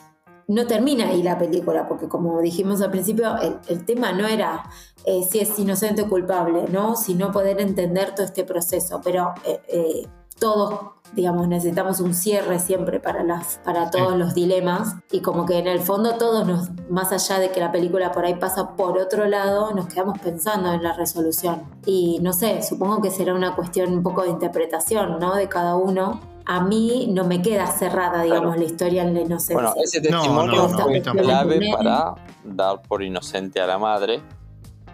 no 0.49 0.67
termina 0.67 1.09
ahí 1.09 1.23
la 1.23 1.39
película, 1.39 1.87
porque 1.89 2.09
como 2.09 2.41
dijimos 2.41 2.81
al 2.83 2.91
principio, 2.91 3.37
el, 3.39 3.59
el 3.69 3.85
tema 3.85 4.13
no 4.13 4.27
era 4.27 4.65
eh, 5.05 5.23
si 5.31 5.39
es 5.39 5.59
inocente 5.59 6.03
o 6.03 6.09
culpable, 6.09 6.65
¿no? 6.71 6.97
Sino 6.97 7.31
poder 7.33 7.61
entender 7.61 8.15
todo 8.15 8.27
este 8.27 8.45
proceso. 8.45 9.01
Pero 9.05 9.35
eh, 9.45 10.07
todos, 10.39 10.98
digamos, 11.15 11.49
necesitamos 11.49 12.01
un 12.01 12.15
cierre 12.15 12.59
siempre 12.59 13.01
para, 13.01 13.23
las, 13.25 13.61
para 13.65 13.91
todos 13.91 14.17
los 14.17 14.35
dilemas. 14.35 14.95
Y 15.11 15.21
como 15.21 15.47
que 15.47 15.59
en 15.59 15.67
el 15.67 15.81
fondo 15.81 16.15
todos 16.17 16.47
nos, 16.47 16.71
más 16.91 17.13
allá 17.13 17.39
de 17.39 17.51
que 17.51 17.61
la 17.61 17.73
película 17.73 18.13
por 18.13 18.25
ahí 18.25 18.35
pasa 18.35 18.77
por 18.77 18.99
otro 18.99 19.27
lado, 19.27 19.73
nos 19.75 19.87
quedamos 19.87 20.19
pensando 20.19 20.73
en 20.73 20.83
la 20.83 20.93
resolución. 20.93 21.63
Y 21.87 22.19
no 22.21 22.33
sé, 22.33 22.63
supongo 22.63 23.01
que 23.03 23.11
será 23.11 23.35
una 23.35 23.55
cuestión 23.57 23.93
un 23.93 24.03
poco 24.03 24.23
de 24.23 24.31
interpretación, 24.31 25.19
¿no? 25.19 25.35
De 25.35 25.49
cada 25.49 25.77
uno. 25.77 26.21
A 26.51 26.61
mí 26.63 27.09
no 27.13 27.25
me 27.25 27.43
queda 27.43 27.67
cerrada, 27.67 28.23
digamos, 28.23 28.55
Claro. 28.55 28.61
la 28.61 28.65
historia 28.67 29.03
en 29.03 29.13
la 29.15 29.21
inocencia. 29.21 29.55
Bueno, 29.55 29.75
ese 29.85 30.01
No, 30.11 30.19
testimonio 30.21 30.57
no, 30.63 30.69
no, 30.69 30.79
fue 30.85 31.01
tampoco. 31.03 31.27
clave 31.29 31.61
para 31.77 32.15
dar 32.45 32.81
por 32.83 33.03
inocente 33.03 33.61
a 33.61 33.67
la 33.67 33.77
madre. 33.79 34.23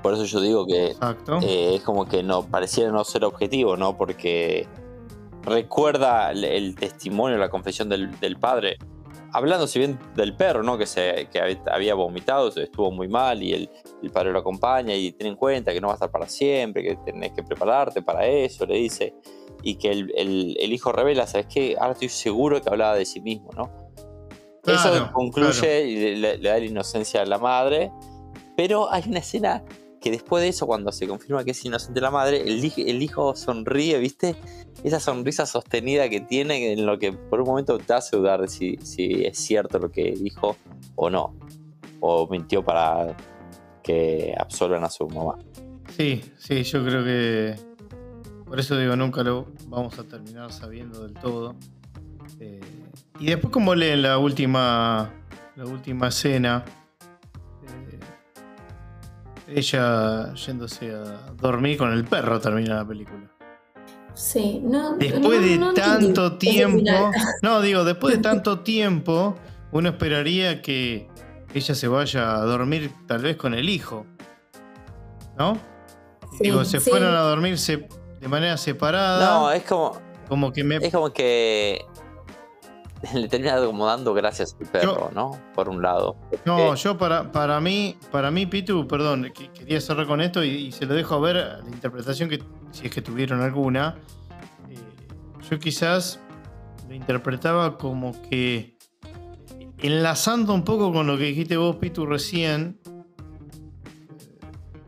Por 0.03 0.15
eso 0.15 0.25
yo 0.25 0.41
digo 0.41 0.67
que 0.67 0.97
eh, 1.43 1.75
es 1.77 1.83
como 1.83 2.07
que 2.07 2.23
no 2.25 2.43
pareciera 2.43 2.91
no 2.91 3.05
ser 3.05 3.25
objetivo, 3.25 3.77
¿no? 3.77 3.97
Porque 3.97 4.67
recuerda 5.45 6.31
el, 6.31 6.45
el 6.45 6.75
testimonio, 6.75 7.39
la 7.39 7.49
confesión 7.51 7.89
del, 7.89 8.19
del 8.21 8.37
padre. 8.39 8.79
Hablando 9.33 9.67
si 9.67 9.81
bien 9.81 9.99
del 10.15 10.37
perro, 10.37 10.63
¿no? 10.63 10.79
Que, 10.79 10.87
se, 10.87 11.29
que 11.33 11.41
hab- 11.41 11.73
había 11.73 11.95
vomitado, 11.95 12.49
estuvo 12.49 12.93
muy 12.93 13.09
mal 13.09 13.43
y 13.43 13.53
el, 13.53 13.71
el 14.03 14.11
padre 14.11 14.31
lo 14.33 14.39
acompaña 14.39 14.95
y 14.95 15.11
ten 15.13 15.27
en 15.27 15.35
cuenta 15.37 15.73
que 15.73 15.81
no 15.81 15.89
va 15.89 15.95
a 15.95 15.97
estar 15.97 16.11
para 16.11 16.29
siempre, 16.29 16.85
que 16.85 16.97
tenés 17.05 17.33
que 17.33 17.43
prepararte 17.43 18.01
para 18.01 18.27
eso, 18.27 18.65
le 18.65 18.77
dice. 18.77 19.13
Y 19.63 19.75
que 19.77 19.91
el, 19.91 20.13
el- 20.17 20.73
hijo 20.73 20.93
revela, 20.93 21.27
¿sabes 21.27 21.47
qué? 21.53 21.75
Ahora 21.79 21.95
estoy 21.95 22.11
seguro 22.11 22.61
que 22.63 22.69
hablaba 22.69 22.95
de 22.95 23.05
sí 23.05 23.21
mismo, 23.21 23.51
¿no? 23.57 23.73
Eso 24.67 25.11
concluye 25.13 25.53
claro. 25.61 25.85
y 25.85 26.17
le- 26.17 26.39
le 26.39 26.49
da 26.49 26.59
la 26.59 26.65
inocencia 26.65 27.23
a 27.23 27.27
la 27.27 27.39
madre. 27.39 27.91
Pero 28.57 28.91
hay 28.93 29.03
una 29.09 29.19
escena 29.19 29.65
que 30.05 30.11
después 30.11 30.43
de 30.43 30.49
eso, 30.51 30.67
cuando 30.67 30.93
se 30.93 31.09
confirma 31.09 31.43
que 31.45 31.53
es 31.53 31.65
inocente 31.65 31.99
la 32.03 32.11
madre, 32.11 32.43
el, 32.43 32.61
hij- 32.63 32.85
el 32.87 33.03
hijo 33.03 33.35
sonríe, 33.35 33.99
¿viste? 33.99 34.37
Esa 34.85 35.01
sonrisa 35.01 35.47
sostenida 35.47 36.11
que 36.11 36.21
tiene, 36.21 36.73
en 36.75 36.85
lo 36.85 36.99
que 36.99 37.13
por 37.15 37.41
un 37.41 37.47
momento 37.47 37.79
te 37.79 37.95
hace 37.95 38.17
dudar 38.19 38.43
de 38.43 38.49
si, 38.49 38.77
si 38.83 39.25
es 39.25 39.39
cierto 39.39 39.79
lo 39.79 39.91
que 39.91 40.13
dijo 40.13 40.57
o 40.95 41.09
no. 41.09 41.35
O 42.01 42.29
mintió 42.29 42.63
para 42.63 43.17
que 43.83 44.35
absorban 44.39 44.85
a 44.85 44.91
su 44.91 45.09
mamá. 45.09 45.39
Sí, 45.97 46.23
sí, 46.39 46.63
yo 46.65 46.85
creo 46.85 47.03
que. 47.03 47.55
Por 48.45 48.61
eso 48.61 48.77
digo, 48.77 48.95
nunca 48.97 49.23
lo 49.23 49.47
vamos 49.69 49.99
a 49.99 50.05
terminar 50.05 50.53
sabiendo 50.53 51.03
del 51.03 51.15
todo. 51.15 51.57
Eh, 52.41 52.61
y 53.21 53.27
después, 53.27 53.51
como 53.53 53.75
leen 53.75 54.03
la 54.03 54.19
última. 54.19 55.11
La 55.57 55.65
última 55.65 56.09
escena. 56.09 56.63
Ella 59.49 60.35
yéndose 60.35 60.95
a 60.95 61.33
dormir 61.41 61.77
con 61.79 61.93
el 61.93 62.05
perro 62.05 62.41
termina 62.41 62.77
la 62.77 62.85
película. 62.87 63.31
Sí, 64.15 64.61
no. 64.63 64.97
Después 64.97 65.41
no- 65.41 65.47
de 65.47 65.59
no 65.59 65.75
tanto 65.75 66.37
tiempo. 66.39 67.11
No, 67.43 67.61
digo, 67.61 67.85
después 67.85 68.17
de 68.17 68.23
tanto 68.23 68.61
tiempo, 68.61 69.35
uno 69.73 69.89
esperaría 69.91 70.63
que 70.63 71.09
ella 71.53 71.75
se 71.75 71.89
vaya 71.89 72.35
a 72.37 72.41
dormir 72.45 72.91
tal 73.07 73.23
vez 73.23 73.37
con 73.37 73.55
el 73.55 73.69
hijo. 73.69 74.07
¿No? 75.39 75.55
Sí, 76.33 76.45
digo, 76.45 76.65
se 76.65 76.81
sí. 76.81 76.91
fueron 76.91 77.15
a 77.15 77.21
dormir 77.21 77.59
se- 77.59 77.89
de 78.21 78.29
manera 78.29 78.57
separada. 78.57 79.25
No, 79.39 79.51
es 79.51 79.65
como, 79.65 79.99
como 80.29 80.53
que 80.53 80.63
me. 80.65 80.77
es 80.77 80.93
como 80.93 81.13
que 81.13 81.85
le 83.15 83.29
termina 83.29 83.57
como 83.65 83.87
dando 83.87 84.15
gracias 84.15 84.57
al 84.61 84.67
perro, 84.67 85.11
¿no? 85.15 85.39
Por 85.55 85.69
un 85.69 85.83
lado. 85.83 86.17
No, 86.45 86.75
eh, 86.75 86.77
yo 86.77 86.97
para, 86.97 87.31
para 87.31 87.61
mí, 87.61 87.97
para 88.11 88.31
mí, 88.31 88.47
Pitu, 88.47 88.87
perdón, 88.87 89.33
quería 89.35 89.81
cerrar 89.81 90.07
con 90.07 90.21
esto 90.21 90.43
y, 90.43 90.73
se 90.73 90.87
lo 90.87 90.95
dejo 90.95 91.15
a 91.15 91.21
ver 91.21 91.37
la 91.37 91.71
interpretación 91.71 92.29
que, 92.29 92.43
si 92.71 92.87
es 92.87 92.93
que 92.93 93.03
tuvieron 93.03 93.43
alguna. 93.43 93.97
Eh, 94.71 94.77
yo 95.51 95.59
quizás 95.59 96.21
lo 96.89 96.95
interpretaba 96.95 97.77
como 97.77 98.21
que 98.29 98.77
enlazando 99.79 100.55
un 100.55 100.65
poco 100.65 100.93
con 100.93 101.07
lo 101.07 101.19
que 101.19 101.25
dijiste 101.25 101.57
vos, 101.57 101.77
Pitu, 101.77 102.07
recién, 102.07 102.81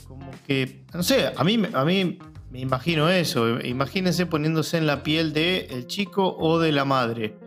como 0.06 0.30
que, 0.46 0.84
no 0.94 1.02
sé, 1.02 1.32
a 1.36 1.44
mí, 1.44 1.62
a 1.72 1.84
mí 1.84 2.18
me 2.50 2.60
imagino 2.60 3.08
eso. 3.10 3.60
Imagínense 3.60 4.24
poniéndose 4.26 4.78
en 4.78 4.86
la 4.86 5.02
piel 5.02 5.32
del 5.32 5.66
el 5.70 5.86
chico 5.86 6.36
o 6.38 6.58
de 6.58 6.72
la 6.72 6.84
madre. 6.84 7.45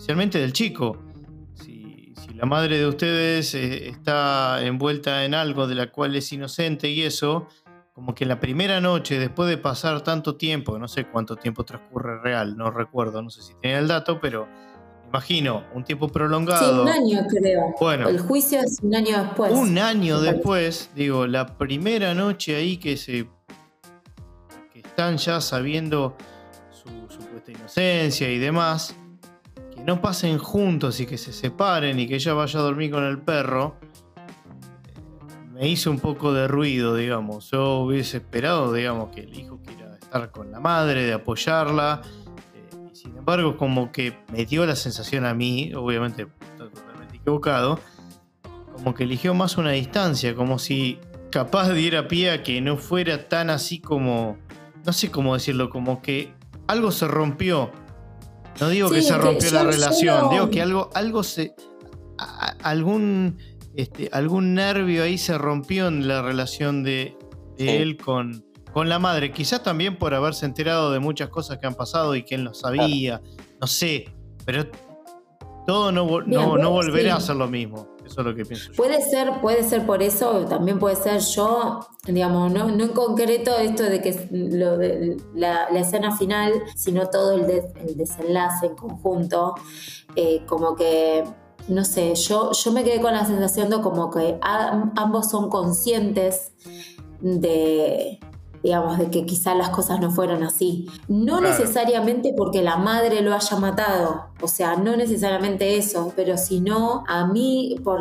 Especialmente 0.00 0.38
del 0.38 0.54
chico. 0.54 0.96
Si, 1.52 2.14
la 2.34 2.46
madre 2.46 2.78
de 2.78 2.86
ustedes 2.86 3.54
eh, 3.54 3.90
está 3.90 4.64
envuelta 4.64 5.26
en 5.26 5.34
algo 5.34 5.66
de 5.66 5.74
la 5.74 5.92
cual 5.92 6.16
es 6.16 6.32
inocente 6.32 6.88
y 6.88 7.02
eso, 7.02 7.48
como 7.92 8.14
que 8.14 8.24
la 8.24 8.40
primera 8.40 8.80
noche, 8.80 9.18
después 9.18 9.50
de 9.50 9.58
pasar 9.58 10.00
tanto 10.00 10.36
tiempo, 10.36 10.78
no 10.78 10.88
sé 10.88 11.04
cuánto 11.04 11.36
tiempo 11.36 11.64
transcurre 11.64 12.18
real, 12.22 12.56
no 12.56 12.70
recuerdo, 12.70 13.20
no 13.20 13.28
sé 13.28 13.42
si 13.42 13.52
tenía 13.60 13.78
el 13.78 13.88
dato, 13.88 14.20
pero 14.22 14.48
imagino, 15.06 15.66
un 15.74 15.84
tiempo 15.84 16.08
prolongado. 16.08 16.76
Sí, 16.76 16.80
un 16.80 16.88
año 16.88 17.26
creo. 17.28 17.74
Bueno. 17.78 18.08
El 18.08 18.20
juicio 18.20 18.58
es 18.60 18.78
un 18.82 18.94
año 18.94 19.22
después. 19.22 19.52
Un 19.52 19.76
año 19.76 20.18
después, 20.22 20.88
digo, 20.94 21.26
la 21.26 21.58
primera 21.58 22.14
noche 22.14 22.56
ahí 22.56 22.78
que 22.78 22.96
se 22.96 23.28
están 24.74 25.18
ya 25.18 25.42
sabiendo 25.42 26.16
su 26.70 26.88
supuesta 27.14 27.50
inocencia 27.52 28.30
y 28.30 28.38
demás, 28.38 28.96
no 29.84 30.00
pasen 30.00 30.38
juntos 30.38 31.00
y 31.00 31.06
que 31.06 31.18
se 31.18 31.32
separen 31.32 31.98
y 31.98 32.06
que 32.06 32.16
ella 32.16 32.34
vaya 32.34 32.60
a 32.60 32.62
dormir 32.62 32.90
con 32.90 33.04
el 33.04 33.18
perro, 33.18 33.76
me 35.52 35.68
hizo 35.68 35.90
un 35.90 36.00
poco 36.00 36.32
de 36.32 36.48
ruido, 36.48 36.94
digamos. 36.94 37.50
Yo 37.50 37.80
hubiese 37.80 38.18
esperado, 38.18 38.72
digamos, 38.72 39.10
que 39.10 39.22
el 39.22 39.38
hijo 39.38 39.60
quiera 39.64 39.94
estar 39.94 40.30
con 40.30 40.50
la 40.50 40.60
madre, 40.60 41.04
de 41.04 41.12
apoyarla. 41.12 42.02
Eh, 42.54 42.88
y 42.92 42.96
sin 42.96 43.16
embargo, 43.16 43.56
como 43.56 43.92
que 43.92 44.16
me 44.32 44.46
dio 44.46 44.64
la 44.66 44.76
sensación 44.76 45.26
a 45.26 45.34
mí, 45.34 45.72
obviamente 45.74 46.26
totalmente 46.56 47.16
equivocado, 47.16 47.78
como 48.72 48.94
que 48.94 49.04
eligió 49.04 49.34
más 49.34 49.58
una 49.58 49.72
distancia, 49.72 50.34
como 50.34 50.58
si 50.58 50.98
capaz 51.30 51.70
diera 51.72 52.08
pie 52.08 52.30
a 52.30 52.42
que 52.42 52.60
no 52.60 52.76
fuera 52.76 53.28
tan 53.28 53.50
así 53.50 53.80
como 53.80 54.38
no 54.84 54.92
sé 54.92 55.10
cómo 55.10 55.34
decirlo, 55.34 55.70
como 55.70 56.00
que 56.02 56.32
algo 56.66 56.90
se 56.90 57.06
rompió. 57.06 57.70
No 58.58 58.68
digo 58.68 58.90
que 58.90 59.02
se 59.02 59.16
rompió 59.16 59.50
la 59.52 59.64
relación, 59.64 60.30
digo 60.30 60.50
que 60.50 60.62
algo, 60.62 60.90
algo 60.94 61.22
se. 61.22 61.54
algún, 62.62 63.38
este, 63.74 64.08
algún 64.12 64.54
nervio 64.54 65.04
ahí 65.04 65.18
se 65.18 65.38
rompió 65.38 65.88
en 65.88 66.08
la 66.08 66.22
relación 66.22 66.82
de, 66.82 67.16
él 67.58 67.96
con, 67.96 68.44
con 68.72 68.88
la 68.88 68.98
madre. 68.98 69.32
Quizás 69.32 69.62
también 69.62 69.96
por 69.96 70.14
haberse 70.14 70.46
enterado 70.46 70.90
de 70.92 70.98
muchas 70.98 71.28
cosas 71.28 71.58
que 71.58 71.66
han 71.66 71.74
pasado 71.74 72.14
y 72.14 72.24
que 72.24 72.34
él 72.34 72.44
no 72.44 72.54
sabía. 72.54 73.20
No 73.60 73.66
sé. 73.66 74.12
Pero 74.44 74.66
todo 75.66 75.92
no, 75.92 76.20
no, 76.22 76.56
no 76.56 76.70
volverá 76.70 77.16
a 77.16 77.20
ser 77.20 77.36
lo 77.36 77.48
mismo. 77.48 77.96
Puede 78.76 79.02
ser, 79.02 79.40
puede 79.40 79.62
ser 79.62 79.86
por 79.86 80.02
eso, 80.02 80.44
también 80.46 80.78
puede 80.78 80.96
ser 80.96 81.20
yo, 81.20 81.80
digamos, 82.06 82.52
no, 82.52 82.68
no 82.68 82.84
en 82.84 82.90
concreto 82.90 83.56
esto 83.56 83.84
de 83.84 84.00
que 84.00 84.28
lo 84.30 84.76
de 84.76 85.16
la, 85.34 85.66
escena 85.68 86.16
final, 86.16 86.52
sino 86.74 87.06
todo 87.08 87.32
el, 87.32 87.46
desenlace 87.96 88.66
en 88.66 88.74
conjunto, 88.74 89.54
eh, 90.16 90.42
como 90.46 90.74
que 90.74 91.24
no 91.68 91.84
sé, 91.84 92.14
yo, 92.14 92.50
yo 92.52 92.72
me 92.72 92.82
quedé 92.82 93.00
con 93.00 93.12
la 93.12 93.24
sensación 93.24 93.70
de 93.70 93.80
como 93.80 94.10
que 94.10 94.38
ambos 94.40 95.30
son 95.30 95.48
conscientes 95.48 96.52
de, 97.20 98.18
digamos, 98.62 98.98
de 98.98 99.10
que 99.10 99.24
quizá 99.24 99.54
las 99.54 99.70
cosas 99.70 100.00
no 100.00 100.10
fueron 100.10 100.42
así. 100.42 100.88
No 101.08 101.40
necesariamente 101.40 102.34
porque 102.36 102.62
la 102.62 102.76
madre 102.76 103.22
lo 103.22 103.34
haya 103.34 103.56
matado, 103.56 104.26
o 104.40 104.48
sea, 104.48 104.76
no 104.76 104.96
necesariamente 104.96 105.76
eso, 105.76 106.12
pero 106.16 106.36
sino 106.36 107.04
a 107.08 107.26
mí, 107.26 107.76
por, 107.82 108.00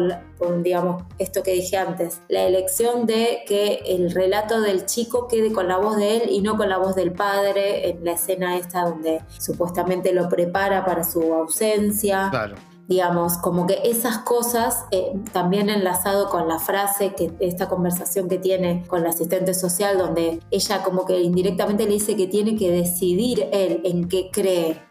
digamos, 0.62 1.04
esto 1.18 1.44
que 1.44 1.52
dije 1.52 1.78
antes, 1.78 2.22
la 2.28 2.44
elección 2.44 3.06
de 3.06 3.40
que 3.48 3.82
el 3.86 4.12
relato 4.12 4.62
del 4.62 4.86
chico 4.86 5.28
quede 5.28 5.52
con 5.52 5.68
la 5.68 5.78
voz 5.78 5.98
de 5.98 6.18
él 6.18 6.30
y 6.30 6.42
no 6.42 6.58
con 6.58 6.70
la 6.70 6.78
voz 6.78 6.96
del 6.96 7.12
padre 7.12 7.90
en 7.90 8.04
la 8.04 8.14
escena 8.14 8.58
esta 8.58 8.84
donde 8.84 9.22
supuestamente 9.38 10.14
lo 10.14 10.30
prepara 10.30 10.86
para 10.86 11.04
su 11.04 11.34
ausencia. 11.34 12.30
Claro 12.32 12.69
digamos, 12.90 13.38
como 13.38 13.68
que 13.68 13.82
esas 13.84 14.18
cosas, 14.18 14.86
eh, 14.90 15.14
también 15.32 15.70
enlazado 15.70 16.28
con 16.28 16.48
la 16.48 16.58
frase, 16.58 17.14
que 17.14 17.32
esta 17.40 17.70
conversación 17.70 18.28
que 18.28 18.40
tiene 18.40 18.84
con 18.88 19.04
la 19.04 19.10
asistente 19.10 19.54
social, 19.54 20.00
donde 20.00 20.40
ella 20.50 20.82
como 20.82 21.06
que 21.06 21.22
indirectamente 21.22 21.86
le 21.86 21.92
dice 21.92 22.16
que 22.16 22.26
tiene 22.26 22.56
que 22.56 22.72
decidir 22.72 23.48
él 23.52 23.82
en 23.86 24.10
qué 24.10 24.32
cree. 24.32 24.82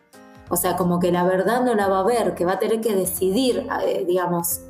O 0.48 0.56
sea, 0.56 0.76
como 0.76 1.00
que 1.00 1.10
la 1.10 1.24
verdad 1.24 1.64
no 1.64 1.74
la 1.74 1.88
va 1.88 1.98
a 1.98 2.04
ver, 2.04 2.36
que 2.36 2.44
va 2.44 2.52
a 2.52 2.58
tener 2.60 2.80
que 2.80 2.94
decidir, 2.94 3.66
eh, 3.84 4.04
digamos, 4.06 4.60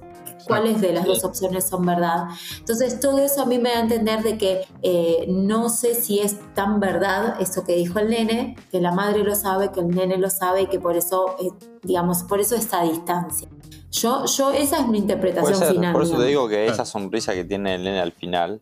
cuáles 0.49 0.81
de 0.81 0.93
las 0.93 1.05
dos 1.05 1.23
opciones 1.23 1.69
son 1.69 1.87
verdad. 1.87 2.25
Entonces, 2.59 2.99
todo 2.99 3.19
eso 3.19 3.43
a 3.43 3.47
mí 3.47 3.59
me 3.59 3.71
da 3.71 3.79
a 3.79 3.81
entender 3.83 4.23
de 4.23 4.37
que 4.37 4.63
eh, 4.83 5.27
no 5.29 5.69
sé 5.69 5.95
si 5.95 6.19
es 6.19 6.39
tan 6.55 6.81
verdad 6.81 7.41
eso 7.41 7.65
que 7.65 7.75
dijo 7.77 8.01
el 8.01 8.09
nene, 8.09 8.57
que 8.73 8.81
la 8.81 8.93
madre 8.93 9.23
lo 9.23 9.35
sabe, 9.35 9.71
que 9.71 9.81
el 9.81 9.89
nene 9.89 10.19
lo 10.19 10.31
sabe 10.31 10.63
y 10.63 10.67
que 10.67 10.81
por 10.81 10.97
eso, 10.97 11.37
eh, 11.39 11.51
digamos, 11.83 12.25
por 12.25 12.41
eso 12.41 12.57
esta 12.57 12.83
distancia. 12.83 13.49
Yo, 13.91 14.25
yo, 14.27 14.51
esa 14.51 14.81
es 14.81 14.89
mi 14.89 14.99
interpretación 14.99 15.63
final. 15.75 15.93
Por 15.93 16.03
eso 16.03 16.19
te 16.19 16.27
digo 16.27 16.49
que 16.49 16.67
esa 16.67 16.85
sonrisa 16.85 17.35
que 17.35 17.45
tiene 17.45 17.77
el 17.77 17.85
nene 17.85 18.01
al 18.01 18.13
final 18.13 18.61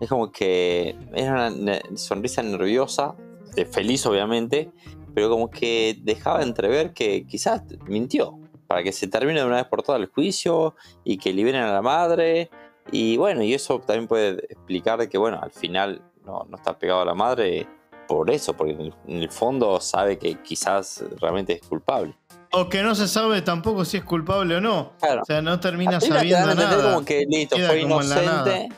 es 0.00 0.08
como 0.08 0.30
que 0.30 0.96
es 1.14 1.28
una 1.28 1.52
sonrisa 1.94 2.42
nerviosa, 2.42 3.14
de 3.54 3.64
feliz 3.64 4.04
obviamente, 4.06 4.70
pero 5.14 5.30
como 5.30 5.50
que 5.50 5.98
dejaba 6.02 6.42
entrever 6.42 6.92
que 6.92 7.26
quizás 7.26 7.62
mintió 7.86 8.38
para 8.66 8.82
que 8.82 8.92
se 8.92 9.06
termine 9.06 9.40
de 9.40 9.46
una 9.46 9.56
vez 9.56 9.66
por 9.66 9.82
todas 9.82 10.00
el 10.00 10.08
juicio 10.08 10.74
y 11.04 11.18
que 11.18 11.32
liberen 11.32 11.62
a 11.62 11.72
la 11.72 11.82
madre. 11.82 12.50
Y 12.90 13.16
bueno, 13.16 13.42
y 13.42 13.54
eso 13.54 13.80
también 13.80 14.06
puede 14.06 14.44
explicar 14.48 15.08
que, 15.08 15.18
bueno, 15.18 15.40
al 15.42 15.50
final 15.50 16.02
no, 16.24 16.46
está 16.54 16.78
pegado 16.78 17.02
a 17.02 17.04
la 17.04 17.14
madre 17.14 17.66
por 18.06 18.30
eso, 18.30 18.54
porque 18.56 18.72
en 18.72 19.22
el, 19.22 19.30
fondo 19.30 19.80
sabe 19.80 20.18
que 20.18 20.36
quizás 20.42 21.02
realmente 21.20 21.54
es 21.54 21.62
culpable. 21.62 22.14
O 22.52 22.68
que 22.68 22.82
no 22.82 22.94
se 22.94 23.08
sabe 23.08 23.42
tampoco 23.42 23.84
si 23.84 23.96
es 23.96 24.04
culpable 24.04 24.56
o 24.56 24.60
no. 24.60 24.92
O 25.00 25.24
sea, 25.24 25.42
no 25.42 25.58
termina 25.58 26.00
sabiendo 26.00 26.54
nada. 26.54 26.92
como 26.92 27.04
que 27.04 27.26
listo, 27.28 27.56
fue 27.56 27.80
inocente. 27.80 28.68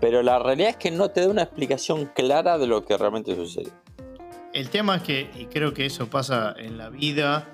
Pero 0.00 0.22
la 0.22 0.38
realidad 0.38 0.70
es 0.70 0.76
que 0.76 0.90
no 0.90 1.10
te 1.10 1.20
da 1.20 1.28
una 1.28 1.42
explicación 1.42 2.06
clara 2.06 2.58
de 2.58 2.66
lo 2.66 2.84
que 2.84 2.96
realmente 2.96 3.34
sucedió. 3.34 3.72
El 4.52 4.68
tema 4.68 4.96
es 4.96 5.02
que, 5.02 5.30
y 5.34 5.46
creo 5.46 5.72
que 5.72 5.86
eso 5.86 6.08
pasa 6.08 6.54
en 6.58 6.76
la 6.76 6.90
vida, 6.90 7.48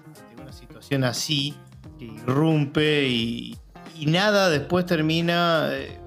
situación 0.79 1.05
así, 1.05 1.55
que 1.99 2.05
irrumpe 2.05 3.09
y, 3.09 3.59
nada 4.07 4.49
después 4.49 4.87
termina, 4.87 5.71
eh, 5.73 5.99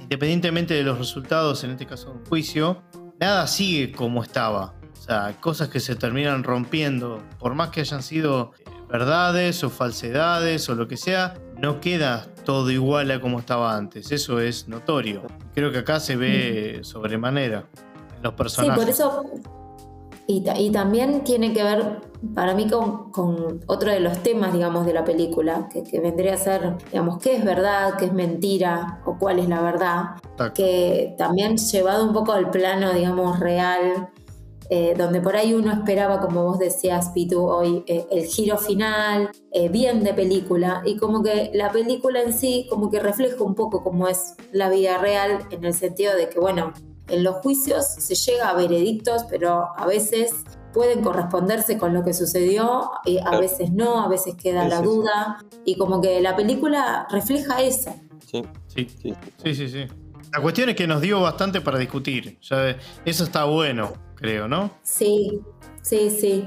independientemente 0.00 0.74
de 0.74 0.82
los 0.82 0.98
resultados, 0.98 1.64
en 1.64 1.70
este 1.70 1.86
caso 1.86 2.12
un 2.12 2.24
juicio, 2.26 2.82
nada 3.18 3.46
sigue 3.46 3.92
como 3.92 4.22
estaba. 4.22 4.74
O 4.92 5.02
sea, 5.02 5.34
cosas 5.40 5.68
que 5.68 5.80
se 5.80 5.96
terminan 5.96 6.44
rompiendo, 6.44 7.22
por 7.38 7.54
más 7.54 7.70
que 7.70 7.80
hayan 7.80 8.02
sido 8.02 8.52
eh, 8.58 8.70
verdades 8.88 9.64
o 9.64 9.70
falsedades 9.70 10.68
o 10.68 10.74
lo 10.74 10.86
que 10.86 10.98
sea, 10.98 11.34
no 11.58 11.80
queda 11.80 12.26
todo 12.44 12.70
igual 12.70 13.10
a 13.10 13.20
como 13.20 13.38
estaba 13.38 13.74
antes. 13.74 14.12
Eso 14.12 14.38
es 14.38 14.68
notorio. 14.68 15.22
Creo 15.54 15.72
que 15.72 15.78
acá 15.78 16.00
se 16.00 16.16
ve 16.16 16.80
sobremanera 16.82 17.64
en 18.16 18.22
los 18.22 18.34
personajes. 18.34 18.74
Sí, 18.74 18.80
por 18.80 18.90
eso 18.90 19.61
y, 20.58 20.70
también 20.70 21.24
tiene 21.24 21.52
que 21.52 21.62
ver 21.62 22.00
para 22.34 22.54
mí 22.54 22.68
con, 22.68 23.60
otro 23.66 23.90
de 23.90 24.00
los 24.00 24.22
temas, 24.22 24.52
digamos, 24.52 24.86
de 24.86 24.92
la 24.92 25.04
película, 25.04 25.68
que, 25.70 26.00
vendría 26.00 26.34
a 26.34 26.36
ser, 26.36 26.76
digamos, 26.90 27.18
qué 27.18 27.36
es 27.36 27.44
verdad, 27.44 27.94
qué 27.98 28.06
es 28.06 28.12
mentira 28.12 29.02
o 29.04 29.18
cuál 29.18 29.38
es 29.38 29.48
la 29.48 29.60
verdad, 29.60 30.02
que 30.54 31.14
también 31.18 31.56
llevado 31.56 32.04
un 32.04 32.12
poco 32.12 32.32
al 32.32 32.50
plano, 32.50 32.92
digamos, 32.92 33.40
real, 33.40 34.08
eh, 34.70 34.94
donde 34.96 35.20
por 35.20 35.36
ahí 35.36 35.52
uno 35.52 35.70
esperaba, 35.70 36.20
como 36.20 36.44
vos 36.44 36.58
decías, 36.58 37.10
Pitu, 37.10 37.44
hoy, 37.44 37.84
eh, 37.86 38.06
el 38.10 38.24
giro 38.24 38.56
final, 38.56 39.30
eh, 39.50 39.68
bien 39.68 40.02
de 40.02 40.14
película, 40.14 40.82
y 40.86 40.96
como 40.96 41.22
que 41.22 41.50
la 41.52 41.70
película 41.70 42.22
en 42.22 42.32
sí, 42.32 42.66
como 42.70 42.90
que 42.90 42.98
refleja 42.98 43.44
un 43.44 43.54
poco 43.54 43.82
cómo 43.82 44.08
es 44.08 44.34
la 44.50 44.70
vida 44.70 44.96
real, 44.96 45.40
en 45.50 45.64
el 45.64 45.74
sentido 45.74 46.16
de 46.16 46.30
que, 46.30 46.40
bueno, 46.40 46.72
en 47.12 47.22
los 47.22 47.36
juicios 47.36 47.86
se 47.86 48.14
llega 48.14 48.48
a 48.48 48.54
veredictos, 48.54 49.24
pero 49.30 49.68
a 49.76 49.86
veces 49.86 50.32
pueden 50.72 51.02
corresponderse 51.02 51.76
con 51.76 51.92
lo 51.92 52.02
que 52.02 52.14
sucedió, 52.14 52.90
y 53.04 53.18
a 53.18 53.38
veces 53.38 53.70
no, 53.72 54.02
a 54.02 54.08
veces 54.08 54.34
queda 54.34 54.66
la 54.66 54.80
duda, 54.80 55.44
y 55.64 55.76
como 55.76 56.00
que 56.00 56.20
la 56.20 56.34
película 56.34 57.06
refleja 57.10 57.60
eso. 57.60 57.94
Sí, 58.26 58.42
sí, 58.68 58.88
sí, 59.00 59.14
sí, 59.54 59.68
sí. 59.68 59.86
La 60.32 60.40
cuestión 60.40 60.70
es 60.70 60.76
que 60.76 60.86
nos 60.86 61.02
dio 61.02 61.20
bastante 61.20 61.60
para 61.60 61.78
discutir, 61.78 62.38
eso 62.40 63.24
está 63.24 63.44
bueno, 63.44 63.92
creo, 64.14 64.48
¿no? 64.48 64.70
Sí, 64.82 65.40
sí, 65.82 66.08
sí. 66.08 66.46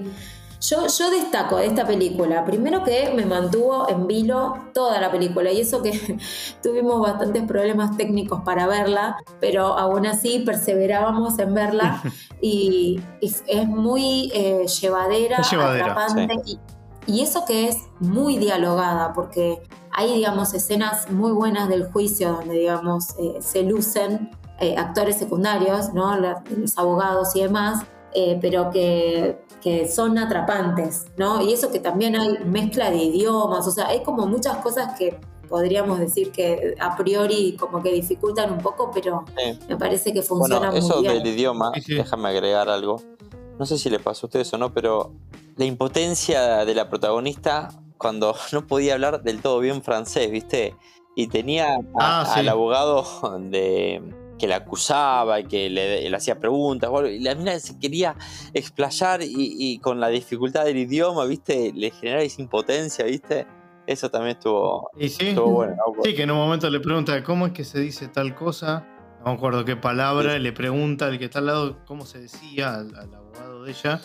Yo, 0.69 0.87
yo 0.87 1.09
destaco 1.11 1.57
de 1.57 1.67
esta 1.67 1.85
película, 1.85 2.45
primero 2.45 2.83
que 2.83 3.11
me 3.15 3.25
mantuvo 3.25 3.89
en 3.89 4.07
vilo 4.07 4.55
toda 4.73 4.99
la 4.99 5.11
película 5.11 5.51
y 5.51 5.61
eso 5.61 5.81
que 5.81 6.17
tuvimos 6.63 7.01
bastantes 7.01 7.43
problemas 7.43 7.97
técnicos 7.97 8.41
para 8.41 8.67
verla, 8.67 9.17
pero 9.39 9.77
aún 9.77 10.05
así 10.05 10.39
perseverábamos 10.39 11.39
en 11.39 11.53
verla. 11.53 12.01
Y, 12.41 13.01
es 13.21 13.67
muy 13.67 14.29
eh, 14.35 14.67
llevadera, 14.67 15.37
atrapante 15.39 16.35
y, 16.45 16.59
y 17.07 17.21
eso 17.21 17.43
que 17.45 17.69
es 17.69 17.77
muy 17.99 18.37
dialogada, 18.37 19.13
porque 19.13 19.63
hay, 19.97 20.13
digamos, 20.13 20.53
escenas 20.53 21.09
muy 21.09 21.31
buenas 21.31 21.69
del 21.69 21.85
juicio 21.85 22.33
donde, 22.33 22.55
digamos, 22.55 23.15
eh, 23.17 23.37
se 23.39 23.63
lucen 23.63 24.29
eh, 24.59 24.75
actores 24.77 25.17
secundarios, 25.17 25.93
¿no? 25.93 26.17
los 26.17 26.77
abogados 26.77 27.33
y 27.35 27.43
demás, 27.43 27.85
eh, 28.13 28.37
pero 28.41 28.69
que, 28.71 29.39
que, 29.65 29.87
son 29.89 30.17
atrapantes, 30.19 31.07
¿no? 31.17 31.41
Y 31.41 31.51
eso 31.51 31.71
que 31.71 31.79
también 31.79 32.15
hay 32.15 32.37
mezcla 32.45 32.91
de 32.91 32.97
idiomas, 32.97 33.67
o 33.67 33.71
sea, 33.71 33.87
hay 33.87 34.03
como 34.03 34.27
muchas 34.27 34.57
cosas 34.57 34.97
que 34.97 35.19
podríamos 35.49 35.99
decir 35.99 36.31
que 36.31 36.75
a 36.79 36.95
priori 36.95 37.57
como 37.59 37.81
que 37.81 37.91
dificultan 37.91 38.51
un 38.51 38.59
poco, 38.59 38.91
pero 38.93 39.25
me 39.67 39.75
parece 39.75 40.13
que 40.13 40.21
funciona 40.21 40.69
bueno, 40.69 40.85
eso 40.85 41.01
del 41.01 41.25
idioma, 41.25 41.71
déjame 41.87 42.29
agregar 42.29 42.69
algo. 42.69 43.01
No 43.57 43.65
sé 43.65 43.79
si 43.79 43.89
le 43.89 43.99
pasó 43.99 44.25
a 44.25 44.27
ustedes 44.27 44.53
o 44.53 44.57
no, 44.59 44.71
pero 44.71 45.13
la 45.55 45.65
impotencia 45.65 46.63
de 46.63 46.75
la 46.75 46.87
protagonista 46.87 47.69
cuando 47.97 48.35
no 48.51 48.67
podía 48.67 48.93
hablar 48.93 49.23
del 49.23 49.41
todo 49.41 49.59
bien 49.59 49.81
francés, 49.81 50.29
¿viste? 50.29 50.75
Y 51.15 51.27
tenía 51.27 51.77
ah, 51.99 52.31
al 52.35 52.49
abogado 52.49 53.03
de 53.39 54.01
que 54.37 54.47
la 54.47 54.57
acusaba 54.57 55.39
y 55.39 55.45
que 55.45 55.69
le, 55.69 56.15
hacía 56.15 56.39
preguntas. 56.39 56.89
y 57.09 57.19
la 57.19 57.35
mina 57.35 57.59
se 57.59 57.77
quería 57.79 58.15
explayar 58.53 59.21
y, 59.23 59.79
con 59.79 59.99
la 59.99 60.09
dificultad 60.09 60.65
del 60.65 60.77
idioma, 60.77 61.25
¿viste? 61.25 61.71
Le 61.73 61.91
generaba 61.91 62.23
esa 62.23 62.41
impotencia, 62.41 63.05
¿viste? 63.05 63.47
Eso 63.87 64.09
también 64.09 64.37
estuvo, 64.37 64.89
bueno. 65.51 65.75
Sí, 66.03 66.15
que 66.15 66.23
en 66.23 66.31
un 66.31 66.37
momento 66.37 66.69
le 66.69 66.79
pregunta 66.79 67.23
cómo 67.23 67.47
es 67.47 67.53
que 67.53 67.63
se 67.63 67.79
dice 67.79 68.07
tal 68.07 68.33
cosa. 68.33 68.87
No 69.19 69.31
me 69.31 69.37
acuerdo 69.37 69.63
qué 69.63 69.75
palabra. 69.75 70.39
Le 70.39 70.51
pregunta 70.53 71.05
al 71.05 71.19
que 71.19 71.25
está 71.25 71.39
al 71.39 71.45
lado 71.45 71.77
cómo 71.85 72.05
se 72.05 72.19
decía, 72.19 72.75
al, 72.75 73.13
abogado 73.13 73.63
de 73.63 73.71
ella, 73.71 74.01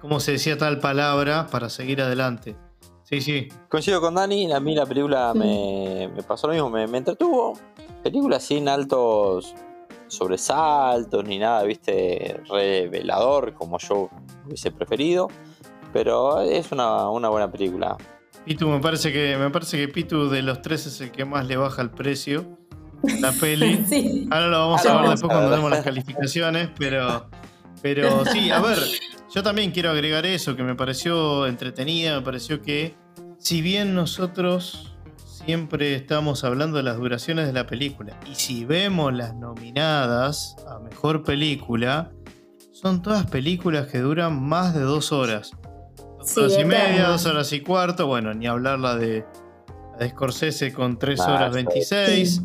cómo 0.00 0.18
se 0.20 0.32
decía 0.32 0.56
tal 0.56 0.80
palabra 0.80 1.46
para 1.50 1.68
seguir 1.68 2.00
adelante. 2.00 2.56
Sí, 3.02 3.20
sí. 3.20 3.48
Coincido 3.68 4.00
con 4.00 4.14
Dani, 4.14 4.50
a 4.52 4.60
mí 4.60 4.74
la 4.74 4.84
película 4.84 5.32
me, 5.34 6.10
pasó 6.26 6.46
lo 6.46 6.54
mismo, 6.54 6.70
me, 6.70 6.86
me 6.86 6.98
entretuvo. 6.98 7.54
Película 8.02 8.40
sin 8.40 8.68
altos 8.68 9.54
sobresaltos 10.08 11.24
ni 11.24 11.38
nada, 11.38 11.62
viste, 11.62 12.40
revelador 12.48 13.54
como 13.54 13.78
yo 13.78 14.10
hubiese 14.46 14.70
preferido. 14.70 15.28
Pero 15.92 16.40
es 16.40 16.70
una, 16.72 17.08
buena 17.08 17.50
película. 17.50 17.96
Pitu, 18.44 18.68
me 18.68 18.80
parece 18.80 19.12
que 19.12 19.36
me 19.36 19.50
parece 19.50 19.78
que 19.78 19.88
Pitu 19.88 20.28
de 20.28 20.42
los 20.42 20.62
tres 20.62 20.86
es 20.86 21.00
el 21.00 21.10
que 21.10 21.24
más 21.24 21.46
le 21.46 21.56
baja 21.56 21.82
el 21.82 21.90
precio. 21.90 22.58
La 23.20 23.32
peli. 23.32 24.26
Ahora 24.30 24.48
lo 24.48 24.58
vamos 24.58 24.84
a 24.84 25.00
ver 25.00 25.10
después 25.10 25.32
cuando 25.32 25.50
demos 25.50 25.70
las 25.70 25.84
calificaciones, 25.84 26.68
pero. 26.78 27.28
Pero 27.80 28.24
sí, 28.24 28.50
a 28.50 28.60
ver, 28.60 28.78
yo 29.32 29.42
también 29.44 29.70
quiero 29.70 29.90
agregar 29.90 30.26
eso, 30.26 30.56
que 30.56 30.64
me 30.64 30.74
pareció 30.74 31.46
entretenida, 31.46 32.18
me 32.18 32.24
pareció 32.24 32.60
que 32.60 32.96
si 33.38 33.62
bien 33.62 33.94
nosotros 33.94 34.96
siempre 35.48 35.94
estamos 35.94 36.44
hablando 36.44 36.76
de 36.76 36.82
las 36.82 36.98
duraciones 36.98 37.46
de 37.46 37.54
la 37.54 37.66
película. 37.66 38.20
Y 38.30 38.34
si 38.34 38.66
vemos 38.66 39.14
las 39.14 39.34
nominadas 39.34 40.56
a 40.68 40.78
mejor 40.78 41.22
película, 41.24 42.12
son 42.70 43.00
todas 43.00 43.24
películas 43.30 43.86
que 43.86 44.00
duran 44.00 44.42
más 44.42 44.74
de 44.74 44.82
dos 44.82 45.10
horas. 45.10 45.52
Dos 46.18 46.36
horas 46.36 46.58
y 46.60 46.64
media, 46.66 47.08
dos 47.08 47.24
horas 47.24 47.50
y 47.54 47.60
cuarto. 47.60 48.06
Bueno, 48.06 48.34
ni 48.34 48.46
hablar 48.46 48.78
la 48.78 48.96
de, 48.96 49.24
la 49.98 50.06
Scorsese 50.10 50.70
con 50.70 50.98
tres 50.98 51.18
horas 51.20 51.54
26. 51.54 52.42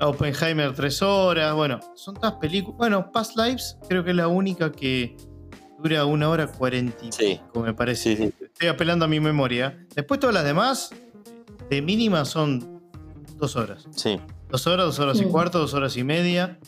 Oppenheimer 0.00 0.72
tres 0.72 1.02
horas. 1.02 1.54
Bueno, 1.54 1.78
son 1.94 2.14
todas 2.14 2.36
películas. 2.36 2.78
Bueno, 2.78 3.12
Past 3.12 3.36
Lives 3.36 3.76
creo 3.86 4.02
que 4.02 4.12
es 4.12 4.16
la 4.16 4.28
única 4.28 4.72
que 4.72 5.14
dura 5.78 6.06
una 6.06 6.30
hora 6.30 6.46
cuarenta 6.46 7.04
y 7.04 7.38
me 7.60 7.74
parece. 7.74 8.32
Estoy 8.40 8.68
apelando 8.68 9.04
a 9.04 9.08
mi 9.08 9.20
memoria. 9.20 9.78
Después 9.94 10.20
todas 10.20 10.32
las 10.32 10.44
demás 10.44 10.90
de 11.70 11.82
mínima 11.82 12.24
son 12.24 12.80
dos 13.36 13.56
horas. 13.56 13.86
Sí. 13.94 14.20
Dos 14.48 14.66
horas, 14.66 14.86
dos 14.86 14.98
horas 14.98 15.20
y 15.20 15.24
cuarto, 15.24 15.58
dos 15.58 15.74
horas 15.74 15.96
y 15.96 16.04
media. 16.04 16.58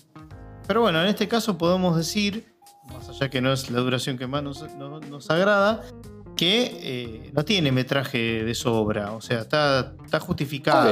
Pero 0.67 0.83
bueno, 0.83 1.01
en 1.01 1.09
este 1.09 1.29
caso 1.29 1.57
podemos 1.57 1.97
decir, 1.97 2.53
más 2.93 3.09
allá 3.09 3.31
que 3.31 3.41
no 3.41 3.53
es 3.53 3.71
la 3.71 3.81
duración 3.81 4.19
que 4.19 4.27
más 4.27 4.43
nos, 4.43 5.31
agrada, 5.31 5.83
que 6.37 6.79
eh, 6.83 7.31
no 7.33 7.45
tiene 7.45 7.73
metraje 7.73 8.45
de 8.45 8.55
sobra. 8.55 9.13
O 9.13 9.21
sea, 9.21 9.41
está, 9.41 9.95
está 10.05 10.21
justificado. 10.21 10.91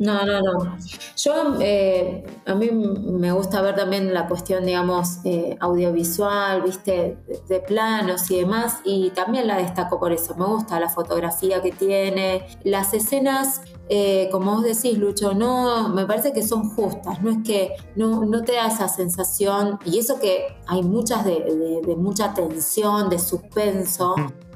No, 0.00 0.24
no, 0.24 0.40
no. 0.40 0.78
Yo, 1.14 1.58
eh, 1.60 2.24
a 2.46 2.54
mí 2.54 2.70
me 2.70 3.32
gusta 3.32 3.60
ver 3.60 3.76
también 3.76 4.14
la 4.14 4.28
cuestión, 4.28 4.64
digamos, 4.64 5.18
eh, 5.24 5.58
audiovisual, 5.60 6.62
viste, 6.62 7.18
de, 7.46 7.60
planos 7.60 8.30
y 8.30 8.38
demás, 8.38 8.78
y 8.82 9.10
también 9.10 9.46
la 9.46 9.58
destaco 9.58 10.00
por 10.00 10.10
eso. 10.12 10.34
Me 10.36 10.46
gusta 10.46 10.80
la 10.80 10.88
fotografía 10.88 11.60
que 11.60 11.70
tiene, 11.72 12.46
las 12.64 12.94
escenas, 12.94 13.60
eh, 13.90 14.30
como 14.32 14.52
vos 14.52 14.62
decís, 14.64 14.96
Lucho, 14.96 15.34
no, 15.34 15.90
me 15.90 16.06
parece 16.06 16.32
que 16.32 16.42
son 16.42 16.70
justas, 16.70 17.20
no 17.20 17.30
es 17.30 17.38
que 17.44 17.74
no, 17.94 18.24
no 18.24 18.42
te 18.42 18.52
da 18.52 18.68
esa 18.68 18.88
sensación, 18.88 19.78
y 19.84 19.98
eso 19.98 20.18
que 20.18 20.46
hay 20.66 20.82
muchas 20.82 21.26
de, 21.26 21.82
de 21.86 21.96
mucha 21.96 22.32
tensión, 22.32 23.10
de 23.10 23.18
suspenso 23.18 24.14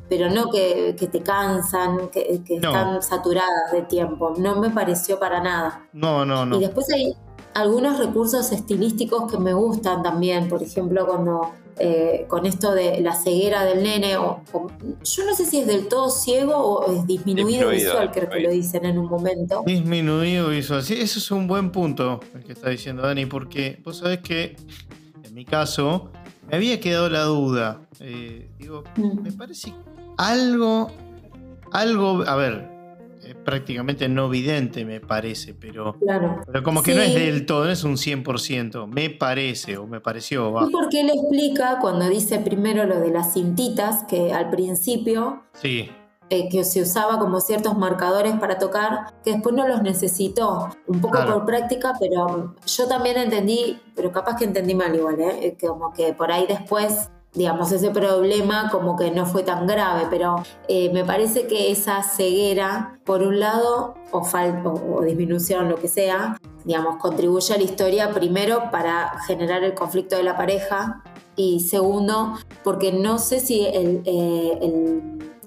pero 0.08 0.30
no 0.30 0.50
que, 0.50 0.94
te 0.94 1.20
cansan, 1.22 2.08
que, 2.08 2.42
están 2.48 3.02
saturadas 3.02 3.72
de 3.72 3.82
tiempo. 3.82 4.34
No 4.36 4.60
me 4.60 4.70
pareció 4.70 5.18
para 5.18 5.40
nada. 5.40 5.88
No, 5.92 6.24
no, 6.24 6.44
no. 6.44 6.56
Y 6.56 6.60
después 6.60 6.90
hay 6.92 7.16
algunos 7.54 7.98
recursos 7.98 8.52
estilísticos 8.52 9.30
que 9.30 9.38
me 9.38 9.54
gustan 9.54 10.02
también, 10.02 10.48
por 10.48 10.62
ejemplo, 10.62 11.06
cuando 11.06 11.52
eh, 11.78 12.26
con 12.28 12.46
esto 12.46 12.72
de 12.72 13.00
la 13.00 13.14
ceguera 13.14 13.64
del 13.64 13.82
nene, 13.82 14.16
o, 14.16 14.42
yo 15.02 15.24
no 15.24 15.34
sé 15.34 15.44
si 15.44 15.60
es 15.60 15.66
del 15.66 15.88
todo 15.88 16.10
ciego 16.10 16.56
o 16.56 16.92
es 16.92 17.06
disminuido, 17.06 17.70
visual, 17.70 18.10
creo 18.12 18.28
que 18.28 18.40
lo 18.40 18.50
dicen 18.50 18.84
en 18.84 18.98
un 18.98 19.06
momento. 19.06 19.62
Disminuido 19.66 20.48
visual, 20.48 20.82
sí, 20.82 20.94
eso 20.94 21.18
es 21.18 21.30
un 21.30 21.48
buen 21.48 21.70
punto 21.70 22.20
el 22.34 22.44
que 22.44 22.52
está 22.52 22.70
diciendo 22.70 23.02
Dani, 23.02 23.26
porque 23.26 23.80
vos 23.84 23.98
sabés 23.98 24.20
que 24.20 24.56
en 25.24 25.34
mi 25.34 25.44
caso 25.44 26.10
me 26.48 26.56
había 26.56 26.80
quedado 26.80 27.08
la 27.08 27.22
duda. 27.22 27.80
Eh, 28.00 28.48
digo, 28.58 28.84
mm. 28.96 29.22
me 29.22 29.32
parece 29.32 29.72
algo, 30.16 30.90
algo, 31.72 32.22
a 32.26 32.36
ver, 32.36 32.74
es 33.24 33.34
prácticamente 33.36 34.08
no 34.08 34.26
evidente 34.26 34.84
me 34.84 35.00
parece, 35.00 35.54
pero, 35.54 35.96
pero 36.46 36.62
como 36.62 36.82
que 36.82 36.94
no 36.94 37.02
es 37.02 37.14
del 37.14 37.46
todo, 37.46 37.64
no 37.64 37.70
es 37.70 37.84
un 37.84 37.96
100%, 37.96 38.86
me 38.86 39.10
parece 39.10 39.76
o 39.76 39.86
me 39.86 40.00
pareció. 40.00 40.54
¿Y 40.66 40.70
porque 40.70 41.00
él 41.00 41.10
explica 41.10 41.78
cuando 41.80 42.08
dice 42.08 42.38
primero 42.38 42.84
lo 42.84 43.00
de 43.00 43.10
las 43.10 43.34
cintitas, 43.34 44.04
que 44.04 44.32
al 44.32 44.50
principio... 44.50 45.42
Sí. 45.54 45.90
Eh, 46.34 46.48
que 46.48 46.64
se 46.64 46.82
usaba 46.82 47.20
como 47.20 47.40
ciertos 47.40 47.78
marcadores 47.78 48.34
para 48.40 48.58
tocar, 48.58 49.14
que 49.22 49.34
después 49.34 49.54
no 49.54 49.68
los 49.68 49.82
necesitó, 49.82 50.68
un 50.88 51.00
poco 51.00 51.24
por 51.24 51.46
práctica, 51.46 51.92
pero 52.00 52.56
yo 52.66 52.88
también 52.88 53.16
entendí, 53.18 53.80
pero 53.94 54.10
capaz 54.10 54.36
que 54.36 54.44
entendí 54.44 54.74
mal 54.74 54.92
igual, 54.92 55.20
¿eh? 55.20 55.56
como 55.60 55.92
que 55.92 56.12
por 56.12 56.32
ahí 56.32 56.44
después 56.48 57.08
digamos, 57.34 57.70
ese 57.70 57.90
problema 57.90 58.68
como 58.70 58.96
que 58.96 59.12
no 59.12 59.26
fue 59.26 59.44
tan 59.44 59.66
grave, 59.68 60.06
pero 60.10 60.42
eh, 60.66 60.92
me 60.92 61.04
parece 61.04 61.46
que 61.46 61.70
esa 61.70 62.02
ceguera, 62.02 62.98
por 63.04 63.22
un 63.22 63.38
lado, 63.38 63.94
o, 64.10 64.18
o, 64.20 65.02
disminución, 65.02 65.68
lo 65.68 65.76
que 65.76 65.88
sea, 65.88 66.36
digamos, 66.64 66.96
contribuye 66.96 67.54
a 67.54 67.58
la 67.58 67.64
historia 67.64 68.10
primero 68.10 68.70
para 68.72 69.20
generar 69.26 69.62
el 69.62 69.74
conflicto 69.74 70.16
de 70.16 70.24
la 70.24 70.36
pareja 70.36 71.02
y 71.36 71.60
segundo, 71.60 72.34
porque 72.62 72.92
no 72.92 73.18
sé 73.18 73.38
si 73.40 73.66
el, 73.66 74.02
eh, 74.04 75.04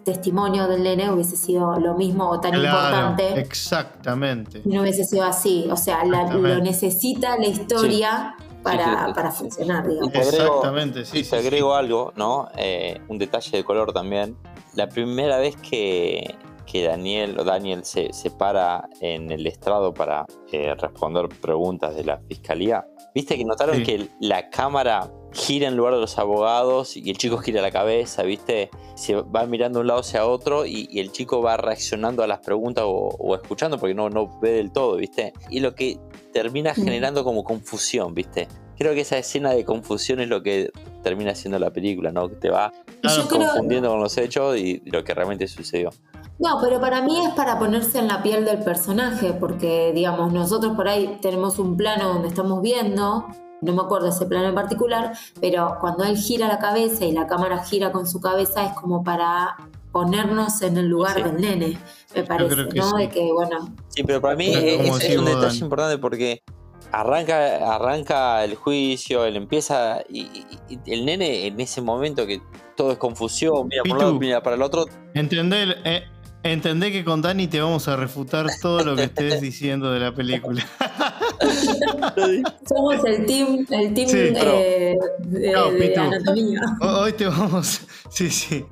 testimonio 0.07 0.69
del 0.69 0.83
nene 0.83 1.11
hubiese 1.11 1.35
sido 1.35 1.77
lo 1.81 1.93
mismo 1.93 2.29
o 2.29 2.39
tan 2.39 2.55
importante. 2.55 3.37
Exactamente. 3.37 4.61
No 4.63 4.81
hubiese 4.81 5.03
sido 5.03 5.25
así. 5.25 5.67
O 5.69 5.75
sea, 5.75 6.05
lo 6.05 6.59
necesita 6.61 7.37
la 7.37 7.47
historia 7.47 8.35
para, 8.63 9.31
funcionar, 9.31 9.85
digamos. 9.85 10.13
Exactamente, 10.15 11.03
sí. 11.03 11.23
te 11.23 11.35
agrego 11.35 11.75
algo, 11.75 12.13
¿no? 12.15 12.47
Eh, 12.55 13.01
un 13.09 13.17
detalle 13.17 13.57
de 13.57 13.63
color 13.65 13.91
también. 13.91 14.37
La 14.75 14.87
primera 14.87 15.39
vez 15.39 15.57
que, 15.57 16.35
Daniel 16.73 17.37
o 17.39 17.43
Daniel 17.43 17.83
se, 17.83 18.13
se, 18.13 18.29
para 18.29 18.87
en 19.01 19.31
el 19.31 19.45
estrado 19.47 19.93
para 19.93 20.25
eh, 20.51 20.73
responder 20.75 21.27
preguntas 21.27 21.95
de 21.95 22.03
la 22.03 22.19
fiscalía, 22.19 22.85
viste 23.13 23.35
que 23.35 23.43
notaron 23.43 23.83
que 23.83 24.09
la 24.21 24.49
cámara 24.49 25.09
gira 25.37 25.67
en 25.67 25.77
lugar 25.77 25.93
de 25.93 26.01
los 26.01 26.17
abogados 26.17 26.97
y 26.97 27.09
el 27.09 27.17
chico 27.17 27.37
gira 27.37 27.61
la 27.61 27.69
cabeza, 27.71 28.23
¿viste? 28.23 28.71
Se 28.95 29.13
va 29.15 29.45
mirando 29.45 29.79
de 29.79 29.81
un 29.81 29.87
lado 29.87 29.99
hacia 29.99 30.25
otro 30.25 30.65
y, 30.65 30.99
el 30.99 31.11
chico 31.11 31.41
va 31.41 31.57
reaccionando 31.57 32.23
a 32.23 32.27
las 32.27 32.39
preguntas 32.39 32.83
o, 32.87 33.35
escuchando 33.35 33.77
porque 33.77 33.93
no, 33.93 34.09
no 34.09 34.39
ve 34.41 34.51
del 34.51 34.71
todo, 34.71 34.95
¿viste? 34.95 35.33
Y 35.51 35.59
lo 35.59 35.75
que 35.75 35.99
termina 36.33 36.73
generando 36.73 37.23
como 37.23 37.43
confusión, 37.43 38.15
¿viste? 38.15 38.47
Creo 38.77 38.93
que 38.95 39.01
esa 39.01 39.17
escena 39.17 39.51
de 39.51 39.63
confusión 39.63 40.19
es 40.21 40.27
lo 40.27 40.41
que 40.41 40.71
termina 41.03 41.35
siendo 41.35 41.59
la 41.59 41.71
película, 41.71 42.11
¿no? 42.11 42.29
Que 42.29 42.35
te 42.35 42.49
va 42.49 42.73
Yo 43.03 43.27
creo- 43.27 43.41
confundiendo 43.41 43.89
con 43.89 43.99
los 43.99 44.17
hechos 44.17 44.57
y 44.57 44.81
lo 44.85 45.03
que 45.03 45.13
realmente 45.13 45.47
sucedió. 45.47 45.91
No, 46.39 46.59
pero 46.61 46.79
para 46.79 47.01
mí 47.01 47.25
es 47.25 47.33
para 47.33 47.57
ponerse 47.57 47.99
en 47.99 48.07
la 48.07 48.21
piel 48.21 48.45
del 48.45 48.59
personaje, 48.63 49.33
porque 49.33 49.91
digamos, 49.93 50.33
nosotros 50.33 50.75
por 50.75 50.87
ahí 50.87 51.17
tenemos 51.21 51.57
un 51.57 51.77
plano 51.77 52.09
donde 52.09 52.27
estamos 52.27 52.61
viendo, 52.61 53.25
no 53.61 53.73
me 53.73 53.81
acuerdo 53.81 54.09
ese 54.09 54.25
plano 54.25 54.47
en 54.49 54.55
particular, 54.55 55.13
pero 55.41 55.77
cuando 55.81 56.03
él 56.03 56.17
gira 56.17 56.47
la 56.47 56.59
cabeza 56.59 57.05
y 57.05 57.11
la 57.11 57.27
cámara 57.27 57.63
gira 57.63 57.91
con 57.91 58.07
su 58.07 58.19
cabeza 58.21 58.65
es 58.65 58.73
como 58.73 59.03
para 59.03 59.55
ponernos 59.91 60.61
en 60.61 60.77
el 60.77 60.87
lugar 60.87 61.15
Sí. 61.15 61.23
del 61.23 61.37
nene, 61.41 61.77
me 62.15 62.23
parece, 62.23 62.53
creo 62.53 62.69
que 62.69 62.79
¿no? 62.79 62.89
sí. 62.91 62.97
De 62.97 63.09
que, 63.09 63.31
bueno, 63.33 63.73
Sí, 63.89 64.03
pero 64.03 64.21
para 64.21 64.35
mí 64.35 64.47
es, 64.53 65.03
es 65.03 65.17
un 65.17 65.25
detalle 65.25 65.47
Dan. 65.47 65.55
importante 65.55 65.97
porque 65.97 66.43
arranca, 66.91 67.75
arranca 67.75 68.43
el 68.43 68.55
juicio, 68.55 69.25
él 69.25 69.35
empieza 69.35 70.01
y, 70.07 70.21
y- 70.21 70.79
y 70.85 70.93
el 70.93 71.05
nene 71.05 71.47
en 71.47 71.59
ese 71.59 71.81
momento 71.81 72.27
que 72.27 72.41
todo 72.75 72.91
es 72.91 72.97
confusión, 72.99 73.67
mira 73.69 73.81
por 73.83 73.91
un 73.93 73.97
lado, 73.99 74.13
mira 74.19 74.43
para 74.43 74.55
el 74.55 74.61
otro, 74.61 74.85
Entendé, 75.15 75.75
eh, 75.83 76.03
entendé 76.43 76.91
que 76.91 77.03
con 77.03 77.21
Dani 77.23 77.47
te 77.47 77.59
vamos 77.59 77.87
a 77.87 77.95
refutar 77.95 78.45
todo 78.61 78.83
lo 78.85 78.95
que 78.95 79.03
estés 79.05 79.41
diciendo 79.41 79.91
de 79.91 79.99
la 79.99 80.13
película. 80.13 80.63
somos 82.67 83.03
el 83.05 83.25
team, 83.25 83.65
el 83.69 83.93
team 83.93 84.07
Sí, 84.09 84.17
eh, 84.17 84.97
de, 85.19 85.51
No, 85.51 85.71
de 85.71 85.77
Pitu. 85.79 85.99
anatomía. 86.01 86.61
Ho- 86.81 86.99
Hoy 87.01 87.13
te 87.13 87.25
vamos. 87.27 87.81
Sí, 88.09 88.29
sí. 88.29 88.65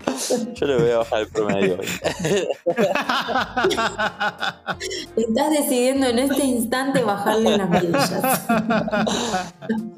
yo 0.56 0.66
le 0.68 0.78
voy 0.78 0.90
a 0.92 0.98
bajar 1.00 1.22
el 1.22 1.28
promedio. 1.28 1.78
hoy. 1.80 1.88
Estás 5.18 5.50
decidiendo 5.52 6.08
en 6.08 6.20
este 6.20 6.44
instante 6.46 7.04
bajarle 7.04 7.58
las 7.58 7.70
mirillas. 7.70 8.42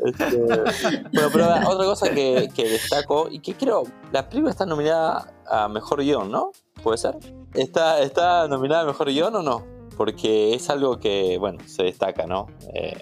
Este, 0.05 0.37
bueno, 0.37 1.29
pero 1.31 1.45
otra 1.69 1.85
cosa 1.85 2.09
que, 2.09 2.49
que 2.53 2.69
destaco 2.69 3.27
y 3.29 3.39
que 3.39 3.55
creo, 3.55 3.83
la 4.11 4.27
película 4.27 4.51
está 4.51 4.65
nominada 4.65 5.31
a 5.49 5.67
mejor 5.67 6.01
guion, 6.01 6.31
¿no? 6.31 6.51
¿Puede 6.83 6.97
ser? 6.97 7.15
¿Está, 7.53 7.99
está 8.01 8.47
nominada 8.47 8.81
a 8.81 8.85
mejor 8.85 9.07
guion 9.07 9.35
o 9.35 9.41
no? 9.41 9.76
Porque 9.97 10.53
es 10.53 10.69
algo 10.69 10.99
que, 10.99 11.37
bueno, 11.39 11.59
se 11.65 11.83
destaca, 11.83 12.25
¿no? 12.27 12.47
Eh, 12.73 12.95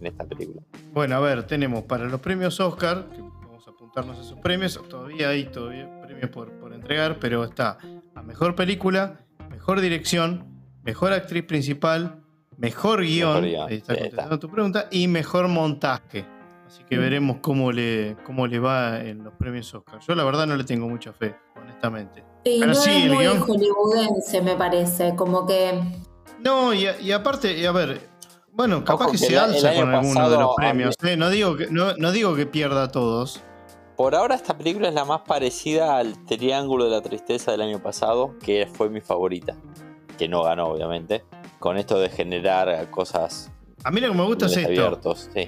en 0.00 0.06
esta 0.06 0.24
película. 0.24 0.60
Bueno, 0.92 1.16
a 1.16 1.20
ver, 1.20 1.46
tenemos 1.46 1.84
para 1.84 2.04
los 2.06 2.20
premios 2.20 2.58
Oscar, 2.58 3.06
que 3.14 3.20
vamos 3.20 3.66
a 3.66 3.70
apuntarnos 3.70 4.18
a 4.18 4.20
esos 4.22 4.38
premios, 4.40 4.80
todavía 4.88 5.28
hay 5.28 5.44
todavía 5.44 5.88
premios 6.02 6.30
por, 6.30 6.50
por 6.58 6.72
entregar, 6.74 7.18
pero 7.20 7.44
está 7.44 7.78
a 8.14 8.22
mejor 8.22 8.56
película, 8.56 9.20
mejor 9.50 9.80
dirección, 9.80 10.44
mejor 10.82 11.12
actriz 11.12 11.44
principal, 11.44 12.20
mejor 12.56 13.02
guion, 13.02 13.44
guion, 13.44 13.68
ahí 13.68 13.76
está 13.76 13.94
sí, 13.94 14.00
contestando 14.00 14.38
tu 14.40 14.50
pregunta, 14.50 14.88
y 14.90 15.06
mejor 15.06 15.46
montaje. 15.48 16.26
Así 16.66 16.82
que 16.84 16.96
Mm. 16.96 17.00
veremos 17.00 17.36
cómo 17.40 17.70
le, 17.70 18.16
cómo 18.24 18.46
le 18.48 18.58
va 18.58 19.00
en 19.00 19.22
los 19.22 19.34
premios 19.34 19.72
Oscar. 19.74 20.00
Yo 20.00 20.14
la 20.16 20.24
verdad 20.24 20.46
no 20.46 20.56
le 20.56 20.64
tengo 20.64 20.88
mucha 20.88 21.12
fe, 21.12 21.36
honestamente. 21.54 22.24
Y 22.44 22.58
Pero 22.60 22.72
no 22.72 22.74
sí, 22.74 22.90
es 22.90 23.04
el 23.04 23.12
muy 23.12 23.24
guión- 23.24 23.38
hollywoodense, 23.40 24.42
me 24.42 24.56
parece, 24.56 25.14
como 25.14 25.46
que... 25.46 25.78
No, 26.42 26.72
y, 26.74 26.86
a- 26.86 27.00
y 27.00 27.12
aparte, 27.12 27.66
a 27.66 27.72
ver, 27.72 28.08
bueno, 28.52 28.84
capaz 28.84 29.04
Ojo 29.04 29.12
que 29.12 29.18
que 29.18 29.26
se 29.26 29.32
el- 29.32 29.38
alza 29.38 29.74
con 29.74 29.94
alguno 29.94 30.30
de 30.30 30.36
los 30.38 30.54
premios. 30.56 30.94
eh, 31.04 31.16
No, 31.16 31.30
digo 31.30 31.56
que, 31.56 31.68
no, 31.70 31.94
no 31.96 32.12
digo 32.12 32.34
que 32.34 32.46
pierda 32.46 32.84
a 32.84 32.88
todos. 32.90 33.40
Por 33.96 34.14
ahora 34.14 34.34
esta 34.34 34.56
película 34.56 34.88
es 34.88 34.94
la 34.94 35.04
más 35.04 35.20
parecida 35.22 35.96
al 35.98 36.24
Triángulo 36.26 36.86
de 36.86 36.90
la 36.90 37.02
Tristeza 37.02 37.52
del 37.52 37.60
año 37.62 37.80
pasado, 37.82 38.34
que 38.42 38.66
fue 38.72 38.88
mi 38.88 39.00
favorita, 39.00 39.54
que 40.18 40.28
no 40.28 40.42
ganó 40.42 40.66
obviamente, 40.68 41.24
con 41.60 41.76
esto 41.76 41.98
de 42.00 42.08
generar 42.08 42.90
cosas 42.90 43.52
A 43.84 43.90
mí 43.90 44.00
lo 44.00 44.08
que 44.10 44.14
me 44.18 44.24
gusta 44.24 44.46
es 44.46 44.56
esto. 44.56 44.68
abiertos. 44.68 45.30
Sí. 45.34 45.46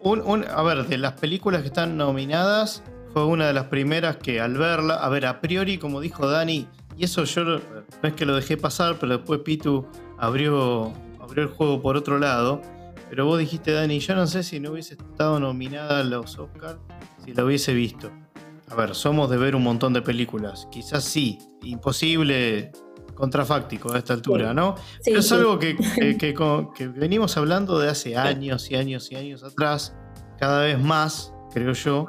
Un- 0.00 0.22
un- 0.22 0.44
a 0.48 0.62
ver, 0.62 0.86
de 0.86 0.98
las 0.98 1.12
películas 1.12 1.60
que 1.62 1.68
están 1.68 1.96
nominadas, 1.96 2.82
fue 3.12 3.24
una 3.26 3.46
de 3.46 3.52
las 3.52 3.64
primeras 3.66 4.16
que 4.16 4.40
al 4.40 4.56
verla, 4.56 4.94
a 4.94 5.08
ver, 5.08 5.26
a 5.26 5.40
priori, 5.40 5.78
como 5.78 6.00
dijo 6.00 6.26
Dani, 6.26 6.66
y 6.96 7.04
eso 7.04 7.24
yo 7.24 7.44
no 7.44 7.60
es 8.02 8.12
que 8.14 8.24
lo 8.24 8.34
dejé 8.34 8.56
pasar, 8.56 8.96
pero 8.98 9.18
después 9.18 9.40
Pitu 9.40 9.86
abrió, 10.26 10.92
abrió 11.20 11.42
el 11.44 11.50
juego 11.50 11.82
por 11.82 11.96
otro 11.96 12.18
lado. 12.18 12.62
Pero 13.10 13.26
vos 13.26 13.38
dijiste, 13.38 13.72
Dani, 13.72 13.98
yo 13.98 14.14
no 14.14 14.26
sé 14.26 14.42
si 14.42 14.58
no 14.60 14.70
hubiese 14.70 14.94
estado 14.94 15.38
nominada 15.38 15.98
a 16.00 16.04
los 16.04 16.38
Oscars 16.38 16.78
si 17.24 17.34
la 17.34 17.44
hubiese 17.44 17.74
visto. 17.74 18.10
A 18.70 18.74
ver, 18.74 18.94
somos 18.94 19.28
de 19.28 19.36
ver 19.36 19.54
un 19.54 19.62
montón 19.64 19.92
de 19.92 20.00
películas. 20.00 20.66
Quizás 20.70 21.04
sí, 21.04 21.38
imposible 21.62 22.72
contrafáctico 23.14 23.92
a 23.92 23.98
esta 23.98 24.14
altura, 24.14 24.48
Sí. 24.50 24.54
¿no? 24.54 24.76
Sí, 24.76 24.82
Pero 25.04 25.20
es 25.20 25.28
sí. 25.28 25.34
algo 25.34 25.58
que, 25.58 25.76
que- 25.94 26.16
que 26.16 26.32
co- 26.32 26.72
que 26.74 26.88
venimos 26.88 27.36
hablando 27.36 27.78
de 27.78 27.90
hace 27.90 28.16
años 28.16 28.70
y 28.70 28.76
años 28.76 29.12
y 29.12 29.16
años 29.16 29.42
atrás, 29.44 29.94
cada 30.38 30.62
vez 30.62 30.78
más, 30.80 31.34
creo 31.52 31.74
yo, 31.74 32.06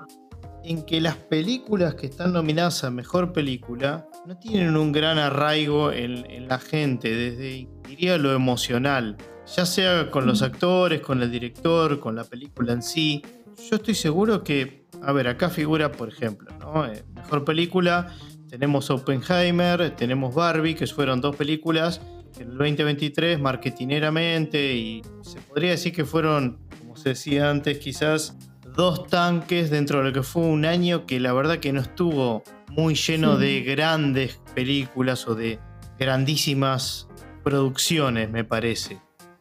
en 0.63 0.83
que 0.83 1.01
las 1.01 1.15
películas 1.15 1.95
que 1.95 2.07
están 2.07 2.33
nominadas 2.33 2.83
a 2.83 2.91
Mejor 2.91 3.33
Película 3.33 4.07
no 4.25 4.37
tienen 4.37 4.77
un 4.77 4.91
gran 4.91 5.17
arraigo 5.17 5.91
en, 5.91 6.29
en 6.31 6.47
la 6.47 6.59
gente, 6.59 7.13
desde, 7.13 7.67
diría, 7.87 8.17
lo 8.17 8.33
emocional, 8.33 9.17
ya 9.55 9.65
sea 9.65 10.09
con 10.09 10.25
los 10.25 10.41
actores, 10.41 11.01
con 11.01 11.21
el 11.21 11.31
director, 11.31 11.99
con 11.99 12.15
la 12.15 12.23
película 12.23 12.73
en 12.73 12.81
sí. 12.81 13.21
Yo 13.69 13.75
estoy 13.75 13.95
seguro 13.95 14.43
que, 14.43 14.85
a 15.01 15.11
ver, 15.11 15.27
acá 15.27 15.49
figura, 15.49 15.91
por 15.91 16.09
ejemplo, 16.09 16.51
¿no? 16.59 16.85
Eh, 16.85 17.03
Mejor 17.13 17.43
Película, 17.43 18.13
tenemos 18.49 18.89
Oppenheimer, 18.89 19.95
tenemos 19.95 20.33
Barbie, 20.33 20.75
que 20.75 20.87
fueron 20.87 21.19
dos 21.19 21.35
películas 21.35 22.01
en 22.39 22.51
el 22.51 22.57
2023 22.57 23.39
marketineramente 23.39 24.75
y 24.75 25.01
se 25.21 25.39
podría 25.41 25.71
decir 25.71 25.93
que 25.93 26.05
fueron, 26.05 26.59
como 26.79 26.95
se 26.95 27.09
decía 27.09 27.49
antes, 27.49 27.79
quizás 27.79 28.37
dos 28.75 29.07
tanques 29.07 29.69
dentro 29.69 29.99
de 29.99 30.05
lo 30.05 30.13
que 30.13 30.23
fue 30.23 30.43
un 30.43 30.65
año 30.65 31.05
que 31.05 31.19
la 31.19 31.33
verdad 31.33 31.59
que 31.59 31.71
no 31.73 31.81
estuvo 31.81 32.43
muy 32.69 32.95
lleno 32.95 33.37
Sí. 33.37 33.41
de 33.45 33.61
grandes 33.61 34.39
películas 34.55 35.27
o 35.27 35.35
de 35.35 35.59
grandísimas 35.99 37.07
producciones, 37.43 38.29
me 38.29 38.43
parece. 38.43 38.99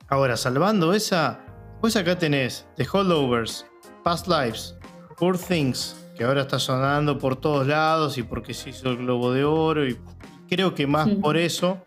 Ahora, 0.09 0.37
salvando 0.37 0.93
esa, 0.93 1.41
pues 1.81 1.97
acá 1.97 2.19
tenés 2.19 2.67
The 2.77 2.87
Holdovers, 2.93 3.67
Past 4.03 4.27
Lives, 4.29 4.77
Poor 5.19 5.39
Things, 5.39 5.97
que 6.17 6.25
ahora 6.25 6.43
está 6.43 6.59
sonando 6.59 7.19
por 7.19 7.37
todos 7.37 7.67
lados 7.67 8.19
y 8.19 8.23
porque 8.23 8.55
se 8.55 8.71
hizo 8.71 8.91
el 8.91 8.99
Globo 8.99 9.33
de 9.33 9.45
Oro 9.45 9.87
y 9.87 9.99
creo 10.49 10.75
que 10.75 10.87
más 10.87 11.09
Sí. 11.09 11.15
por 11.17 11.37
eso. 11.37 11.79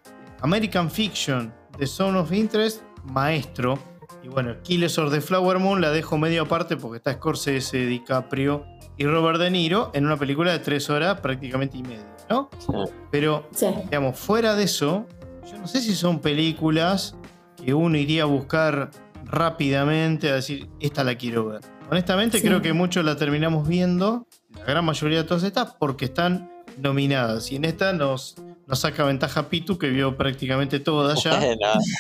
American 0.42 0.90
Fiction, 0.92 1.54
The 1.78 1.88
Zone 1.88 2.18
of 2.20 2.32
Interest, 2.32 2.82
maestro. 3.04 3.78
Y 4.26 4.28
bueno, 4.28 4.56
Killers 4.64 4.98
of 4.98 5.12
the 5.12 5.22
Flower 5.22 5.60
Moon 5.60 5.82
la 5.82 5.92
dejo 5.92 6.18
medio 6.18 6.42
aparte 6.42 6.78
porque 6.78 6.98
está 6.98 7.14
Scorsese, 7.14 7.86
DiCaprio 7.86 8.66
y 8.98 9.06
Robert 9.06 9.38
De 9.38 9.52
Niro 9.52 9.92
en 9.94 10.04
una 10.08 10.18
película 10.18 10.52
de 10.52 10.58
tres 10.58 10.90
horas 10.90 11.20
prácticamente 11.22 11.78
y 11.78 11.84
media, 11.84 12.08
¿no? 12.28 12.50
Sí. 12.58 12.74
Pero 13.12 13.48
Sí. 13.52 13.68
digamos, 13.84 14.18
fuera 14.18 14.56
de 14.56 14.64
eso, 14.64 15.06
yo 15.48 15.60
no 15.60 15.68
sé 15.68 15.80
si 15.80 15.94
son 15.94 16.22
películas 16.22 17.16
que 17.64 17.76
uno 17.76 17.98
iría 18.00 18.24
a 18.24 18.26
buscar 18.26 18.90
rápidamente 19.26 20.32
a 20.32 20.36
decir, 20.36 20.68
esta 20.80 21.04
la 21.04 21.14
quiero 21.16 21.46
ver. 21.46 21.62
Honestamente, 21.92 22.40
Sí. 22.40 22.48
creo 22.48 22.64
que 22.64 22.74
muchos 22.74 23.06
la 23.06 23.16
terminamos 23.18 23.68
viendo, 23.68 24.26
la 24.56 24.64
gran 24.66 24.86
mayoría 24.86 25.20
de 25.20 25.24
todas 25.26 25.44
estas, 25.44 25.76
porque 25.76 26.06
están 26.06 26.50
nominadas. 26.82 27.52
Y 27.52 27.58
en 27.58 27.66
esta 27.66 27.94
nos, 27.94 28.36
nos 28.68 28.80
saca 28.80 29.04
ventaja 29.04 29.48
Pitu, 29.50 29.78
que 29.78 29.90
vio 29.90 30.16
prácticamente 30.18 30.80
todas 30.80 31.24
ya. 31.24 31.38
Bueno, 31.40 31.56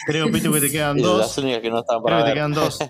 Creo, 0.08 0.32
Pitu, 0.32 0.52
que 0.54 0.62
te 0.62 0.72
quedan 0.72 0.98
las 0.98 1.06
dos. 1.06 1.38
únicas 1.38 1.62
que 1.62 1.70
no 1.70 1.80
están 1.80 2.02
Creo 2.02 2.18
que 2.20 2.24
te 2.30 2.34
quedan 2.34 2.54
dos. 2.54 2.78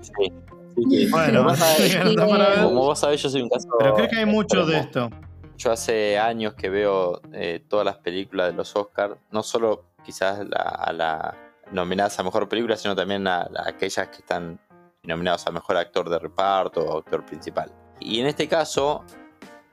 Sí. 0.00 0.32
Así 0.76 0.88
que, 1.06 1.10
Bueno, 1.10 1.38
como, 1.44 1.50
vos 1.50 1.58
sabés, 1.58 1.96
para 1.96 2.62
como 2.64 2.80
vos 2.82 3.00
yo 3.22 3.30
soy 3.30 3.42
un 3.42 3.48
caso. 3.48 3.68
Pero 3.78 3.94
creo 3.94 4.08
que 4.08 4.16
hay 4.16 4.26
mucho 4.26 4.66
de 4.66 4.78
extremo. 4.78 5.06
esto. 5.08 5.24
Yo 5.56 5.72
hace 5.72 6.18
años 6.18 6.54
que 6.54 6.68
veo 6.68 7.20
eh, 7.32 7.64
todas 7.68 7.86
las 7.86 7.96
películas 7.98 8.48
de 8.48 8.54
los 8.54 8.74
Oscars, 8.76 9.14
no 9.30 9.42
solo 9.42 9.84
quizás 10.04 10.40
la- 10.46 10.58
a 10.58 10.92
la 10.92 11.34
nominadas 11.72 12.18
a 12.18 12.22
mejor 12.22 12.48
película, 12.48 12.76
sino 12.76 12.94
también 12.94 13.26
a, 13.26 13.42
a 13.42 13.68
aquellas 13.68 14.08
que 14.08 14.16
están 14.18 14.60
nominadas 15.04 15.46
a 15.46 15.52
mejor 15.52 15.76
actor 15.78 16.10
de 16.10 16.18
reparto 16.18 16.80
o 16.84 16.98
actor 16.98 17.24
principal. 17.24 17.72
Y 18.00 18.20
en 18.20 18.26
este 18.26 18.46
caso, 18.48 19.04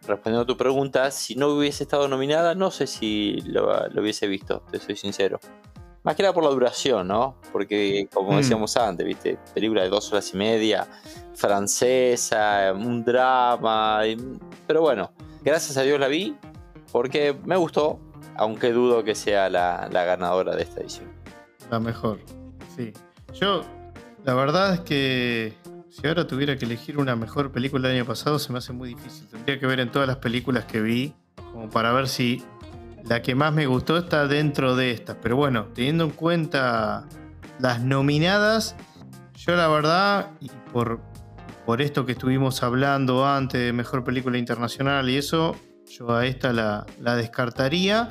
respondiendo 0.08 0.42
a 0.42 0.46
tu 0.46 0.58
pregunta, 0.58 1.12
si 1.12 1.36
no 1.36 1.48
hubiese 1.50 1.84
estado 1.84 2.08
nominada, 2.08 2.56
no 2.56 2.72
sé 2.72 2.88
si 2.88 3.42
lo, 3.46 3.88
lo 3.90 4.02
hubiese 4.02 4.28
visto, 4.28 4.64
te 4.72 4.80
soy 4.80 4.96
sincero. 4.96 5.40
Más 6.04 6.16
que 6.16 6.24
nada 6.24 6.34
por 6.34 6.44
la 6.44 6.50
duración, 6.50 7.08
¿no? 7.08 7.36
Porque, 7.52 8.08
como 8.12 8.32
Mm. 8.32 8.38
decíamos 8.38 8.76
antes, 8.78 9.06
¿viste? 9.06 9.38
Película 9.54 9.84
de 9.84 9.90
dos 9.90 10.12
horas 10.12 10.34
y 10.34 10.38
media, 10.38 10.88
francesa, 11.36 12.74
un 12.76 13.04
drama. 13.04 14.02
y- 14.08 14.18
Pero 14.68 14.82
bueno, 14.82 15.12
gracias 15.44 15.78
a 15.78 15.82
Dios 15.84 16.00
la 16.00 16.08
vi, 16.08 16.36
porque 16.92 17.36
me 17.46 17.56
gustó, 17.56 18.00
aunque 18.38 18.72
dudo 18.72 19.04
que 19.04 19.14
sea 19.16 19.50
la, 19.50 19.88
la 19.92 20.04
ganadora 20.06 20.56
de 20.56 20.64
esta 20.64 20.82
edición. 20.82 21.12
La 21.70 21.80
mejor. 21.80 22.20
Sí. 22.76 22.94
Yo, 23.34 23.62
la 24.24 24.34
verdad 24.34 24.74
es 24.74 24.80
que 24.82 25.54
si 25.92 26.08
ahora 26.08 26.26
tuviera 26.26 26.58
que 26.58 26.66
elegir 26.66 26.98
una 26.98 27.16
mejor 27.16 27.52
película 27.52 27.88
del 27.88 27.98
año 27.98 28.06
pasado, 28.06 28.40
se 28.40 28.52
me 28.52 28.60
hace 28.60 28.74
muy 28.74 28.90
difícil. 28.90 29.28
Tendría 29.28 29.60
que 29.60 29.68
ver 29.68 29.80
en 29.80 29.92
todas 29.92 30.08
las 30.08 30.18
películas 30.18 30.66
que 30.66 30.82
vi, 30.82 31.14
como 31.52 31.70
para 31.70 31.92
ver 31.92 32.08
si 32.08 32.44
la 33.04 33.22
que 33.22 33.36
más 33.36 33.54
me 33.54 33.68
gustó 33.68 33.98
está 33.98 34.28
dentro 34.28 34.76
de 34.76 34.92
estas. 34.92 35.18
Pero 35.22 35.36
bueno, 35.36 35.68
teniendo 35.76 36.06
en 36.06 36.12
cuenta 36.12 37.08
las 37.60 37.82
nominadas, 37.82 38.76
yo 39.36 39.56
la 39.56 39.68
verdad, 39.68 40.32
y 40.40 40.50
por 40.72 41.02
por 41.66 41.82
esto 41.82 42.06
que 42.06 42.14
estuvimos 42.14 42.64
hablando 42.64 43.26
antes 43.26 43.62
de 43.62 43.74
mejor 43.74 44.04
película 44.04 44.38
internacional 44.38 45.10
y 45.10 45.18
eso, 45.18 45.56
yo 45.88 46.12
a 46.12 46.26
esta 46.26 46.54
la, 46.54 46.86
la 47.00 47.16
descartaría. 47.16 48.10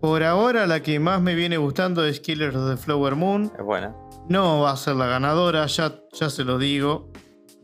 Por 0.00 0.22
ahora 0.22 0.66
la 0.66 0.80
que 0.80 1.00
más 1.00 1.22
me 1.22 1.34
viene 1.34 1.56
gustando 1.56 2.04
es 2.04 2.20
Killers 2.20 2.54
of 2.54 2.70
the 2.70 2.76
Flower 2.76 3.16
Moon. 3.16 3.50
Es 3.58 3.64
buena. 3.64 3.94
No 4.28 4.60
va 4.60 4.70
a 4.72 4.76
ser 4.76 4.96
la 4.96 5.06
ganadora, 5.06 5.66
ya, 5.66 5.94
ya 6.12 6.30
se 6.30 6.44
lo 6.44 6.58
digo. 6.58 7.10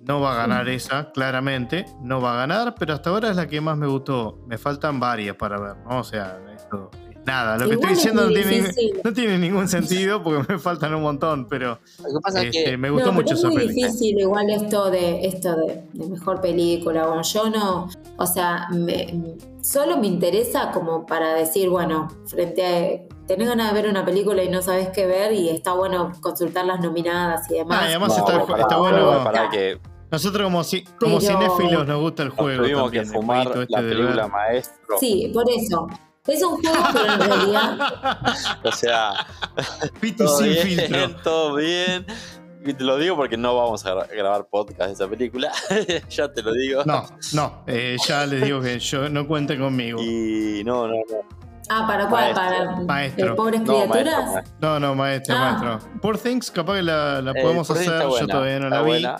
No 0.02 0.20
va 0.20 0.32
a 0.32 0.36
ganar 0.36 0.68
esa, 0.68 1.10
claramente. 1.12 1.84
No 2.02 2.20
va 2.20 2.32
a 2.34 2.36
ganar, 2.36 2.74
pero 2.78 2.94
hasta 2.94 3.10
ahora 3.10 3.30
es 3.30 3.36
la 3.36 3.46
que 3.46 3.60
más 3.60 3.76
me 3.76 3.86
gustó. 3.86 4.38
Me 4.46 4.56
faltan 4.56 4.98
varias 4.98 5.36
para 5.36 5.58
ver, 5.60 5.76
¿no? 5.88 6.00
O 6.00 6.04
sea, 6.04 6.38
esto 6.56 6.90
nada. 7.26 7.58
Lo 7.58 7.68
que 7.68 7.74
estoy 7.74 7.90
es 7.92 7.96
diciendo 7.98 8.22
no 8.22 8.30
muy 8.30 8.42
tiene, 8.42 8.70
no 9.04 9.12
tiene 9.12 9.38
ningún 9.38 9.68
sentido 9.68 10.22
porque 10.22 10.54
me 10.54 10.58
faltan 10.58 10.94
un 10.94 11.02
montón, 11.02 11.46
pero 11.48 11.78
Lo 11.98 12.04
que 12.14 12.20
pasa 12.22 12.40
es 12.42 12.46
este, 12.56 12.70
que 12.70 12.76
me 12.78 12.88
No, 12.88 12.94
gustó 12.94 13.12
mucho 13.12 13.34
es 13.34 13.40
esa 13.40 13.48
muy 13.48 13.56
película. 13.58 13.86
difícil 13.88 14.18
igual 14.20 14.50
esto 14.50 14.90
de 14.90 15.26
esto 15.26 15.54
de, 15.56 15.84
de 15.92 16.08
mejor 16.08 16.40
película. 16.40 17.06
Bueno, 17.06 17.22
yo 17.22 17.50
no, 17.50 17.88
o 18.16 18.26
sea, 18.26 18.68
me- 18.72 19.36
solo 19.60 19.98
me 19.98 20.06
interesa 20.06 20.70
como 20.72 21.04
para 21.04 21.34
decir, 21.34 21.68
bueno, 21.68 22.08
frente 22.26 22.64
a 22.66 23.19
tenés 23.30 23.46
ganas 23.48 23.68
de 23.72 23.80
ver 23.80 23.88
una 23.88 24.04
película 24.04 24.42
y 24.42 24.48
no 24.48 24.60
sabes 24.60 24.88
qué 24.88 25.06
ver 25.06 25.32
y 25.32 25.48
está 25.50 25.72
bueno 25.72 26.10
consultar 26.20 26.64
las 26.64 26.80
nominadas 26.80 27.48
y 27.48 27.54
demás. 27.54 27.78
Ah, 27.80 27.84
y 27.84 27.88
además 27.90 28.08
No, 28.18 28.26
está, 28.58 28.76
bueno. 28.76 29.22
pará 29.22 29.48
que 29.48 29.78
Nosotros 30.10 30.42
como, 30.44 30.64
si, 30.64 30.82
como 30.98 31.20
Pero- 31.20 31.38
cinéfilos 31.38 31.86
nos 31.86 32.00
gusta 32.00 32.22
el 32.24 32.30
nos 32.30 32.38
juego. 32.38 32.62
tuvimos 32.64 32.90
que 32.90 33.04
fumar 33.04 33.46
este 33.46 33.66
la 33.68 33.78
película 33.78 34.26
maestro. 34.26 34.96
Sí, 34.98 35.30
por 35.32 35.44
eso. 35.48 35.86
Es 36.26 36.42
un 36.42 36.56
juego, 36.60 36.76
pero 36.92 37.12
en 37.12 37.20
realidad 37.20 37.78
O 38.64 38.72
sea, 38.72 39.12
Pitu 40.00 40.24
todo 40.24 40.38
sin 40.38 40.46
bien, 40.52 40.66
filtro. 40.66 41.16
todo 41.24 41.54
bien. 41.54 42.06
Y 42.66 42.74
te 42.74 42.82
lo 42.84 42.96
digo 42.98 43.14
porque 43.16 43.36
no 43.36 43.54
vamos 43.56 43.86
a 43.86 43.94
gra- 43.94 44.08
grabar 44.10 44.46
podcast 44.50 44.88
de 44.88 44.92
esa 44.92 45.08
película. 45.08 45.50
ya 46.10 46.32
te 46.32 46.42
lo 46.42 46.52
digo. 46.52 46.82
No, 46.84 47.04
no, 47.32 47.62
eh, 47.68 47.96
ya 48.06 48.26
les 48.26 48.42
digo 48.44 48.60
que 48.60 48.78
yo 48.80 49.08
no 49.08 49.26
cuente 49.28 49.56
conmigo. 49.56 50.00
Y 50.02 50.62
no, 50.64 50.86
no, 50.88 50.94
no. 50.94 51.39
Ah, 51.72 51.86
¿para 51.86 52.08
cuál? 52.08 52.34
Maestro. 52.34 52.64
¿Para 52.74 52.84
Maestro. 52.84 53.26
eh, 53.32 53.36
pobres 53.36 53.60
No, 53.60 53.66
criaturas? 53.66 54.32
maestro. 54.32 54.54
No, 54.60 54.80
no, 54.80 54.94
maestro, 54.96 55.36
Ah. 55.38 55.40
maestro. 55.52 55.90
Poor 56.00 56.18
Things, 56.18 56.50
capaz 56.50 56.74
que 56.74 56.82
la, 56.82 57.22
la 57.22 57.30
Eh, 57.30 57.42
podemos 57.42 57.70
hacer. 57.70 58.02
Yo 58.20 58.26
todavía 58.26 58.58
no 58.58 58.68
la 58.68 58.82
vi. 58.82 58.88
buena. 58.88 59.16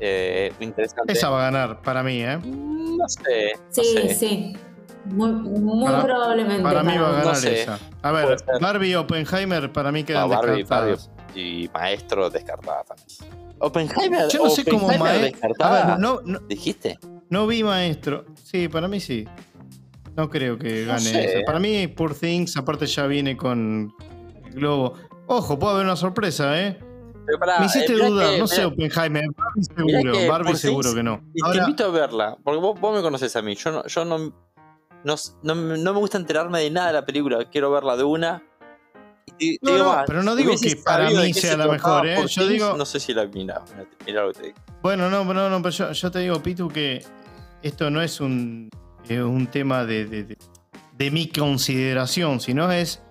Eh, 0.00 0.52
interesante. 0.58 1.12
Esa 1.12 1.30
va 1.30 1.38
a 1.40 1.50
ganar 1.50 1.80
para 1.80 2.02
mí, 2.02 2.20
¿eh? 2.20 2.36
Mm, 2.38 2.96
No 2.98 3.08
sé. 3.08 3.52
no 3.54 3.62
Sí, 3.70 3.84
sé. 3.84 4.14
sí. 4.14 4.56
Muy, 5.04 5.30
muy 5.32 5.84
Para- 5.84 6.02
probablemente. 6.04 6.62
Para 6.62 6.82
mí 6.82 6.96
va 6.98 7.08
a 7.08 7.12
ganar 7.12 7.26
No 7.26 7.34
sé. 7.36 7.62
esa. 7.62 7.78
A 8.02 8.10
ver. 8.12 8.36
Barbie 8.60 8.90
y 8.90 8.94
Oppenheimer 8.96 9.72
para 9.72 9.92
mí 9.92 10.02
quedan 10.04 10.28
No, 10.28 10.36
Barbie, 10.36 10.58
descartadas. 10.62 11.10
y 11.34 11.70
maestro 11.72 12.30
descartada 12.30 12.82
también. 12.84 13.08
Oppenheimer. 13.60 14.28
Yo 14.28 14.42
no 14.44 14.50
sé 14.50 14.64
cómo 14.64 14.88
maestro. 14.88 15.08
A 15.08 15.12
descartada. 15.18 15.86
ver, 15.86 15.98
no, 16.00 16.20
no, 16.24 16.40
¿Dijiste? 16.48 16.98
no 17.30 17.46
vi 17.46 17.62
maestro. 17.62 18.24
Sí, 18.42 18.66
para 18.68 18.88
mí 18.88 18.98
sí. 19.00 19.26
No 20.16 20.28
creo 20.28 20.58
que 20.58 20.82
No 20.82 20.88
gane 20.88 21.00
sé. 21.00 21.24
esa. 21.38 21.46
Para 21.46 21.58
mí, 21.58 21.86
Poor 21.88 22.14
Things, 22.14 22.56
aparte 22.56 22.86
ya 22.86 23.06
viene 23.06 23.36
con 23.36 23.94
el 24.44 24.52
globo. 24.52 24.94
Ojo, 25.26 25.58
puede 25.58 25.74
haber 25.74 25.86
una 25.86 25.96
sorpresa, 25.96 26.60
¿eh? 26.60 26.78
Pero 27.24 27.38
pará, 27.38 27.60
Me 27.60 27.66
hiciste 27.66 27.92
eh, 27.92 27.96
dudar, 28.08 28.30
que- 28.32 28.38
no 28.40 28.46
sé, 28.46 28.64
Oppenheimer. 28.64 29.24
Barbie 29.36 29.64
seguro, 29.64 30.12
que 30.12 30.28
Barbie 30.28 30.56
seguro 30.56 30.88
Things- 30.90 30.94
que 30.96 31.02
no. 31.02 31.20
Y 31.32 31.40
te 31.40 31.46
Ahora, 31.46 31.60
invito 31.62 31.84
a 31.86 31.88
verla, 31.90 32.36
porque 32.42 32.60
vos, 32.60 32.78
vos 32.80 32.94
me 32.96 33.00
conocés 33.00 33.34
a 33.36 33.42
mí. 33.42 33.54
Yo 33.54 33.70
no, 33.70 33.86
yo 33.86 34.04
no, 34.04 34.18
no, 35.04 35.14
no, 35.42 35.54
no 35.54 35.92
me 35.94 35.98
gusta 35.98 36.18
enterarme 36.18 36.60
de 36.60 36.70
nada 36.70 36.88
de 36.88 36.92
la 36.94 37.04
película. 37.06 37.44
Quiero 37.50 37.70
verla 37.70 37.96
de 37.96 38.04
una. 38.04 38.42
Y 39.38 39.56
No, 39.62 39.70
digo 39.72 39.84
no, 39.84 39.92
más, 39.92 40.04
pero 40.06 40.22
no 40.24 40.34
digo 40.36 40.52
que 40.60 40.76
para 40.84 41.08
mí 41.08 41.32
sea 41.32 41.52
se 41.52 41.56
la 41.56 41.68
mejor, 41.68 42.06
¿eh? 42.06 42.16
Yo 42.16 42.26
Things, 42.26 42.48
digo- 42.48 42.76
No 42.76 42.84
sé 42.84 42.98
si 43.00 43.14
la 43.14 43.24
mirá. 43.26 43.62
Mirá 44.04 44.22
lo 44.24 44.32
que 44.32 44.38
te 44.40 44.46
digo. 44.48 44.58
Bueno, 44.82 45.08
no, 45.08 45.24
no, 45.24 45.48
no, 45.48 45.62
pero 45.62 45.70
yo, 45.70 45.92
yo 45.92 46.10
te 46.10 46.18
digo, 46.18 46.42
Pitu, 46.42 46.68
que 46.68 47.04
esto 47.62 47.88
no 47.88 48.02
es 48.02 48.20
un, 48.20 48.68
eh, 49.08 49.22
un 49.22 49.46
tema 49.46 49.84
de, 49.84 50.06
de- 50.06 50.24
de- 50.24 50.38
de 50.96 51.10
mi 51.10 51.28
consideración, 51.28 52.40
sino 52.40 52.70
es 52.70 53.02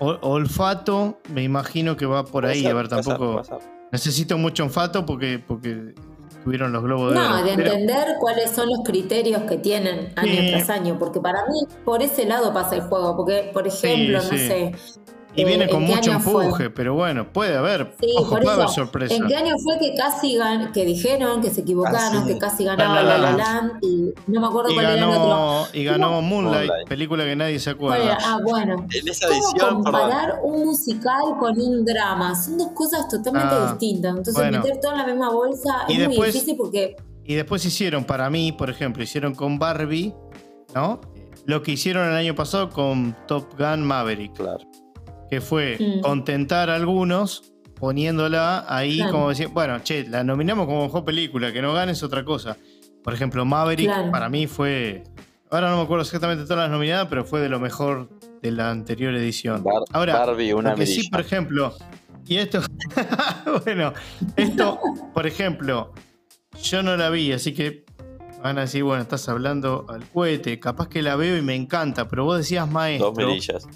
ol- 0.00 0.18
olfato, 0.22 1.20
me 1.32 1.42
imagino 1.42 1.96
que 1.96 2.06
va 2.06 2.24
por 2.24 2.46
ahí. 2.46 2.66
a 2.66 2.74
ver, 2.74 2.88
tampoco 2.88 3.42
necesito 3.92 4.36
mucho 4.38 4.64
olfato 4.64 5.06
porque, 5.06 5.38
porque 5.38 5.94
tuvieron 6.44 6.72
los 6.72 6.82
globos 6.82 7.12
de 7.14 7.18
No, 7.18 7.42
de 7.42 7.54
Pero- 7.56 7.72
entender 7.72 8.06
cuáles 8.20 8.50
son 8.50 8.68
los 8.68 8.80
criterios 8.84 9.42
que 9.42 9.56
tienen 9.58 10.12
año 10.16 10.32
Sí. 10.40 10.48
tras 10.50 10.70
año, 10.70 10.98
porque 10.98 11.20
para 11.20 11.40
mí 11.46 11.60
por 11.84 12.02
ese 12.02 12.26
lado 12.26 12.52
pasa 12.52 12.76
el 12.76 12.82
juego, 12.82 13.16
porque 13.16 13.50
por 13.52 13.66
ejemplo, 13.66 14.18
no 14.18 14.24
sí. 14.24 14.38
sé, 14.38 14.72
y 15.34 15.44
viene 15.44 15.66
eh, 15.66 15.68
con 15.68 15.82
¿en 15.82 15.88
qué 15.88 15.94
mucho 15.96 16.20
fue? 16.20 16.44
empuje, 16.46 16.70
pero 16.70 16.94
bueno, 16.94 17.32
puede 17.32 17.56
haber. 17.56 17.94
Sí, 18.00 18.08
ojo, 18.16 18.30
por 18.30 18.40
puede 18.42 18.54
haber 18.54 18.64
eso, 18.66 18.74
sorpresa. 18.74 19.14
¿En 19.14 19.26
qué 19.28 19.36
año 19.36 19.54
fue 19.62 19.78
que 19.78 19.94
casi 19.94 20.34
gan- 20.36 20.72
que 20.72 20.84
dijeron 20.84 21.40
que 21.40 21.50
se 21.50 21.60
equivocaron, 21.60 22.22
Casi. 22.22 22.26
que 22.32 22.38
casi 22.38 22.64
ganaba 22.64 23.02
La 23.02 23.18
La 23.18 23.32
Land. 23.32 23.72
Y 23.82 24.14
no 24.26 24.40
me 24.40 24.46
acuerdo 24.48 24.70
Y 24.70 24.74
cuál 24.74 24.86
era 24.86 24.94
el 24.94 25.04
otro? 25.04 25.20
ganó, 25.20 25.64
y 25.72 25.84
ganó 25.84 26.22
Moonlight, 26.22 26.66
Moonlight. 26.68 26.88
película 26.88 27.24
que 27.24 27.36
nadie 27.36 27.60
se 27.60 27.74
¿Cuál 27.76 28.00
acuerda. 28.02 28.18
Ah, 28.24 28.38
bueno. 28.42 28.86
En 28.92 29.08
esa 29.08 29.28
¿Cómo 29.28 29.52
perdón. 29.52 29.82
comparar 29.84 30.34
un 30.42 30.64
musical 30.66 31.22
con 31.38 31.60
un 31.60 31.84
drama? 31.84 32.34
Son 32.34 32.58
dos 32.58 32.68
cosas 32.74 33.06
totalmente 33.08 33.54
Ah, 33.54 33.68
distintas. 33.78 34.10
Entonces 34.16 34.34
bueno. 34.34 34.58
meter 34.58 34.80
todo 34.80 34.92
en 34.92 34.98
la 34.98 35.06
misma 35.06 35.30
bolsa 35.30 35.84
Y 35.88 36.00
es 36.00 36.08
muy 36.08 36.26
difícil 36.26 36.56
porque 36.56 36.96
Y 37.24 37.34
después 37.34 37.64
hicieron, 37.64 38.04
para 38.04 38.28
mí, 38.30 38.50
por 38.52 38.70
ejemplo, 38.70 39.02
hicieron 39.04 39.34
con 39.34 39.58
Barbie, 39.58 40.14
¿no? 40.74 41.00
Lo 41.44 41.62
que 41.62 41.72
hicieron 41.72 42.08
el 42.08 42.14
año 42.14 42.34
pasado 42.34 42.70
con 42.70 43.14
Top 43.26 43.56
Gun 43.58 43.82
Maverick, 43.86 44.32
Claro. 44.34 44.58
Que 45.30 45.40
fue 45.40 45.78
contentar 46.02 46.70
a 46.70 46.74
algunos 46.76 47.52
poniéndola 47.78 48.64
ahí 48.68 48.96
Claro. 48.96 49.12
como 49.12 49.28
decir, 49.28 49.48
bueno, 49.48 49.78
che, 49.82 50.06
la 50.08 50.24
nominamos 50.24 50.66
como 50.66 50.84
mejor 50.84 51.04
película, 51.04 51.52
que 51.52 51.62
no 51.62 51.72
gane 51.72 51.92
es 51.92 52.02
otra 52.02 52.24
cosa. 52.24 52.56
Por 53.04 53.14
ejemplo, 53.14 53.44
Maverick 53.44 53.86
Claro. 53.86 54.10
para 54.10 54.28
mí 54.28 54.46
fue, 54.46 55.04
ahora 55.50 55.70
no 55.70 55.76
me 55.76 55.82
acuerdo 55.84 56.02
exactamente 56.02 56.42
todas 56.44 56.58
las 56.64 56.70
nominadas, 56.70 57.06
pero 57.08 57.24
fue 57.24 57.40
de 57.40 57.48
lo 57.48 57.60
mejor 57.60 58.08
de 58.42 58.50
la 58.50 58.70
anterior 58.70 59.14
edición. 59.14 59.62
Bar- 59.62 59.82
Ahora, 59.92 60.18
Barbie, 60.18 60.52
una 60.52 60.74
que 60.74 60.86
sí, 60.86 60.92
mirilla. 60.96 61.10
por 61.10 61.20
ejemplo, 61.20 61.74
y 62.26 62.36
esto, 62.38 62.60
bueno, 63.64 63.92
esto, 64.36 64.80
por 65.14 65.26
ejemplo, 65.26 65.92
yo 66.62 66.82
no 66.82 66.96
la 66.96 67.10
vi, 67.10 67.32
así 67.32 67.54
que 67.54 67.84
van 68.42 68.58
a 68.58 68.62
decir, 68.62 68.82
bueno, 68.84 69.02
estás 69.02 69.28
hablando 69.28 69.86
al 69.88 70.04
cohete, 70.08 70.58
capaz 70.60 70.88
que 70.88 71.00
la 71.02 71.16
veo 71.16 71.36
y 71.36 71.42
me 71.42 71.54
encanta, 71.54 72.08
pero 72.08 72.24
vos 72.24 72.38
decías 72.38 72.66
Dos 72.66 72.74
maestro, 72.74 73.12
mirillas. 73.12 73.66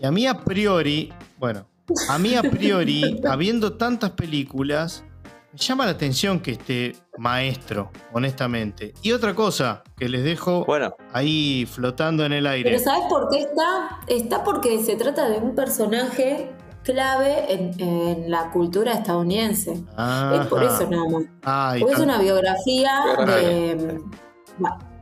Y 0.00 0.06
a 0.06 0.10
mí 0.10 0.26
a 0.26 0.34
priori, 0.44 1.12
bueno, 1.38 1.66
a 2.08 2.18
mí 2.18 2.34
a 2.34 2.42
priori, 2.42 3.20
habiendo 3.28 3.76
tantas 3.76 4.10
películas, 4.10 5.04
me 5.52 5.58
llama 5.58 5.86
la 5.86 5.92
atención 5.92 6.40
que 6.40 6.52
esté 6.52 6.94
maestro, 7.16 7.90
honestamente. 8.12 8.94
Y 9.02 9.12
otra 9.12 9.34
cosa 9.34 9.82
que 9.96 10.08
les 10.08 10.22
dejo 10.22 10.64
Bueno, 10.66 10.94
ahí 11.12 11.66
flotando 11.66 12.24
en 12.24 12.32
el 12.32 12.46
aire. 12.46 12.70
Pero 12.70 12.82
¿sabes 12.82 13.06
por 13.08 13.28
qué 13.30 13.40
está? 13.40 14.00
Está 14.06 14.44
porque 14.44 14.82
se 14.84 14.96
trata 14.96 15.28
de 15.28 15.38
un 15.38 15.54
personaje 15.54 16.50
clave 16.84 17.52
en, 17.52 17.80
en 17.80 18.30
la 18.30 18.50
cultura 18.50 18.92
estadounidense. 18.92 19.72
Es 19.72 20.46
por 20.46 20.62
eso 20.62 20.88
nada 20.88 21.08
más. 21.10 21.22
Ah, 21.42 21.76
Porque 21.78 21.94
es 21.94 22.00
una 22.00 22.18
biografía 22.18 22.92
de... 23.26 24.00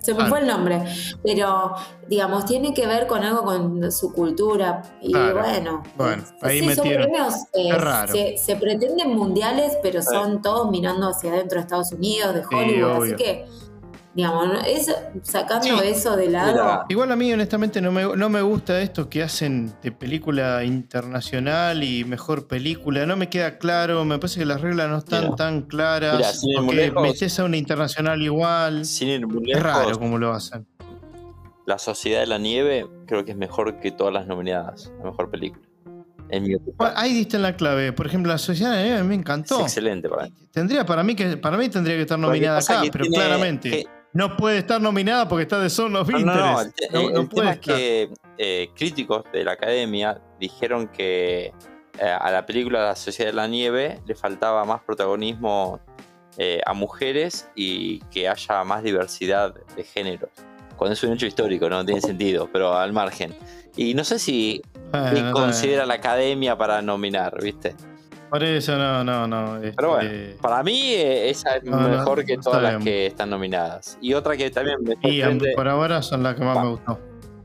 se 0.06 0.14
me 0.14 0.26
fue 0.26 0.40
el 0.40 0.46
nombre, 0.46 0.82
pero 1.22 1.74
digamos, 2.08 2.44
tiene 2.46 2.72
que 2.72 2.86
ver 2.86 3.06
con 3.06 3.22
algo 3.24 3.42
con 3.42 3.90
su 3.92 4.12
cultura. 4.12 4.82
Y 5.02 5.12
Claro. 5.12 5.40
bueno, 5.40 5.82
Bueno, 5.96 6.22
ahí 6.42 6.60
sí, 6.60 6.74
son 6.74 6.84
premios, 6.88 7.34
eh. 7.52 7.70
Se, 8.12 8.38
se 8.38 8.56
pretenden 8.56 9.14
mundiales, 9.14 9.76
pero 9.82 10.00
son 10.02 10.40
todos 10.42 10.70
mirando 10.70 11.08
hacia 11.08 11.32
adentro 11.32 11.56
de 11.56 11.62
Estados 11.62 11.92
Unidos, 11.92 12.34
de 12.34 12.42
Hollywood. 12.50 13.02
así 13.04 13.16
que, 13.16 13.46
digamos, 14.16 14.46
¿no? 14.48 14.60
es, 14.62 14.90
sacando 15.22 15.66
Sí. 15.66 15.74
eso 15.84 16.16
de 16.16 16.30
lado. 16.30 16.52
Mira, 16.52 16.84
Igual 16.88 17.12
a 17.12 17.16
mí, 17.16 17.32
honestamente, 17.32 17.80
no 17.82 17.92
me, 17.92 18.16
no 18.16 18.28
me 18.30 18.40
gusta 18.40 18.80
esto 18.80 19.08
que 19.10 19.22
hacen 19.22 19.72
de 19.82 19.92
película 19.92 20.64
internacional 20.64 21.84
y 21.84 22.04
mejor 22.04 22.48
película. 22.48 23.04
No 23.06 23.16
me 23.16 23.28
queda 23.28 23.58
claro, 23.58 24.04
me 24.04 24.18
parece 24.18 24.40
que 24.40 24.46
las 24.46 24.60
reglas 24.60 24.88
no 24.88 24.98
están 24.98 25.24
Mira. 25.24 25.36
tan 25.36 25.62
claras. 25.62 26.16
Mira, 26.16 26.32
sin 26.32 26.54
porque 26.56 26.74
lejos- 26.76 27.02
metes 27.02 27.38
a 27.38 27.44
una 27.44 27.56
internacional 27.58 28.20
igual. 28.22 28.84
sin 28.86 29.08
ir 29.08 29.26
muy 29.26 29.42
Es 29.50 29.58
lejos, 29.58 29.62
raro 29.62 29.98
como 29.98 30.18
lo 30.18 30.32
hacen. 30.32 30.66
La 31.66 31.78
Sociedad 31.78 32.20
de 32.20 32.26
la 32.26 32.38
Nieve 32.38 32.86
creo 33.06 33.24
que 33.24 33.32
es 33.32 33.36
mejor 33.36 33.80
que 33.80 33.90
todas 33.90 34.14
las 34.14 34.26
nominadas. 34.26 34.90
La 34.98 35.10
mejor 35.10 35.30
película. 35.30 35.62
En 36.28 36.42
mi. 36.44 36.56
Bueno, 36.76 36.92
ahí 36.96 37.12
diste 37.12 37.36
en 37.36 37.42
la 37.42 37.54
clave. 37.56 37.92
Por 37.92 38.06
ejemplo, 38.06 38.32
la 38.32 38.38
sociedad 38.38 38.70
de 38.72 38.76
la 38.78 38.82
Nieve 38.84 39.02
me 39.04 39.14
Es 39.14 39.20
encantó. 39.20 39.60
excelente 39.60 40.08
para 40.08 40.24
mí. 40.24 40.32
Tendría 40.52 40.84
para 40.86 41.02
mí 41.04 41.14
que 41.14 41.36
para 41.36 41.56
mí 41.56 41.68
tendría 41.68 41.96
que 41.96 42.02
estar 42.02 42.18
nominada 42.18 42.58
acá, 42.58 42.82
pero 42.90 43.04
tiene- 43.04 43.16
claramente 43.16 43.70
que- 43.70 43.86
no 44.16 44.36
puede 44.36 44.58
estar 44.58 44.80
nominada 44.80 45.28
porque 45.28 45.42
está 45.42 45.60
de 45.60 45.70
Son 45.70 45.94
of 45.96 46.08
No, 46.08 46.18
no, 46.20 46.24
no, 46.34 46.62
Interest. 46.62 46.82
El, 46.82 46.92
No- 46.92 47.00
el 47.08 47.14
no 47.14 47.20
tema 47.20 47.28
puede 47.30 47.50
es 47.50 47.58
que 47.60 48.10
eh, 48.38 48.70
críticos 48.74 49.24
de 49.32 49.44
la 49.44 49.52
academia 49.52 50.20
dijeron 50.40 50.88
que 50.88 51.52
eh, 51.98 52.08
a 52.08 52.30
la 52.30 52.44
película 52.46 52.84
La 52.84 52.96
Sociedad 52.96 53.30
de 53.30 53.36
la 53.36 53.46
Nieve 53.46 54.00
le 54.06 54.14
faltaba 54.14 54.64
más 54.64 54.82
protagonismo 54.82 55.80
eh, 56.38 56.60
a 56.66 56.72
mujeres 56.74 57.48
y 57.54 58.00
que 58.10 58.28
haya 58.28 58.64
más 58.64 58.82
diversidad 58.82 59.54
de 59.76 59.84
géneros. 59.84 60.30
Cuando 60.76 60.92
es 60.92 61.02
un 61.04 61.12
hecho 61.14 61.24
histórico, 61.26 61.70
no 61.70 61.84
tiene 61.86 62.02
sentido, 62.02 62.50
pero 62.52 62.74
al 62.76 62.92
margen. 62.92 63.34
Y 63.76 63.94
no 63.94 64.04
sé 64.04 64.18
si 64.18 64.60
considera 65.32 65.86
la 65.86 65.94
academia 65.94 66.56
para 66.58 66.82
nominar, 66.82 67.42
¿viste? 67.42 67.74
Por 68.30 68.42
eso 68.42 68.76
no, 68.76 69.04
no, 69.04 69.26
no. 69.26 69.58
Pero 69.76 69.90
bueno, 69.90 70.10
este, 70.10 70.36
para 70.42 70.62
mí 70.62 70.92
eh, 70.94 71.30
esa 71.30 71.56
es 71.56 71.64
No, 71.64 71.80
no, 71.80 71.88
mejor 71.88 72.24
que 72.24 72.36
todas 72.38 72.62
las 72.62 72.82
que 72.82 73.06
están 73.06 73.30
nominadas. 73.30 73.96
Y 74.00 74.14
otra 74.14 74.36
que 74.36 74.50
también 74.50 74.78
me 74.82 74.94
y 75.08 75.20
sorprende- 75.20 75.52
por 75.54 75.68
ahora 75.68 76.02
son 76.02 76.22
las 76.22 76.34
que 76.34 76.44
más 76.44 76.58
me 76.62 76.70
gustó. 76.70 76.98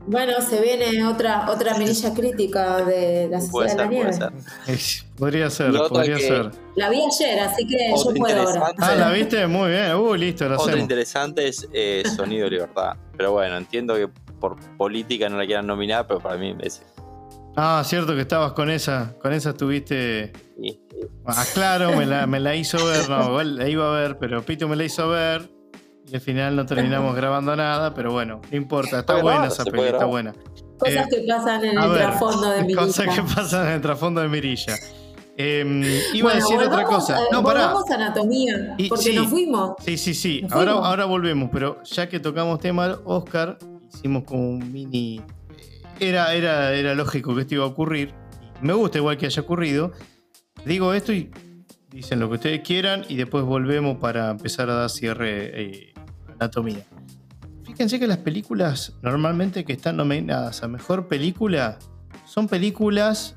Bueno, 0.04 0.32
se 0.40 0.60
viene 0.60 1.06
otra, 1.06 1.48
otra 1.48 1.78
mirilla 1.78 2.12
crítica 2.12 2.78
de 2.84 3.28
la 3.30 3.38
puede 3.52 3.68
Sociedad 3.68 3.88
de 3.88 4.02
la 4.04 4.12
ser, 4.12 4.30
puede 4.32 4.40
Nieve. 4.66 4.82
Podría 5.16 5.50
ser, 5.50 5.70
Y 5.72 5.78
podría 5.78 6.16
que- 6.16 6.22
ser. 6.26 6.50
La 6.74 6.90
vi 6.90 6.98
ayer, 7.00 7.38
así 7.38 7.66
que 7.68 7.76
yo 7.96 8.14
puedo 8.14 8.42
ahora. 8.48 8.72
Ah, 8.78 8.94
¿la 8.96 9.10
viste? 9.12 9.46
Muy 9.46 9.70
bien. 9.70 9.94
Uh, 9.94 10.14
listo, 10.16 10.48
lo 10.48 10.54
Otra 10.54 10.64
hacemos. 10.64 10.80
interesante 10.80 11.46
es 11.46 11.68
eh, 11.72 12.02
Sonido 12.16 12.46
de 12.46 12.50
Libertad. 12.50 12.96
Pero 13.16 13.30
bueno, 13.30 13.56
entiendo 13.56 13.94
que 13.94 14.08
por 14.40 14.56
política 14.76 15.28
no 15.28 15.36
la 15.38 15.46
quieran 15.46 15.68
nominar, 15.68 16.04
pero 16.08 16.18
para 16.18 16.36
mí 16.36 16.56
es. 16.62 16.82
Ah, 17.56 17.82
cierto 17.84 18.14
que 18.14 18.22
estabas 18.22 18.52
con 18.52 18.70
esa. 18.70 19.14
Con 19.20 19.32
esa 19.32 19.50
estuviste. 19.50 20.32
y- 20.60 20.78
Ah, 21.26 21.44
claro, 21.52 21.96
me 21.96 22.06
la, 22.06 22.26
me 22.26 22.40
la 22.40 22.54
hizo 22.56 22.78
ver. 22.86 23.08
No, 23.08 23.28
igual 23.28 23.56
la 23.56 23.68
iba 23.68 23.88
a 23.88 24.00
ver, 24.00 24.18
pero 24.18 24.42
Pito 24.42 24.68
me 24.68 24.76
la 24.76 24.84
hizo 24.84 25.08
ver. 25.08 25.50
Y 26.10 26.14
al 26.14 26.20
final 26.20 26.56
no 26.56 26.66
terminamos 26.66 27.14
grabando 27.14 27.54
nada, 27.56 27.94
pero 27.94 28.12
bueno, 28.12 28.40
no 28.50 28.56
importa. 28.56 29.00
Está 29.00 29.14
buena 29.14 29.30
grabar, 29.40 29.52
esa 29.52 29.64
peli, 29.64 29.82
está 29.84 30.04
buena. 30.04 30.32
Cosas 30.78 31.06
Eh, 31.06 31.08
que 31.10 31.26
pasan 31.28 31.64
en 31.64 31.78
el 31.78 31.88
ver, 31.90 31.98
trasfondo 32.02 32.50
de 32.50 32.64
mi 32.64 32.74
cosas 32.74 33.14
que 33.14 33.22
pasan 33.22 33.66
en 33.68 33.72
el 33.74 33.80
trasfondo 33.80 34.20
de 34.20 34.28
Mirilla. 34.28 34.74
Eh, 35.36 36.00
iba 36.12 36.32
a 36.32 36.34
decir 36.34 36.58
otra 36.58 36.84
cosa. 36.84 37.18
eh, 37.20 37.24
No, 37.32 37.42
pará. 37.42 37.68
volvamos 37.68 37.90
a 37.90 37.94
anatomía, 37.94 38.74
Y- 38.78 38.88
porque 38.88 39.04
sí. 39.04 39.14
nos 39.14 39.28
fuimos. 39.28 39.72
Sí, 39.84 39.96
sí, 39.96 40.12
sí. 40.14 40.40
Nos 40.42 40.52
Ahora, 40.52 40.72
fuimos. 40.72 40.88
ahora 40.88 41.04
volvemos, 41.06 41.50
pero 41.52 41.82
ya 41.84 42.08
que 42.08 42.20
tocamos 42.20 42.58
tema 42.60 42.98
Oscar, 43.04 43.58
hicimos 43.94 44.24
como 44.24 44.50
un 44.50 44.72
mini. 44.72 45.22
Era, 46.00 46.34
era, 46.34 46.72
era 46.74 46.94
lógico 46.94 47.34
que 47.34 47.42
esto 47.42 47.54
iba 47.54 47.64
a 47.64 47.68
ocurrir. 47.68 48.14
Me 48.60 48.72
gusta 48.72 48.98
igual 48.98 49.16
que 49.16 49.26
haya 49.26 49.42
ocurrido. 49.42 49.92
Digo 50.64 50.94
esto 50.94 51.12
y 51.12 51.30
dicen 51.90 52.20
lo 52.20 52.28
que 52.28 52.36
ustedes 52.36 52.60
quieran 52.60 53.04
y 53.08 53.16
después 53.16 53.44
volvemos 53.44 53.98
para 53.98 54.30
empezar 54.30 54.70
a 54.70 54.74
dar 54.74 54.90
cierre 54.90 55.62
eh, 55.62 55.94
anatomía. 56.28 56.84
Fíjense 57.64 57.98
que 57.98 58.06
las 58.06 58.18
películas 58.18 58.94
normalmente 59.02 59.64
que 59.64 59.72
están 59.72 59.96
nominadas 59.96 60.62
a 60.62 60.68
mejor 60.68 61.08
película 61.08 61.78
son 62.24 62.48
películas 62.48 63.36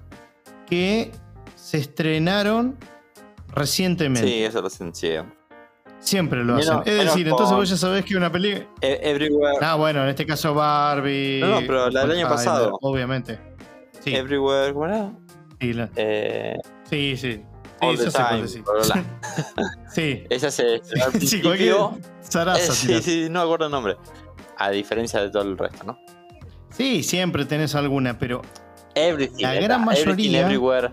que 0.68 1.12
se 1.56 1.78
estrenaron 1.78 2.78
recientemente. 3.48 4.28
Sí, 4.28 4.44
eso 4.44 4.62
lo 4.62 4.70
sentí. 4.70 5.10
Siempre 6.06 6.44
lo 6.44 6.54
Menos- 6.56 6.70
hacen. 6.82 6.94
Es 6.94 7.04
decir, 7.06 7.28
entonces 7.28 7.56
vos 7.56 7.68
ya 7.70 7.78
sabés 7.78 8.06
que 8.06 8.16
una 8.16 8.32
película. 8.32 8.66
E- 8.82 9.00
Everywhere, 9.02 9.58
Ah, 9.62 9.76
bueno, 9.76 10.04
en 10.04 10.10
este 10.10 10.26
caso 10.26 10.54
Barbie. 10.54 11.40
No, 11.42 11.48
no, 11.48 11.60
pero 11.62 11.90
la 11.90 12.02
del 12.06 12.12
año 12.20 12.30
pasado. 12.30 12.78
Obviamente. 12.82 13.40
Sí, 14.02 14.16
Everywhere, 14.16 14.72
¿cómo 14.74 14.86
era? 14.86 15.12
sí, 15.60 15.74
la- 15.74 15.90
Eh, 15.96 16.58
sí. 16.90 17.18
sí. 17.18 17.42
Sí, 17.82 17.88
All 17.88 17.98
the 17.98 18.10
time. 18.12 18.64
bla. 18.64 19.04
Sí, 19.92 20.24
Esa 20.30 20.50
se 20.52 20.82
sí, 21.20 21.42
cualquier 21.42 21.76
Eh, 21.76 22.60
sí, 22.72 23.02
sí, 23.02 23.28
no 23.30 23.42
acuerdo 23.42 23.66
el 23.66 23.72
nombre. 23.72 23.98
A 24.58 24.70
diferencia 24.70 25.22
de 25.22 25.30
todo 25.30 25.44
el 25.44 25.58
resto, 25.58 25.84
¿no? 25.86 25.98
Sí, 26.70 27.04
siempre 27.04 27.46
tenés 27.46 27.74
alguna, 27.76 28.18
pero 28.18 28.42
Everything. 28.94 29.42
La 29.44 29.56
está, 29.56 29.66
gran 29.68 29.86
mayoría- 29.86 30.42
Everywhere, 30.42 30.92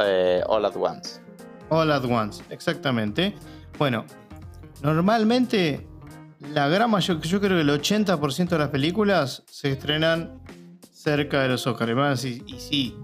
eh, 0.00 0.42
All 0.46 0.64
at 0.64 0.76
Once. 0.76 1.20
all 1.68 1.90
at 1.90 2.04
once, 2.04 2.42
exactamente. 2.50 3.34
Bueno, 3.78 4.04
normalmente 4.82 5.86
la 6.52 6.68
gran 6.68 6.90
mayoría, 6.90 7.22
yo 7.22 7.40
creo 7.40 7.56
que 7.56 7.60
el 7.62 7.70
80% 7.70 8.48
de 8.48 8.58
las 8.58 8.68
películas 8.68 9.42
se 9.48 9.70
estrenan 9.72 10.40
cerca 10.92 11.42
de 11.42 11.48
los 11.48 11.66
Oscars. 11.66 12.24
Y 12.24 12.42
sí, 12.58 12.96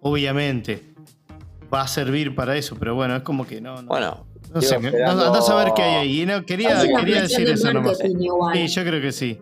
obviamente 0.00 0.94
va 1.72 1.82
a 1.82 1.88
servir 1.88 2.34
para 2.34 2.56
eso, 2.56 2.76
pero 2.78 2.94
bueno, 2.94 3.16
es 3.16 3.22
como 3.22 3.46
que 3.46 3.60
no, 3.60 3.82
no, 3.82 3.88
Bueno, 3.88 4.26
no 4.52 4.60
sé, 4.60 4.76
esperando- 4.76 5.22
no- 5.22 5.26
andá 5.28 5.38
a 5.38 5.42
saber 5.42 5.72
qué 5.74 5.82
hay 5.82 5.94
ahí. 5.96 6.22
Y 6.22 6.26
no, 6.26 6.44
quería, 6.44 6.82
Es 6.82 6.88
quería 6.98 7.22
decir 7.22 7.46
de 7.46 7.54
eso 7.54 7.72
nomás. 7.72 7.98
igual. 8.04 8.56
Sí, 8.56 8.68
yo 8.68 8.82
creo 8.84 9.00
que 9.00 9.12
sí. 9.12 9.40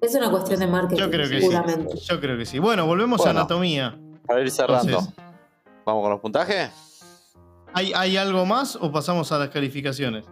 Es 0.00 0.14
una 0.14 0.30
cuestión 0.30 0.60
de 0.60 0.66
marketing, 0.66 1.00
Yo 1.00 1.10
creo 1.10 1.28
que 1.28 1.36
sí. 1.36 1.40
seguramente. 1.42 1.94
Yo 1.98 2.20
creo 2.20 2.36
que 2.36 2.46
sí. 2.46 2.58
Bueno, 2.58 2.86
volvemos 2.86 3.18
Bueno. 3.18 3.38
a 3.38 3.42
anatomía. 3.42 3.98
para 4.26 4.40
ir 4.40 4.50
cerrando, 4.50 4.88
Entonces- 4.88 5.14
¿vamos 5.84 6.02
con 6.02 6.10
los 6.10 6.20
puntajes? 6.20 6.70
¿Hay, 7.74 7.92
¿Hay 7.94 8.16
algo 8.16 8.46
más 8.46 8.76
o 8.76 8.90
pasamos 8.90 9.30
a 9.32 9.38
las 9.38 9.50
calificaciones? 9.50 10.24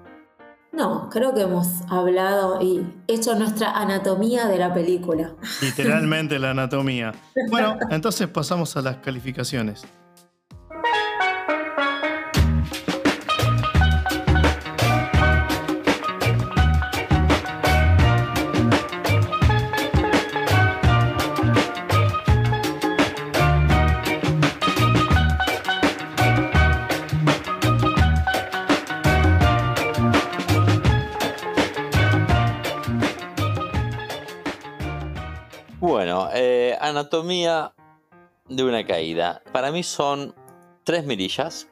No, 0.72 1.10
creo 1.10 1.34
que 1.34 1.42
hemos 1.42 1.82
hablado 1.90 2.62
y 2.62 2.86
hecho 3.06 3.34
nuestra 3.34 3.72
anatomía 3.72 4.46
de 4.46 4.58
la 4.58 4.72
película. 4.72 5.32
Literalmente 5.60 6.38
la 6.38 6.50
anatomía. 6.50 7.12
Bueno, 7.50 7.78
entonces 7.90 8.26
pasamos 8.28 8.74
a 8.76 8.82
las 8.82 8.96
calificaciones. 8.96 9.84
Anatomía 36.93 37.74
de 38.49 38.64
una 38.64 38.86
caída. 38.86 39.43
Para 39.53 39.72
mí 39.72 39.82
son 39.82 40.34
tres 40.84 41.05
mirillas. 41.05 41.68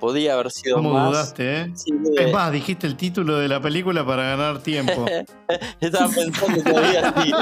Podía 0.00 0.34
haber 0.34 0.50
sido 0.50 0.76
¿Cómo 0.76 0.90
más. 0.90 1.10
dudaste, 1.10 1.60
eh? 1.60 1.72
Sí. 1.74 1.92
Es 2.18 2.32
más, 2.32 2.52
dijiste 2.52 2.86
el 2.86 2.96
título 2.96 3.38
de 3.38 3.48
la 3.48 3.60
película 3.60 4.04
para 4.04 4.24
ganar 4.24 4.58
tiempo. 4.60 5.06
Estaba 5.80 6.08
pensando 6.08 6.62
todavía 6.62 7.14
si 7.22 7.32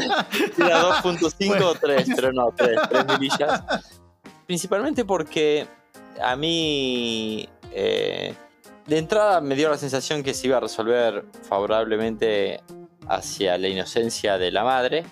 si 0.55 0.63
era 0.63 0.83
2.5 0.83 1.63
o 1.63 1.75
3, 1.75 2.09
pero 2.15 2.33
no, 2.33 2.53
3, 2.55 2.79
3 2.91 3.07
mirillas. 3.07 3.63
Principalmente 4.47 5.05
porque 5.05 5.67
a 6.23 6.37
mí 6.37 7.49
eh, 7.73 8.35
de 8.87 8.99
entrada 8.99 9.41
me 9.41 9.57
dio 9.57 9.71
la 9.71 9.79
sensación 9.79 10.23
que 10.23 10.35
se 10.35 10.47
iba 10.47 10.59
a 10.59 10.61
resolver 10.61 11.25
favorablemente 11.49 12.61
hacia 13.09 13.59
la 13.59 13.69
inocencia 13.69 14.39
de 14.39 14.51
la 14.51 14.63
madre. 14.63 15.05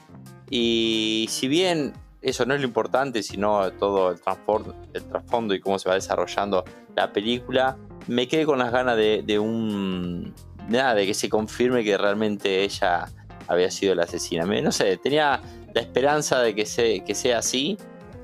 Y 0.50 1.26
si 1.30 1.48
bien 1.48 1.94
eso 2.22 2.44
no 2.44 2.54
es 2.54 2.60
lo 2.60 2.66
importante, 2.66 3.22
sino 3.22 3.70
todo 3.72 4.10
el, 4.10 4.20
trasfondo 4.20 5.54
y 5.54 5.60
cómo 5.60 5.78
se 5.78 5.88
va 5.88 5.94
desarrollando 5.94 6.64
la 6.94 7.12
película, 7.12 7.78
me 8.08 8.28
quedé 8.28 8.44
con 8.44 8.58
las 8.58 8.72
ganas 8.72 8.96
de, 8.96 9.38
un. 9.38 10.34
Nada, 10.68 10.94
de 10.94 11.06
que 11.06 11.14
se 11.14 11.28
confirme 11.28 11.82
que 11.82 11.96
realmente 11.96 12.62
ella 12.62 13.08
había 13.48 13.70
sido 13.70 13.94
la 13.94 14.04
asesina. 14.04 14.44
No 14.44 14.72
sé, 14.72 14.96
tenía 14.98 15.40
la 15.74 15.80
esperanza 15.80 16.40
de 16.40 16.54
que, 16.54 16.66
se, 16.66 17.00
que 17.00 17.14
sea 17.14 17.38
así, 17.38 17.76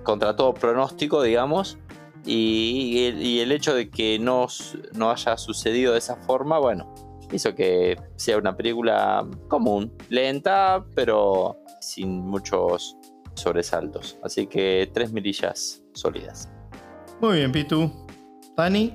contra 0.03 0.37
todo 0.37 0.55
pronóstico, 0.55 1.23
digamos. 1.23 1.79
Y, 2.25 2.91
y 2.93 3.07
el, 3.07 3.23
y 3.23 3.41
el 3.41 3.53
hecho 3.53 3.75
de 3.75 3.89
que 3.89 4.19
no, 4.19 4.47
no 4.95 5.11
haya 5.11 5.37
sucedido 5.37 5.93
de 5.93 5.99
esa 5.99 6.17
forma, 6.17 6.59
bueno, 6.59 6.93
hizo 7.33 7.55
que 7.55 7.97
sea 8.17 8.37
una 8.37 8.57
película 8.57 9.27
común, 9.49 9.93
lenta, 10.09 10.85
pero 10.95 11.59
sin 11.81 12.21
muchos 12.21 12.97
sobresaltos. 13.37 14.19
Así 14.23 14.47
que 14.47 14.91
tres 14.93 15.13
mirillas 15.13 15.83
sólidas. 15.95 16.49
Muy 17.21 17.37
bien, 17.37 17.53
Pitu. 17.53 17.91
Dani, 18.57 18.93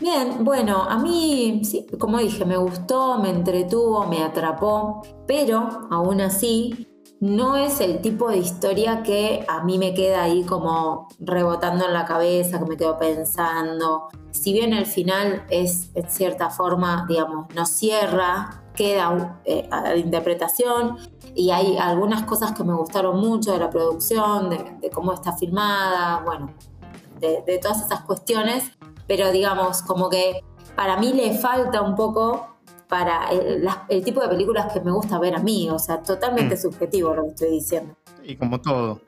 Bien, 0.00 0.44
bueno, 0.46 0.84
a 0.84 0.98
mí, 0.98 1.60
sí, 1.62 1.86
como 1.98 2.18
dije, 2.18 2.46
me 2.46 2.56
gustó, 2.56 3.18
me 3.18 3.28
entretuvo, 3.28 4.06
me 4.06 4.22
atrapó, 4.22 5.02
pero 5.26 5.68
aún 5.90 6.22
así 6.22 6.88
no 7.20 7.58
es 7.58 7.82
el 7.82 8.00
tipo 8.00 8.30
de 8.30 8.38
historia 8.38 9.02
que 9.02 9.44
a 9.46 9.62
mí 9.62 9.76
me 9.76 9.92
queda 9.92 10.22
ahí 10.22 10.42
como 10.44 11.06
rebotando 11.18 11.84
en 11.84 11.92
la 11.92 12.06
cabeza, 12.06 12.58
que 12.58 12.64
me 12.64 12.78
quedo 12.78 12.96
pensando. 12.96 14.08
Si 14.30 14.54
bien 14.54 14.72
el 14.72 14.86
final 14.86 15.44
es, 15.50 15.90
en 15.94 16.08
cierta 16.08 16.48
forma, 16.48 17.04
digamos, 17.06 17.54
no 17.54 17.66
cierra, 17.66 18.62
queda 18.74 19.38
eh, 19.44 19.68
a 19.70 19.82
la 19.82 19.96
interpretación 19.96 20.96
y 21.34 21.50
hay 21.50 21.76
algunas 21.78 22.24
cosas 22.24 22.52
que 22.52 22.64
me 22.64 22.74
gustaron 22.74 23.18
mucho 23.20 23.52
de 23.52 23.58
la 23.58 23.70
producción, 23.70 24.50
de, 24.50 24.76
de 24.80 24.90
cómo 24.90 25.12
está 25.12 25.32
filmada, 25.36 26.22
bueno, 26.24 26.52
de, 27.20 27.42
de 27.46 27.58
todas 27.58 27.84
esas 27.84 28.00
cuestiones, 28.02 28.70
pero 29.06 29.30
digamos, 29.32 29.82
como 29.82 30.08
que 30.08 30.42
para 30.76 30.96
mí 30.98 31.12
le 31.12 31.34
falta 31.38 31.82
un 31.82 31.94
poco 31.94 32.46
para 32.88 33.30
el, 33.30 33.64
la- 33.64 33.84
el 33.88 34.02
tipo 34.04 34.20
de 34.20 34.28
películas 34.28 34.72
que 34.72 34.80
me 34.80 34.90
gusta 34.90 35.18
ver 35.18 35.34
a 35.36 35.38
mí, 35.38 35.68
o 35.70 35.78
sea, 35.78 36.02
totalmente 36.02 36.54
Mm. 36.56 36.58
subjetivo 36.58 37.14
lo 37.14 37.22
que 37.24 37.28
estoy 37.30 37.50
diciendo. 37.50 37.94
y 38.24 38.36
como 38.36 38.60
todo. 38.60 39.00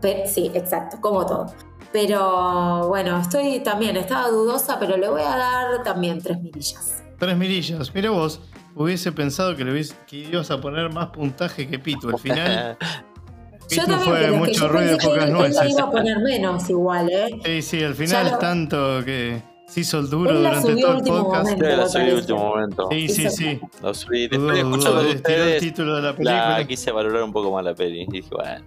Pe- 0.00 0.26
sí, 0.26 0.50
exacto, 0.54 0.98
como 1.00 1.24
todo. 1.26 1.46
Pero 1.92 2.88
bueno, 2.88 3.18
estoy 3.18 3.60
también, 3.60 3.96
estaba 3.96 4.28
dudosa, 4.28 4.78
pero 4.78 4.96
le 4.96 5.08
voy 5.08 5.22
a 5.22 5.36
dar 5.36 5.82
también 5.82 6.20
tres 6.20 6.40
mirillas. 6.42 7.02
Tres 7.18 7.36
mirillas. 7.36 7.94
Mira 7.94 8.10
vos, 8.10 8.40
hubiese 8.74 9.12
pensado 9.12 9.56
que, 9.56 9.64
le 9.64 9.72
hubies- 9.72 9.94
que 10.06 10.16
ibas 10.18 10.50
a 10.50 10.60
poner 10.60 10.90
más 10.92 11.08
puntaje 11.08 11.66
que 11.68 11.78
Pitu. 11.78 12.10
Al 12.10 12.18
final, 12.18 12.76
Yo 13.60 13.68
Pitu 13.68 13.86
también, 13.86 14.00
fue 14.02 14.30
mucho 14.32 14.52
yo 14.52 14.68
ruido 14.68 14.98
que 14.98 15.06
pocas 15.06 15.30
nueces. 15.30 15.70
iba 15.70 15.82
a 15.84 15.90
poner 15.90 16.18
menos 16.18 16.68
igual, 16.70 17.08
¿eh? 17.10 17.40
Sí, 17.44 17.62
sí, 17.62 17.82
al 17.84 17.94
final 17.94 18.30
lo- 18.32 18.38
tanto 18.38 19.02
que 19.04 19.40
se 19.66 19.80
hizo 19.80 19.98
el 20.00 20.10
duro 20.10 20.32
la 20.34 20.60
durante 20.60 20.82
todo 20.82 20.98
el 20.98 21.02
podcast. 21.04 21.44
momento. 21.44 21.64
La 21.64 21.88
subí 21.88 22.02
en 22.02 22.06
parece. 22.08 22.14
último 22.16 22.38
momento. 22.48 22.88
Sí, 22.90 23.08
sí, 23.08 23.30
sí. 23.30 23.60
Lo 23.82 23.94
subí. 23.94 24.28
Después 24.28 24.56
de 24.58 24.64
de 24.64 24.70
tiró 24.78 25.00
el 25.00 25.16
ustedes, 25.16 25.60
título 25.62 25.96
de 25.96 26.02
la 26.02 26.08
la 26.08 26.14
película. 26.16 26.64
quise 26.68 26.92
valorar 26.92 27.22
un 27.22 27.32
poco 27.32 27.50
más 27.52 27.64
la 27.64 27.74
peli. 27.74 28.02
Y 28.02 28.06
dije, 28.06 28.28
bueno, 28.30 28.64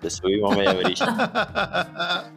le 0.00 0.10
subimos 0.10 0.56
media 0.56 0.72
brilla. 0.72 2.32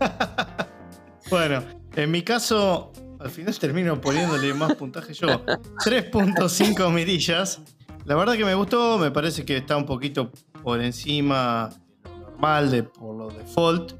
bueno, 1.30 1.62
en 1.96 2.10
mi 2.10 2.22
caso, 2.22 2.92
al 3.20 3.30
final 3.30 3.58
termino 3.58 4.00
poniéndole 4.00 4.52
más 4.54 4.74
puntaje 4.74 5.12
yo. 5.12 5.44
3.5 5.46 6.90
mirillas. 6.92 7.60
La 8.06 8.14
verdad 8.16 8.34
que 8.34 8.44
me 8.44 8.54
gustó, 8.54 8.98
me 8.98 9.10
parece 9.10 9.44
que 9.44 9.58
está 9.58 9.76
un 9.76 9.84
poquito 9.84 10.32
por 10.62 10.80
encima 10.80 11.68
de 12.02 12.10
lo 12.10 12.30
normal, 12.30 12.70
de, 12.70 12.82
por 12.82 13.14
lo 13.14 13.28
default, 13.28 13.92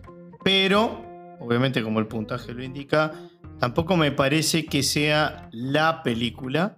pero 0.43 1.05
obviamente 1.39 1.83
como 1.83 2.01
el 2.01 2.07
puntaje 2.07 2.55
lo 2.55 2.63
indica, 2.63 3.13
tampoco 3.59 3.97
me 3.97 4.11
parece 4.11 4.65
que 4.65 4.83
sea 4.83 5.49
la 5.53 6.03
película. 6.03 6.77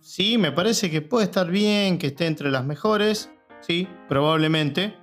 Sí, 0.00 0.38
me 0.38 0.50
parece 0.50 0.90
que 0.90 1.02
puede 1.02 1.26
estar 1.26 1.50
bien, 1.50 1.98
que 1.98 2.08
esté 2.08 2.26
entre 2.26 2.50
las 2.50 2.64
mejores, 2.64 3.30
sí, 3.60 3.86
probablemente. 4.08 4.96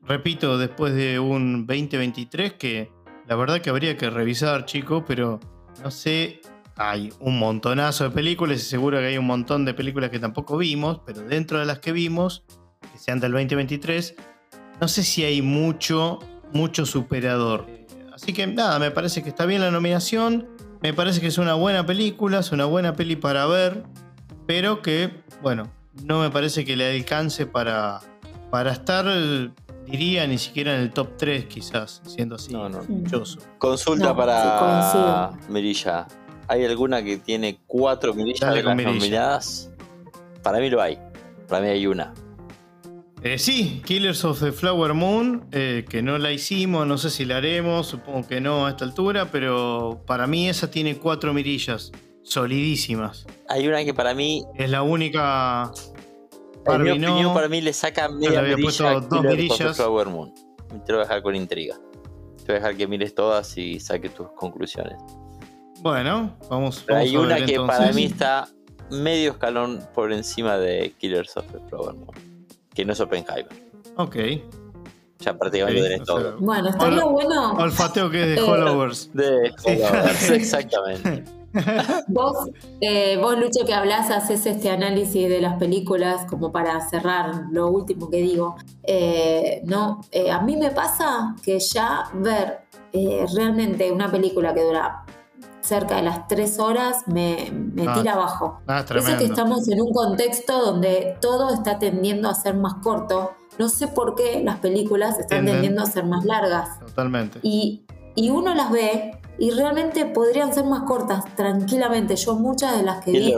Repito, 0.00 0.58
después 0.58 0.92
de 0.94 1.20
un 1.20 1.66
2023 1.66 2.54
que 2.54 2.90
la 3.28 3.36
verdad 3.36 3.60
que 3.60 3.70
habría 3.70 3.96
que 3.96 4.10
revisar, 4.10 4.64
chicos, 4.64 5.04
pero 5.06 5.38
no 5.82 5.90
sé, 5.90 6.40
hay 6.76 7.12
un 7.20 7.38
montonazo 7.38 8.04
de 8.04 8.10
películas 8.10 8.58
y 8.58 8.62
seguro 8.62 8.98
que 8.98 9.06
hay 9.06 9.18
un 9.18 9.26
montón 9.26 9.64
de 9.64 9.74
películas 9.74 10.10
que 10.10 10.18
tampoco 10.18 10.56
vimos, 10.56 11.00
pero 11.04 11.20
dentro 11.22 11.58
de 11.58 11.66
las 11.66 11.78
que 11.78 11.92
vimos, 11.92 12.44
que 12.92 12.98
sean 12.98 13.20
del 13.20 13.32
2023, 13.32 14.14
no 14.80 14.88
sé 14.88 15.02
si 15.02 15.24
hay 15.24 15.42
mucho, 15.42 16.18
mucho 16.52 16.86
superador. 16.86 17.66
Así 18.14 18.32
que 18.32 18.46
nada, 18.46 18.78
me 18.78 18.90
parece 18.90 19.22
que 19.22 19.28
está 19.28 19.46
bien 19.46 19.60
la 19.60 19.70
nominación, 19.70 20.48
me 20.82 20.94
parece 20.94 21.20
que 21.20 21.26
es 21.26 21.38
una 21.38 21.54
buena 21.54 21.84
película, 21.84 22.38
es 22.38 22.52
una 22.52 22.64
buena 22.64 22.94
peli 22.94 23.16
para 23.16 23.46
ver, 23.46 23.84
pero 24.46 24.80
que, 24.80 25.22
bueno, 25.42 25.70
no 26.04 26.20
me 26.20 26.30
parece 26.30 26.64
que 26.64 26.76
le 26.76 26.96
alcance 26.96 27.46
para, 27.46 28.00
para 28.50 28.72
estar, 28.72 29.06
diría, 29.90 30.26
ni 30.26 30.38
siquiera 30.38 30.74
en 30.76 30.82
el 30.82 30.90
top 30.92 31.16
3 31.16 31.46
quizás, 31.46 32.00
siendo 32.06 32.36
así. 32.36 32.52
No, 32.52 32.68
no. 32.68 32.82
dichoso. 32.88 33.38
Consulta 33.58 34.08
No, 34.08 34.16
para 34.16 35.32
sí. 35.36 35.52
Mirilla. 35.52 36.06
¿Hay 36.48 36.64
alguna 36.64 37.02
que 37.02 37.18
tiene 37.18 37.58
cuatro 37.66 38.12
mirillas 38.14 38.54
de 38.54 38.62
las 38.62 38.76
mirilla. 38.76 38.94
nominadas? 38.98 39.70
Para 40.42 40.58
mí 40.58 40.68
lo 40.70 40.80
hay. 40.80 40.98
Para 41.48 41.62
mí 41.62 41.68
hay 41.68 41.86
una. 41.86 42.12
Eh, 43.22 43.38
sí, 43.38 43.82
Killers 43.84 44.24
of 44.24 44.40
the 44.40 44.50
Flower 44.50 44.94
Moon, 44.94 45.44
eh, 45.52 45.84
que 45.88 46.00
no 46.00 46.16
la 46.16 46.32
hicimos, 46.32 46.86
no 46.86 46.96
sé 46.96 47.10
si 47.10 47.26
la 47.26 47.36
haremos, 47.36 47.86
supongo 47.86 48.26
que 48.26 48.40
no 48.40 48.64
a 48.66 48.70
esta 48.70 48.86
altura, 48.86 49.28
pero 49.30 50.02
para 50.06 50.26
mí 50.26 50.48
esa 50.48 50.70
tiene 50.70 50.96
cuatro 50.96 51.34
mirillas, 51.34 51.92
solidísimas. 52.22 53.26
Hay 53.48 53.68
una 53.68 53.84
que 53.84 53.92
para 53.92 54.14
mí, 54.14 54.42
Es 54.56 54.70
la 54.70 54.82
única... 54.82 55.70
en 56.66 56.82
mi 56.82 56.90
opinión, 56.90 57.22
no. 57.22 57.34
para 57.34 57.48
mí 57.48 57.60
le 57.60 57.72
saca 57.72 58.08
media 58.08 58.40
había 58.40 58.56
puesto 58.56 58.84
dos 58.84 59.02
Killers 59.02 59.12
of 59.14 59.22
the 59.22 59.28
mirillas. 59.36 59.76
Flower 59.76 60.08
Moon. 60.08 60.34
Te 60.84 60.92
lo 60.92 60.98
voy 60.98 61.04
a 61.04 61.08
dejar 61.08 61.22
con 61.22 61.34
intriga. 61.34 61.76
Te 62.38 62.44
voy 62.44 62.52
a 62.52 62.54
dejar 62.54 62.76
que 62.76 62.86
mires 62.86 63.14
todas 63.14 63.56
y 63.58 63.80
saques 63.80 64.14
tus 64.14 64.28
conclusiones. 64.32 64.94
Bueno, 65.80 66.36
vamos, 66.48 66.84
vamos 66.86 67.02
hay 67.02 67.14
a 67.14 67.20
una 67.20 67.34
ver 67.36 67.44
que 67.46 67.54
entonces. 67.54 67.78
para 67.78 67.92
mí 67.92 68.04
está 68.04 68.48
medio 68.90 69.30
escalón 69.32 69.86
por 69.94 70.12
encima 70.12 70.58
de 70.58 70.92
Killers 70.98 71.36
of 71.36 71.46
the 71.52 71.58
Flower 71.68 71.94
Moon. 71.94 72.10
Que 72.74 72.84
no 72.84 72.92
es 72.92 73.00
Oppenheimer. 73.00 73.48
Ok. 73.96 74.16
Ya 75.20 75.36
prácticamente 75.36 75.82
tenés 75.82 75.98
sea, 75.98 76.06
todo. 76.06 76.38
Bueno, 76.38 76.68
estaría 76.70 77.04
bueno. 77.04 77.52
Olfateo 77.54 78.10
que 78.10 78.20
es 78.22 78.26
de 78.28 78.34
Eh, 78.36 78.42
Hollowers. 78.48 79.10
De. 79.12 79.52
Hollowers, 79.64 80.30
exactamente. 80.30 81.24
Vos, 82.08 82.48
eh, 82.80 83.16
vos, 83.20 83.38
Lucho, 83.38 83.64
que 83.66 83.74
hablas, 83.74 84.10
haces 84.10 84.46
este 84.46 84.70
análisis 84.70 85.28
de 85.28 85.40
las 85.40 85.58
películas 85.58 86.26
como 86.28 86.52
para 86.52 86.80
cerrar 86.88 87.44
lo 87.50 87.68
último 87.68 88.08
que 88.10 88.18
digo. 88.18 88.56
Eh, 88.84 89.60
no, 89.64 90.00
eh, 90.12 90.30
a 90.30 90.40
mí 90.40 90.56
me 90.56 90.70
pasa 90.70 91.34
que 91.42 91.58
ya 91.58 92.04
ver 92.14 92.60
realmente 93.34 93.90
una 93.92 94.10
película 94.10 94.52
que 94.54 94.62
dura 94.64 95.04
cerca 95.60 95.96
de 95.96 96.02
las 96.02 96.26
tres 96.26 96.58
horas 96.58 97.06
me, 97.06 97.50
me 97.52 97.86
Ah, 97.86 97.94
tira 97.94 98.14
abajo. 98.14 98.60
Ah, 98.66 98.84
Eso 98.88 99.18
que 99.18 99.24
estamos 99.26 99.68
en 99.68 99.80
un 99.80 99.92
contexto 99.92 100.58
donde 100.64 101.16
todo 101.20 101.52
está 101.54 101.78
tendiendo 101.78 102.28
a 102.28 102.34
ser 102.34 102.54
más 102.56 102.74
corto. 102.82 103.32
No 103.58 103.68
sé 103.68 103.88
por 103.88 104.14
qué 104.14 104.42
las 104.42 104.58
películas 104.58 105.18
están 105.18 105.44
Tienden. 105.44 105.54
tendiendo 105.56 105.82
a 105.82 105.86
ser 105.86 106.06
más 106.06 106.24
largas. 106.24 106.80
Totalmente. 106.80 107.38
Y, 107.42 107.84
y 108.14 108.30
uno 108.30 108.54
las 108.54 108.70
ve 108.72 109.19
y 109.40 109.50
realmente 109.52 110.04
podrían 110.04 110.52
ser 110.52 110.66
más 110.66 110.82
cortas, 110.82 111.24
tranquilamente. 111.34 112.14
Yo 112.14 112.34
muchas 112.34 112.76
de 112.76 112.82
las 112.82 113.02
que 113.02 113.10
vi 113.10 113.32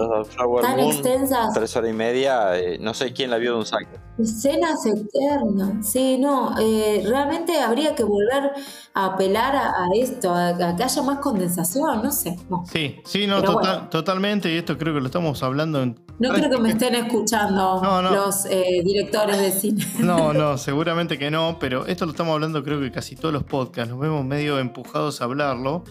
tan 0.60 0.76
Moon, 0.76 0.90
extensas, 0.90 1.54
tres 1.54 1.76
horas 1.76 1.90
y 1.90 1.92
media. 1.92 2.58
eh, 2.58 2.76
no 2.80 2.92
sé 2.92 3.12
quién 3.12 3.30
la 3.30 3.38
vio 3.38 3.52
de 3.52 3.58
un 3.58 3.66
saque. 3.66 4.00
Escenas 4.18 4.84
eternas. 4.86 5.88
Sí, 5.90 6.18
no, 6.18 6.54
eh, 6.60 7.02
realmente 7.06 7.58
habría 7.60 7.94
que 7.94 8.04
volver 8.04 8.50
a 8.94 9.06
apelar 9.06 9.56
a, 9.56 9.68
a 9.70 9.88
esto, 9.94 10.30
a, 10.32 10.48
a 10.48 10.76
que 10.76 10.82
haya 10.84 11.02
más 11.02 11.18
condensación, 11.18 12.02
no 12.02 12.12
sé. 12.12 12.36
No, 12.50 12.64
Sí, 12.70 12.96
sí, 13.04 13.26
no, 13.26 13.42
total- 13.42 13.54
bueno. 13.76 13.88
totalmente, 13.88 14.52
y 14.52 14.56
esto 14.58 14.76
creo 14.78 14.94
que 14.94 15.00
lo 15.00 15.06
estamos 15.06 15.42
hablando 15.42 15.82
en... 15.82 15.98
No 16.18 16.28
creo 16.34 16.50
que 16.50 16.58
me 16.58 16.70
estén 16.70 16.94
escuchando 16.94 17.80
No, 17.82 18.00
no. 18.02 18.10
los 18.10 18.44
eh, 18.46 18.82
directores 18.84 19.38
de 19.38 19.50
cine. 19.50 19.84
No, 19.98 20.32
no, 20.32 20.56
seguramente 20.58 21.18
que 21.18 21.30
no, 21.30 21.56
pero 21.58 21.86
esto 21.86 22.04
lo 22.04 22.12
estamos 22.12 22.34
hablando 22.34 22.62
creo 22.62 22.80
que 22.80 22.92
casi 22.92 23.16
todos 23.16 23.32
los 23.32 23.44
podcasts, 23.44 23.90
nos 23.90 23.98
vemos 24.00 24.24
medio 24.24 24.58
empujados 24.58 25.20
a 25.20 25.24
hablarlo, 25.24 25.84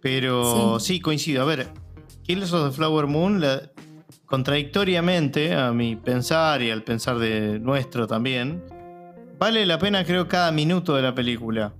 pero 0.00 0.78
sí, 0.80 1.00
coincido. 1.00 1.42
A 1.42 1.44
ver, 1.44 1.68
Killers 2.22 2.52
of 2.52 2.70
the 2.70 2.76
Flower 2.76 3.06
Moon, 3.06 3.40
la- 3.40 3.62
contradictoriamente 4.26 5.54
a 5.54 5.72
mi 5.72 5.96
pensar 5.96 6.62
y 6.62 6.70
al 6.70 6.82
pensar 6.82 7.18
de 7.18 7.58
nuestro 7.58 8.06
también, 8.06 8.62
vale 9.38 9.64
la 9.66 9.78
pena 9.78 10.04
creo 10.04 10.28
cada 10.28 10.52
minuto 10.52 10.94
de 10.96 11.02
la 11.02 11.14
película. 11.14 11.72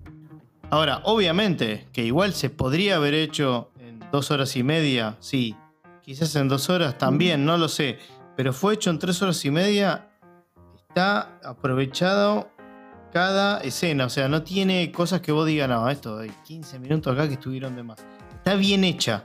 Ahora, 0.70 1.00
obviamente 1.04 1.86
que 1.92 2.04
igual 2.04 2.32
se 2.32 2.50
podría 2.50 2.96
haber 2.96 3.14
hecho 3.14 3.70
en 3.80 4.00
dos 4.10 4.30
horas 4.30 4.56
y 4.56 4.62
media, 4.62 5.16
sí, 5.20 5.56
quizás 6.02 6.34
en 6.36 6.48
dos 6.48 6.70
horas 6.70 6.98
también, 6.98 7.44
no 7.44 7.56
lo 7.58 7.68
sé, 7.68 7.98
pero 8.36 8.52
fue 8.52 8.74
hecho 8.74 8.90
en 8.90 8.98
tres 8.98 9.20
horas 9.22 9.44
y 9.44 9.50
media 9.50 10.08
está 10.88 11.38
aprovechado 11.44 12.48
cada 13.12 13.60
escena. 13.60 14.06
O 14.06 14.10
sea, 14.10 14.28
no 14.28 14.42
tiene 14.42 14.90
cosas 14.92 15.20
que 15.20 15.32
vos 15.32 15.46
digas, 15.46 15.68
no, 15.68 15.88
esto 15.88 16.18
hay 16.18 16.30
15 16.46 16.78
minutos 16.78 17.12
acá 17.12 17.28
que 17.28 17.34
estuvieron 17.34 17.76
de 17.76 17.82
más. 17.82 17.98
Está 18.34 18.54
bien 18.54 18.84
hecha. 18.84 19.24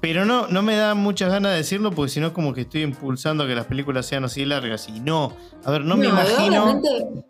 Pero 0.00 0.24
no, 0.24 0.46
no 0.48 0.62
me 0.62 0.76
da 0.76 0.94
muchas 0.94 1.30
ganas 1.30 1.52
de 1.52 1.58
decirlo 1.58 1.90
porque 1.90 2.10
si 2.10 2.20
no 2.20 2.28
es 2.28 2.32
como 2.32 2.54
que 2.54 2.62
estoy 2.62 2.82
impulsando 2.82 3.44
a 3.44 3.46
que 3.46 3.54
las 3.54 3.66
películas 3.66 4.06
sean 4.06 4.24
así 4.24 4.46
largas. 4.46 4.88
Y 4.88 4.98
no. 5.00 5.36
A 5.64 5.70
ver, 5.70 5.84
no, 5.84 5.96
me 5.98 6.06
imagino. 6.06 6.64
obviamente, 6.64 6.88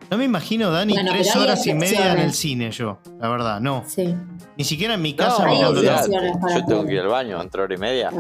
No 0.09 0.17
me 0.17 0.25
imagino, 0.25 0.71
Dani, 0.71 0.93
Bueno, 0.93 1.11
tres 1.13 1.35
horas 1.35 1.67
y 1.67 1.75
media 1.75 2.13
en 2.13 2.21
el 2.21 2.33
cine 2.33 2.71
yo. 2.71 2.99
La 3.19 3.29
verdad, 3.29 3.61
no. 3.61 3.83
sí. 3.87 4.15
Ni 4.57 4.65
siquiera 4.65 4.95
en 4.95 5.03
mi 5.03 5.13
No, 5.13 5.17
casa 5.17 5.47
hay 5.47 5.57
mirando 5.57 5.83
la- 5.83 6.07
yo 6.55 6.65
tengo 6.67 6.85
que 6.87 6.93
ir 6.95 7.01
al 7.01 7.09
baño 7.09 7.41
entre 7.43 7.63
hora 7.63 7.75
y 7.75 7.79
media. 7.79 8.11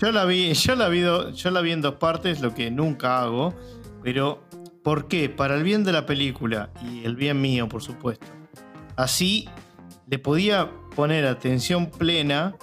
Yo 0.00 0.10
la 0.12 0.24
vi, 0.24 0.52
yo 0.54 0.74
la 0.74 0.88
vi, 0.88 1.00
do- 1.00 1.30
yo 1.30 1.50
la 1.50 1.60
vi 1.60 1.72
en 1.72 1.80
dos 1.82 1.94
partes, 1.94 2.40
lo 2.40 2.54
que 2.54 2.70
nunca 2.70 3.20
hago. 3.20 3.54
Pero, 4.02 4.42
¿por 4.82 5.06
qué? 5.06 5.28
Para 5.28 5.54
el 5.54 5.62
bien 5.64 5.84
de 5.84 5.92
la 5.92 6.06
película 6.06 6.70
y 6.82 7.04
el 7.04 7.14
bien 7.14 7.40
mío, 7.40 7.68
por 7.68 7.82
supuesto. 7.82 8.26
Así 8.96 9.48
le 10.08 10.18
podía 10.18 10.70
poner 10.96 11.26
atención 11.26 11.86
plena 11.90 12.54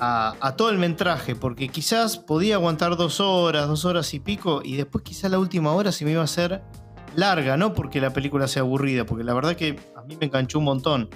a, 0.00 0.54
todo 0.56 0.70
el 0.70 0.78
metraje, 0.78 1.36
porque 1.36 1.68
quizás 1.68 2.16
podía 2.16 2.54
aguantar 2.54 2.96
dos 2.96 3.20
horas, 3.20 3.68
dos 3.68 3.84
horas 3.84 4.12
y 4.14 4.20
pico, 4.20 4.62
y 4.64 4.76
después 4.76 5.04
quizás 5.04 5.30
la 5.30 5.38
última 5.38 5.72
hora 5.72 5.92
se 5.92 6.04
me 6.04 6.12
iba 6.12 6.22
a 6.22 6.24
hacer 6.24 6.62
larga, 7.14 7.56
no 7.56 7.74
porque 7.74 8.00
la 8.00 8.10
película 8.10 8.48
sea 8.48 8.62
aburrida, 8.62 9.04
porque 9.04 9.24
la 9.24 9.34
verdad 9.34 9.56
que 9.56 9.78
a 9.96 10.02
mí 10.02 10.16
me 10.18 10.26
enganchó 10.26 10.58
un 10.58 10.64
montón, 10.64 11.10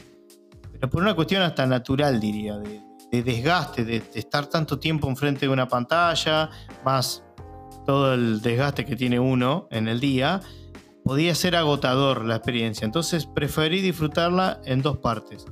pero 0.73 0.91
por 0.91 1.03
una 1.03 1.15
cuestión 1.15 1.43
hasta 1.43 1.67
natural, 1.67 2.21
diría, 2.21 2.59
de, 2.59 2.83
de 3.11 3.23
desgaste, 3.23 3.85
de, 3.85 4.01
de 4.01 4.19
estar 4.19 4.47
tanto 4.47 4.79
tiempo 4.79 5.09
enfrente 5.09 5.47
de 5.47 5.53
una 5.53 5.67
pantalla, 5.67 6.51
más 6.85 7.25
todo 7.87 8.15
el 8.15 8.43
desgaste 8.43 8.85
que 8.85 8.97
tiene 8.97 9.19
uno 9.19 9.67
en 9.71 9.89
el 9.89 10.01
día, 10.01 10.41
podía 11.05 11.35
ser 11.35 11.57
agotador 11.57 12.25
la 12.25 12.37
experiencia. 12.37 12.85
Entonces 12.85 13.27
preferí 13.27 13.81
disfrutarla 13.81 14.61
en 14.65 14.83
dos 14.83 14.99
partes. 14.99 15.47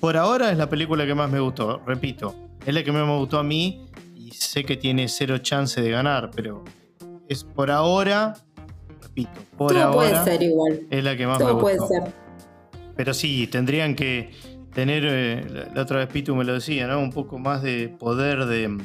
Por 0.00 0.16
ahora 0.16 0.50
es 0.50 0.58
la 0.58 0.68
película 0.68 1.06
que 1.06 1.14
más 1.14 1.30
me 1.30 1.38
gustó, 1.38 1.80
repito, 1.86 2.34
es 2.66 2.74
la 2.74 2.82
que 2.84 2.92
más 2.92 3.06
me 3.06 3.16
gustó 3.16 3.38
a 3.38 3.42
mí 3.42 3.86
y 4.14 4.30
sé 4.32 4.64
que 4.64 4.76
tiene 4.76 5.08
cero 5.08 5.38
chance 5.38 5.80
de 5.80 5.90
ganar, 5.90 6.30
pero 6.34 6.64
es 7.28 7.44
por 7.44 7.70
ahora, 7.70 8.34
repito, 9.02 9.30
por 9.56 9.72
Todo 9.72 9.92
puede 9.92 10.10
ahora 10.10 10.24
ser 10.24 10.42
igual. 10.42 10.80
es 10.90 11.04
la 11.04 11.16
que 11.16 11.26
más 11.26 11.38
me 11.38 11.44
Todo 11.46 11.54
gustó. 11.60 11.76
puede 11.88 12.00
ser. 12.02 12.12
Pero 12.96 13.14
sí, 13.14 13.46
tendrían 13.46 13.94
que 13.94 14.30
tener, 14.74 15.04
eh, 15.06 15.46
la, 15.50 15.74
la 15.74 15.82
otra 15.82 15.98
vez 15.98 16.08
Pitu 16.08 16.34
me 16.36 16.44
lo 16.44 16.54
decía, 16.54 16.86
¿no? 16.86 16.98
Un 17.00 17.10
poco 17.10 17.38
más 17.38 17.62
de 17.62 17.88
poder 17.88 18.46
de... 18.46 18.68
No 18.68 18.78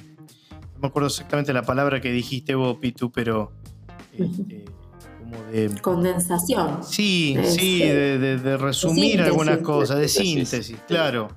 me 0.81 0.87
acuerdo 0.89 1.07
exactamente 1.07 1.51
la 1.53 1.63
palabra 1.63 1.99
que 2.01 2.11
dijiste 2.11 2.55
vos, 2.55 2.77
Pitu, 2.77 3.11
pero 3.11 3.51
este, 4.13 4.65
como 5.19 5.43
de... 5.51 5.69
Condensación. 5.81 6.83
Sí, 6.83 7.35
sí, 7.43 7.79
de- 7.79 7.93
de, 7.95 8.19
de- 8.19 8.37
de 8.37 8.57
resumir 8.57 9.03
síntesis. 9.11 9.25
algunas 9.27 9.57
cosas, 9.59 9.99
de 9.99 10.07
Síntesis. 10.07 10.49
síntesis, 10.67 10.77
claro. 10.87 11.29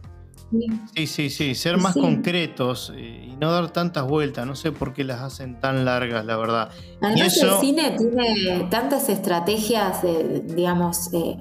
Sí, 0.94 1.06
sí, 1.06 1.30
sí, 1.30 1.54
ser 1.54 1.78
más 1.78 1.94
Sí. 1.94 2.00
concretos 2.00 2.92
eh, 2.96 3.28
y 3.32 3.36
no 3.36 3.52
dar 3.52 3.70
tantas 3.70 4.06
vueltas. 4.06 4.46
No 4.46 4.54
sé 4.56 4.72
por 4.72 4.92
qué 4.92 5.04
las 5.04 5.20
hacen 5.20 5.60
tan 5.60 5.84
largas, 5.84 6.24
la 6.24 6.36
verdad. 6.36 6.70
Además, 7.00 7.36
eso- 7.36 7.54
el 7.56 7.60
cine 7.60 7.96
tiene 7.96 8.66
tantas 8.70 9.08
estrategias, 9.08 10.02
de, 10.02 10.40
digamos, 10.40 11.12
eh, 11.12 11.36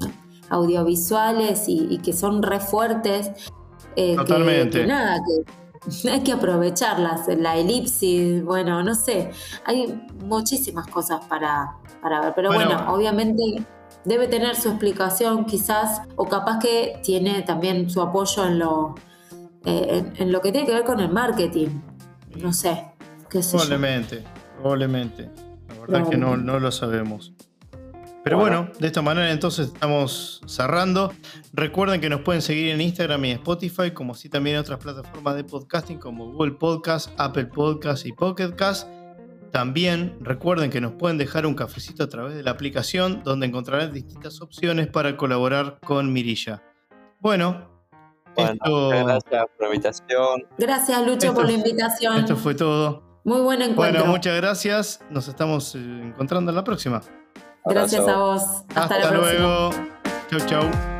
audiovisuales 0.49 1.67
y, 1.67 1.87
y 1.89 1.97
que 1.99 2.13
son 2.13 2.43
re 2.43 2.59
fuertes. 2.59 3.31
eh, 3.95 4.11
que- 4.11 4.15
Totalmente. 4.17 4.81
Que, 4.81 4.87
nada, 4.87 5.17
que 5.17 5.43
hay 6.11 6.21
que 6.21 6.31
aprovecharlas. 6.31 7.27
La 7.37 7.57
elipsis, 7.57 8.43
bueno, 8.43 8.83
no 8.83 8.93
sé. 8.95 9.31
Hay 9.65 10.01
muchísimas 10.23 10.87
cosas 10.87 11.25
para, 11.25 11.75
para 12.01 12.21
ver. 12.21 12.33
Pero 12.35 12.49
Bueno. 12.53 12.75
bueno, 12.75 12.93
obviamente 12.93 13.43
debe 14.05 14.27
tener 14.27 14.55
su 14.55 14.69
explicación, 14.69 15.45
quizás, 15.45 16.01
o 16.15 16.25
capaz 16.25 16.59
que 16.59 16.99
tiene 17.03 17.41
también 17.41 17.89
su 17.89 18.01
apoyo 18.01 18.45
en 18.45 18.59
lo, 18.59 18.95
eh, 19.65 20.03
en, 20.15 20.21
en 20.21 20.31
lo 20.31 20.41
que 20.41 20.51
tiene 20.51 20.67
que 20.67 20.73
ver 20.73 20.83
con 20.83 20.99
el 20.99 21.09
marketing. 21.09 21.69
No 22.37 22.53
sé. 22.53 22.85
Qué 23.29 23.43
sé 23.43 23.51
yo. 23.51 23.57
Probablemente, 23.57 24.23
probablemente. 24.57 25.29
La 25.67 25.79
verdad 25.81 26.01
es 26.01 26.09
que 26.09 26.17
no, 26.17 26.35
no 26.35 26.59
lo 26.59 26.71
sabemos. 26.71 27.33
Pero 28.23 28.37
bueno. 28.37 28.63
Bueno. 28.63 28.79
de 28.79 28.87
esta 28.87 29.01
manera 29.01 29.31
entonces 29.31 29.67
estamos 29.67 30.41
cerrando. 30.45 31.13
Recuerden 31.53 32.01
que 32.01 32.09
nos 32.09 32.21
pueden 32.21 32.41
seguir 32.41 32.69
en 32.69 32.81
Instagram 32.81 33.23
y 33.25 33.31
Spotify, 33.31 33.91
como 33.91 34.13
así 34.13 34.29
también 34.29 34.55
en 34.55 34.61
otras 34.61 34.79
plataformas 34.79 35.35
de 35.35 35.43
podcasting 35.43 35.99
como 35.99 36.31
Google 36.31 36.53
Podcast, 36.53 37.11
Apple 37.17 37.45
Podcast 37.45 38.05
y 38.05 38.11
Pocket 38.11 38.55
Cast. 38.55 38.87
También 39.51 40.17
recuerden 40.21 40.69
que 40.69 40.79
nos 40.81 40.93
pueden 40.93 41.17
dejar 41.17 41.45
un 41.45 41.55
cafecito 41.55 42.03
a 42.03 42.07
través 42.07 42.35
de 42.35 42.43
la 42.43 42.51
aplicación 42.51 43.21
donde 43.23 43.47
encontrarán 43.47 43.91
distintas 43.91 44.41
opciones 44.41 44.87
para 44.87 45.17
colaborar 45.17 45.79
con 45.83 46.11
Mirilla. 46.13 46.61
Bueno, 47.19 47.67
Bueno, 48.35 48.51
esto, 48.53 48.69
muchas 48.69 49.03
gracias 49.05 49.45
por 49.57 49.59
la 49.59 49.75
invitación. 49.75 50.43
Gracias, 50.57 50.99
Lucho, 51.01 51.13
Esto 51.13 51.33
por 51.33 51.45
la 51.45 51.51
invitación. 51.51 52.17
esto 52.17 52.35
fue 52.37 52.55
todo. 52.55 53.03
Muy 53.25 53.41
buen 53.41 53.61
encuentro. 53.61 53.99
Bueno, 54.01 54.05
muchas 54.05 54.35
gracias. 54.37 55.01
Nos 55.09 55.27
estamos 55.27 55.75
eh, 55.75 55.79
encontrando 55.79 56.51
en 56.51 56.55
la 56.55 56.63
próxima. 56.63 57.01
Gracias 57.65 58.01
Abrazo. 58.01 58.19
a 58.19 58.23
vos. 58.33 58.43
Hasta, 58.69 58.81
Hasta, 58.83 58.99
la 58.99 59.09
próxima. 59.09 59.39
luego. 59.39 59.69
Chau, 60.29 60.39
chau. 60.47 60.98